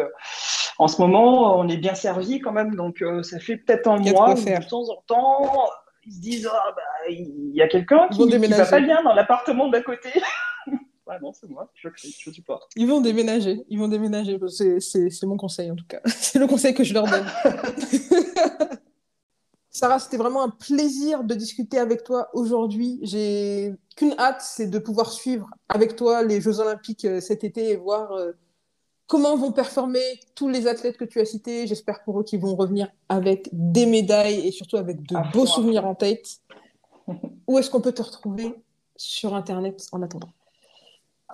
en 0.78 0.88
ce 0.88 1.02
moment, 1.02 1.58
on 1.58 1.68
est 1.68 1.78
bien 1.78 1.96
servi 1.96 2.40
quand 2.40 2.52
même. 2.52 2.76
Donc, 2.76 3.04
ça 3.24 3.40
fait 3.40 3.58
peut-être 3.58 3.88
un 3.88 3.98
mois 3.98 4.36
temps 4.70 4.85
en 4.90 5.02
temps, 5.08 5.70
ils 6.06 6.14
se 6.14 6.20
disent 6.20 6.50
ah, 6.52 6.74
bah, 6.76 6.82
il 7.10 7.52
y 7.54 7.62
a 7.62 7.68
quelqu'un 7.68 8.08
qui, 8.10 8.28
qui 8.28 8.38
va 8.38 8.66
pas 8.66 8.80
bien 8.80 9.04
dans 9.04 9.14
l'appartement 9.14 9.70
d'à 9.70 9.82
côté. 9.82 10.10
ouais, 10.68 11.20
non, 11.22 11.34
c'est 11.34 11.50
moi, 11.50 11.70
je, 11.76 11.90
je 11.96 12.42
pas. 12.42 12.60
Ils 12.76 12.88
vont 12.88 13.02
déménager, 13.02 13.64
ils 13.70 13.80
vont 13.80 13.88
déménager. 13.88 14.40
C'est 14.80 15.24
mon 15.24 15.38
conseil 15.38 15.72
en 15.72 15.76
tout 15.76 15.88
cas. 15.88 16.02
C'est 16.06 16.40
le 16.40 16.48
conseil 16.48 16.74
que 16.74 16.84
je 16.84 16.94
leur 16.94 17.06
donne. 17.06 17.26
Sarah, 19.76 20.00
c'était 20.00 20.16
vraiment 20.16 20.42
un 20.42 20.50
plaisir 20.50 21.26
de 21.26 21.36
discuter 21.36 21.78
avec 21.80 22.06
toi 22.06 22.30
aujourd'hui. 22.32 22.98
J'ai 23.02 23.74
qu'une 23.98 24.16
hâte, 24.18 24.40
c'est 24.40 24.68
de 24.68 24.80
pouvoir 24.80 25.12
suivre 25.12 25.50
avec 25.68 25.98
toi 25.98 26.24
les 26.24 26.40
Jeux 26.40 26.62
Olympiques 26.62 27.04
euh, 27.04 27.20
cet 27.20 27.44
été 27.44 27.72
et 27.72 27.76
voir 27.76 28.14
euh, 28.14 28.32
comment 29.08 29.36
vont 29.36 29.52
performer 29.52 30.20
tous 30.36 30.50
les 30.50 30.68
athlètes 30.68 30.98
que 30.98 31.06
tu 31.06 31.20
as 31.20 31.26
cités. 31.26 31.68
J'espère 31.68 32.04
pour 32.04 32.20
eux 32.20 32.24
qu'ils 32.24 32.40
vont 32.40 32.56
revenir 32.56 32.90
avec 33.10 33.50
des 33.52 33.86
médailles 33.86 34.48
et 34.48 34.52
surtout 34.52 34.78
avec 34.78 35.04
de 35.04 35.16
beaux 35.32 35.46
souvenirs 35.46 35.86
en 35.86 35.96
tête. 35.96 36.40
Où 37.48 37.60
est-ce 37.60 37.70
qu'on 37.70 37.82
peut 37.82 37.94
te 37.94 38.02
retrouver 38.02 38.56
sur 38.96 39.36
Internet 39.36 39.88
en 39.92 40.02
attendant? 40.02 40.30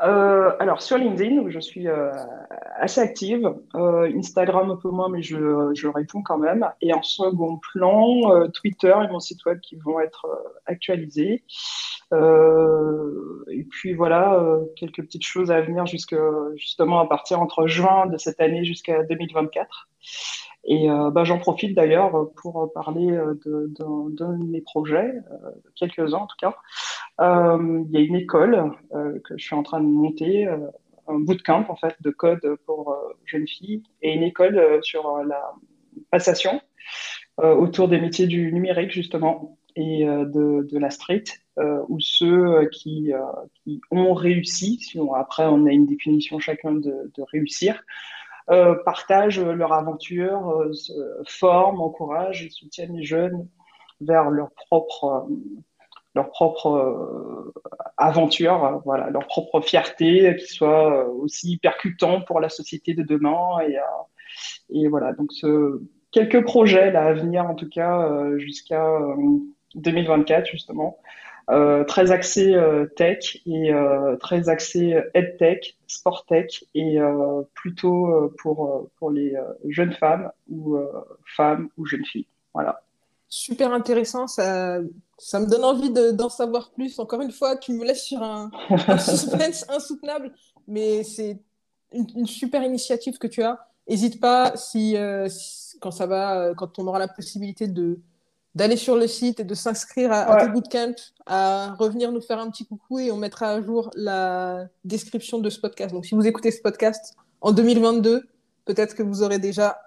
Euh, 0.03 0.51
alors 0.59 0.81
sur 0.81 0.97
LinkedIn 0.97 1.37
où 1.37 1.49
je 1.49 1.59
suis 1.59 1.87
euh, 1.87 2.11
assez 2.79 2.99
active, 3.01 3.53
euh, 3.75 4.11
Instagram 4.15 4.71
un 4.71 4.75
peu 4.75 4.89
moins 4.89 5.09
mais 5.09 5.21
je, 5.21 5.71
je, 5.75 5.87
réponds 5.87 6.23
quand 6.23 6.37
même. 6.37 6.67
Et 6.81 6.93
en 6.93 7.03
second 7.03 7.57
plan 7.57 8.31
euh, 8.31 8.47
Twitter 8.47 8.93
et 9.03 9.11
mon 9.11 9.19
site 9.19 9.45
web 9.45 9.59
qui 9.59 9.75
vont 9.75 9.99
être 9.99 10.25
euh, 10.25 10.49
actualisés. 10.65 11.43
Euh, 12.13 13.45
et 13.49 13.63
puis 13.63 13.93
voilà 13.93 14.43
quelques 14.75 15.01
petites 15.01 15.23
choses 15.23 15.49
à 15.49 15.61
venir 15.61 15.85
jusque 15.85 16.15
justement 16.55 16.99
à 16.99 17.07
partir 17.07 17.39
entre 17.39 17.67
juin 17.67 18.05
de 18.07 18.17
cette 18.17 18.41
année 18.41 18.65
jusqu'à 18.65 19.03
2024 19.03 19.87
et 20.65 20.89
bah, 20.89 21.23
j'en 21.23 21.39
profite 21.39 21.73
d'ailleurs 21.73 22.11
pour 22.35 22.71
parler 22.73 23.07
de, 23.07 23.71
de, 23.79 24.15
de, 24.15 24.25
mes 24.43 24.61
projets, 24.61 25.13
quelques-uns 25.75 26.17
en 26.17 26.27
tout 26.27 26.35
cas. 26.37 26.55
Euh, 27.19 27.83
il 27.89 27.91
y 27.91 27.97
a 27.97 28.05
une 28.05 28.15
école 28.15 28.71
euh, 28.93 29.19
que 29.19 29.37
je 29.37 29.43
suis 29.43 29.55
en 29.55 29.63
train 29.63 29.81
de 29.81 29.87
monter, 29.87 30.47
euh, 30.47 30.57
un 31.07 31.19
bootcamp 31.19 31.65
en 31.69 31.75
fait 31.75 31.95
de 32.01 32.09
code 32.09 32.55
pour 32.65 32.95
jeunes 33.25 33.47
filles 33.47 33.83
et 34.01 34.13
une 34.13 34.23
école 34.23 34.79
sur 34.83 35.17
la 35.25 35.51
passation 36.09 36.61
autour 37.37 37.87
des 37.87 37.99
métiers 37.99 38.27
du 38.27 38.53
numérique 38.53 38.91
justement 38.91 39.57
et 39.75 40.05
de, 40.05 40.77
la 40.77 40.89
street, 40.91 41.23
où 41.57 41.99
ceux 41.99 42.69
qui, 42.71 43.11
ont 43.89 44.13
réussi, 44.13 44.77
si 44.79 44.99
après 45.15 45.45
on 45.45 45.65
a 45.65 45.71
une 45.71 45.87
définition 45.87 46.39
chacun 46.39 46.73
de, 46.73 47.11
réussir, 47.33 47.83
partagent 48.85 49.41
leur 49.41 49.73
aventure, 49.73 50.63
forment, 51.27 51.81
encouragent 51.81 52.45
et 52.45 52.49
soutiennent 52.51 52.95
les 52.95 53.03
jeunes 53.03 53.49
vers 54.01 54.29
leur 54.29 54.51
propre 54.51 55.27
leur 56.15 56.29
propre 56.29 56.67
euh, 56.67 57.53
aventure, 57.97 58.65
euh, 58.65 58.77
voilà, 58.85 59.09
leur 59.09 59.27
propre 59.27 59.61
fierté, 59.61 60.35
qui 60.37 60.47
soit 60.47 61.05
euh, 61.05 61.07
aussi 61.07 61.57
percutant 61.57 62.21
pour 62.21 62.39
la 62.39 62.49
société 62.49 62.93
de 62.93 63.03
demain. 63.03 63.59
Et, 63.67 63.77
et 64.69 64.87
voilà, 64.87 65.13
donc 65.13 65.29
quelques 66.11 66.43
projets 66.43 66.91
là, 66.91 67.05
à 67.05 67.13
venir, 67.13 67.45
en 67.45 67.55
tout 67.55 67.69
cas, 67.69 68.09
jusqu'à 68.37 68.85
2024, 69.75 70.47
justement. 70.47 70.97
euh, 71.49 71.83
très 71.83 72.11
axé 72.11 72.53
euh, 72.53 72.85
tech 72.85 73.37
et 73.45 73.73
euh, 73.73 74.15
très 74.17 74.47
axé 74.49 75.01
EdTech, 75.13 75.77
sport 75.87 76.25
tech 76.25 76.63
et 76.75 76.97
plutôt 77.53 78.31
pour, 78.39 78.89
pour 78.97 79.11
les 79.11 79.35
jeunes 79.67 79.93
femmes 79.93 80.31
ou 80.49 80.77
femmes 81.35 81.69
ou 81.77 81.85
jeunes 81.85 82.05
filles. 82.05 82.27
Voilà. 82.53 82.81
Super 83.33 83.71
intéressant, 83.71 84.27
ça, 84.27 84.79
ça 85.17 85.39
me 85.39 85.45
donne 85.45 85.63
envie 85.63 85.89
d'en 85.89 86.27
savoir 86.27 86.69
plus. 86.71 86.99
Encore 86.99 87.21
une 87.21 87.31
fois, 87.31 87.55
tu 87.55 87.71
me 87.71 87.85
laisses 87.85 88.03
sur 88.03 88.21
un, 88.21 88.51
suspense 88.99 89.65
insoutenable, 89.69 90.33
mais 90.67 91.05
c'est 91.05 91.39
une, 91.93 92.27
super 92.27 92.61
initiative 92.61 93.17
que 93.17 93.27
tu 93.27 93.41
as. 93.41 93.57
N'hésite 93.87 94.19
pas 94.19 94.57
si, 94.57 94.97
quand 95.79 95.91
ça 95.91 96.07
va, 96.07 96.53
quand 96.57 96.77
on 96.77 96.87
aura 96.87 96.99
la 96.99 97.07
possibilité 97.07 97.67
de 97.67 98.01
d'aller 98.53 98.75
sur 98.75 98.97
le 98.97 99.07
site 99.07 99.39
et 99.39 99.45
de 99.45 99.55
s'inscrire 99.55 100.11
à, 100.11 100.23
à, 100.23 100.45
tes 100.45 100.51
bootcamps, 100.51 101.01
à 101.25 101.73
revenir 101.75 102.11
nous 102.11 102.19
faire 102.19 102.37
un 102.37 102.51
petit 102.51 102.65
coucou 102.65 102.99
et 102.99 103.09
on 103.09 103.15
mettra 103.15 103.51
à 103.51 103.61
jour 103.61 103.91
la 103.95 104.67
description 104.83 105.39
de 105.39 105.49
ce 105.49 105.57
podcast. 105.57 105.93
Donc, 105.93 106.05
si 106.05 106.15
vous 106.15 106.27
écoutez 106.27 106.51
ce 106.51 106.61
podcast 106.61 107.15
en 107.39 107.53
2022, 107.53 108.27
peut-être 108.65 108.93
que 108.93 109.03
vous 109.03 109.23
aurez 109.23 109.39
déjà 109.39 109.79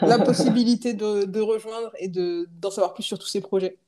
la 0.00 0.18
possibilité 0.18 0.94
de, 0.94 1.24
de 1.24 1.40
rejoindre 1.40 1.90
et 1.98 2.08
d'en 2.08 2.70
savoir 2.70 2.94
plus 2.94 3.02
sur 3.02 3.18
tous 3.18 3.26
ces 3.26 3.40
projets. 3.40 3.78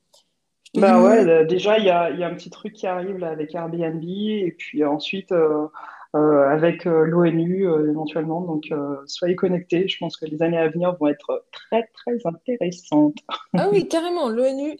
Bah 0.75 1.01
ouais, 1.01 1.45
déjà, 1.45 1.77
il 1.77 1.85
y 1.85 1.89
a, 1.89 2.09
y 2.11 2.23
a, 2.23 2.27
un 2.27 2.35
petit 2.35 2.49
truc 2.49 2.73
qui 2.73 2.85
arrive 2.85 3.17
là, 3.17 3.29
avec 3.29 3.55
Airbnb 3.55 4.03
et 4.03 4.53
puis 4.57 4.83
ensuite, 4.83 5.31
euh, 5.31 5.67
euh, 6.15 6.49
avec 6.49 6.85
euh, 6.85 7.05
l'ONU 7.05 7.67
euh, 7.67 7.89
éventuellement. 7.89 8.41
Donc, 8.41 8.71
soyez 9.05 9.35
connectés. 9.35 9.87
Je 9.87 9.97
pense 9.97 10.17
que 10.17 10.25
les 10.25 10.41
années 10.41 10.57
à 10.57 10.69
venir 10.69 10.95
vont 10.99 11.07
être 11.07 11.45
très, 11.51 11.89
très 11.93 12.17
intéressantes. 12.25 13.17
Ah 13.57 13.69
oui, 13.71 13.87
carrément, 13.87 14.29
l'ONU 14.29 14.77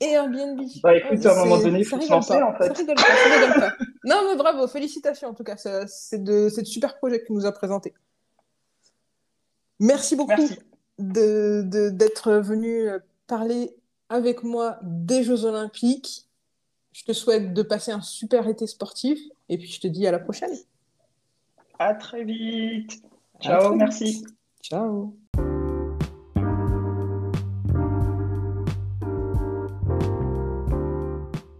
et 0.00 0.10
Airbnb. 0.12 0.60
Bah 0.82 0.96
écoute, 0.96 1.24
à 1.26 1.32
un 1.32 1.44
moment 1.44 1.60
donné, 1.60 1.80
il 1.80 1.84
faut 1.84 2.00
se 2.00 2.10
lancer 2.10 2.40
en 2.40 2.54
fait. 2.54 2.68
Ça 2.68 2.72
rigole 2.72 2.94
pas, 2.94 3.02
ça 3.02 3.34
rigole 3.34 3.60
pas. 3.60 3.72
Non, 4.04 4.22
mais 4.28 4.36
bravo, 4.36 4.66
félicitations 4.66 5.28
en 5.28 5.34
tout 5.34 5.44
cas. 5.44 5.56
C'est 5.56 6.22
de, 6.22 6.44
de 6.44 6.64
super 6.64 6.96
projet 6.96 7.20
que 7.20 7.26
tu 7.26 7.32
nous 7.32 7.46
as 7.46 7.52
présenté. 7.52 7.92
Merci 9.80 10.16
beaucoup 10.16 10.32
d'être 10.98 12.30
de, 12.30 12.40
venu 12.40 12.88
parler 13.26 13.74
avec 14.08 14.42
moi 14.42 14.78
des 14.82 15.22
Jeux 15.22 15.44
Olympiques. 15.44 16.26
Je 16.92 17.04
te 17.04 17.12
souhaite 17.12 17.54
de 17.54 17.62
passer 17.62 17.92
un 17.92 18.00
super 18.00 18.48
été 18.48 18.66
sportif 18.66 19.20
et 19.48 19.56
puis 19.56 19.68
je 19.68 19.80
te 19.80 19.86
dis 19.86 20.06
à 20.06 20.10
la 20.10 20.18
prochaine. 20.18 20.50
À 21.78 21.94
très 21.94 22.24
vite. 22.24 23.00
Ciao, 23.40 23.74
merci. 23.76 24.24
Ciao. 24.62 25.14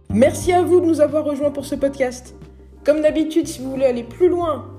Merci 0.09 0.51
à 0.51 0.61
vous 0.63 0.81
de 0.81 0.85
nous 0.85 0.99
avoir 0.99 1.23
rejoints 1.23 1.51
pour 1.51 1.65
ce 1.65 1.75
podcast. 1.75 2.35
Comme 2.83 3.01
d'habitude, 3.01 3.47
si 3.47 3.61
vous 3.61 3.69
voulez 3.71 3.85
aller 3.85 4.03
plus 4.03 4.27
loin 4.27 4.78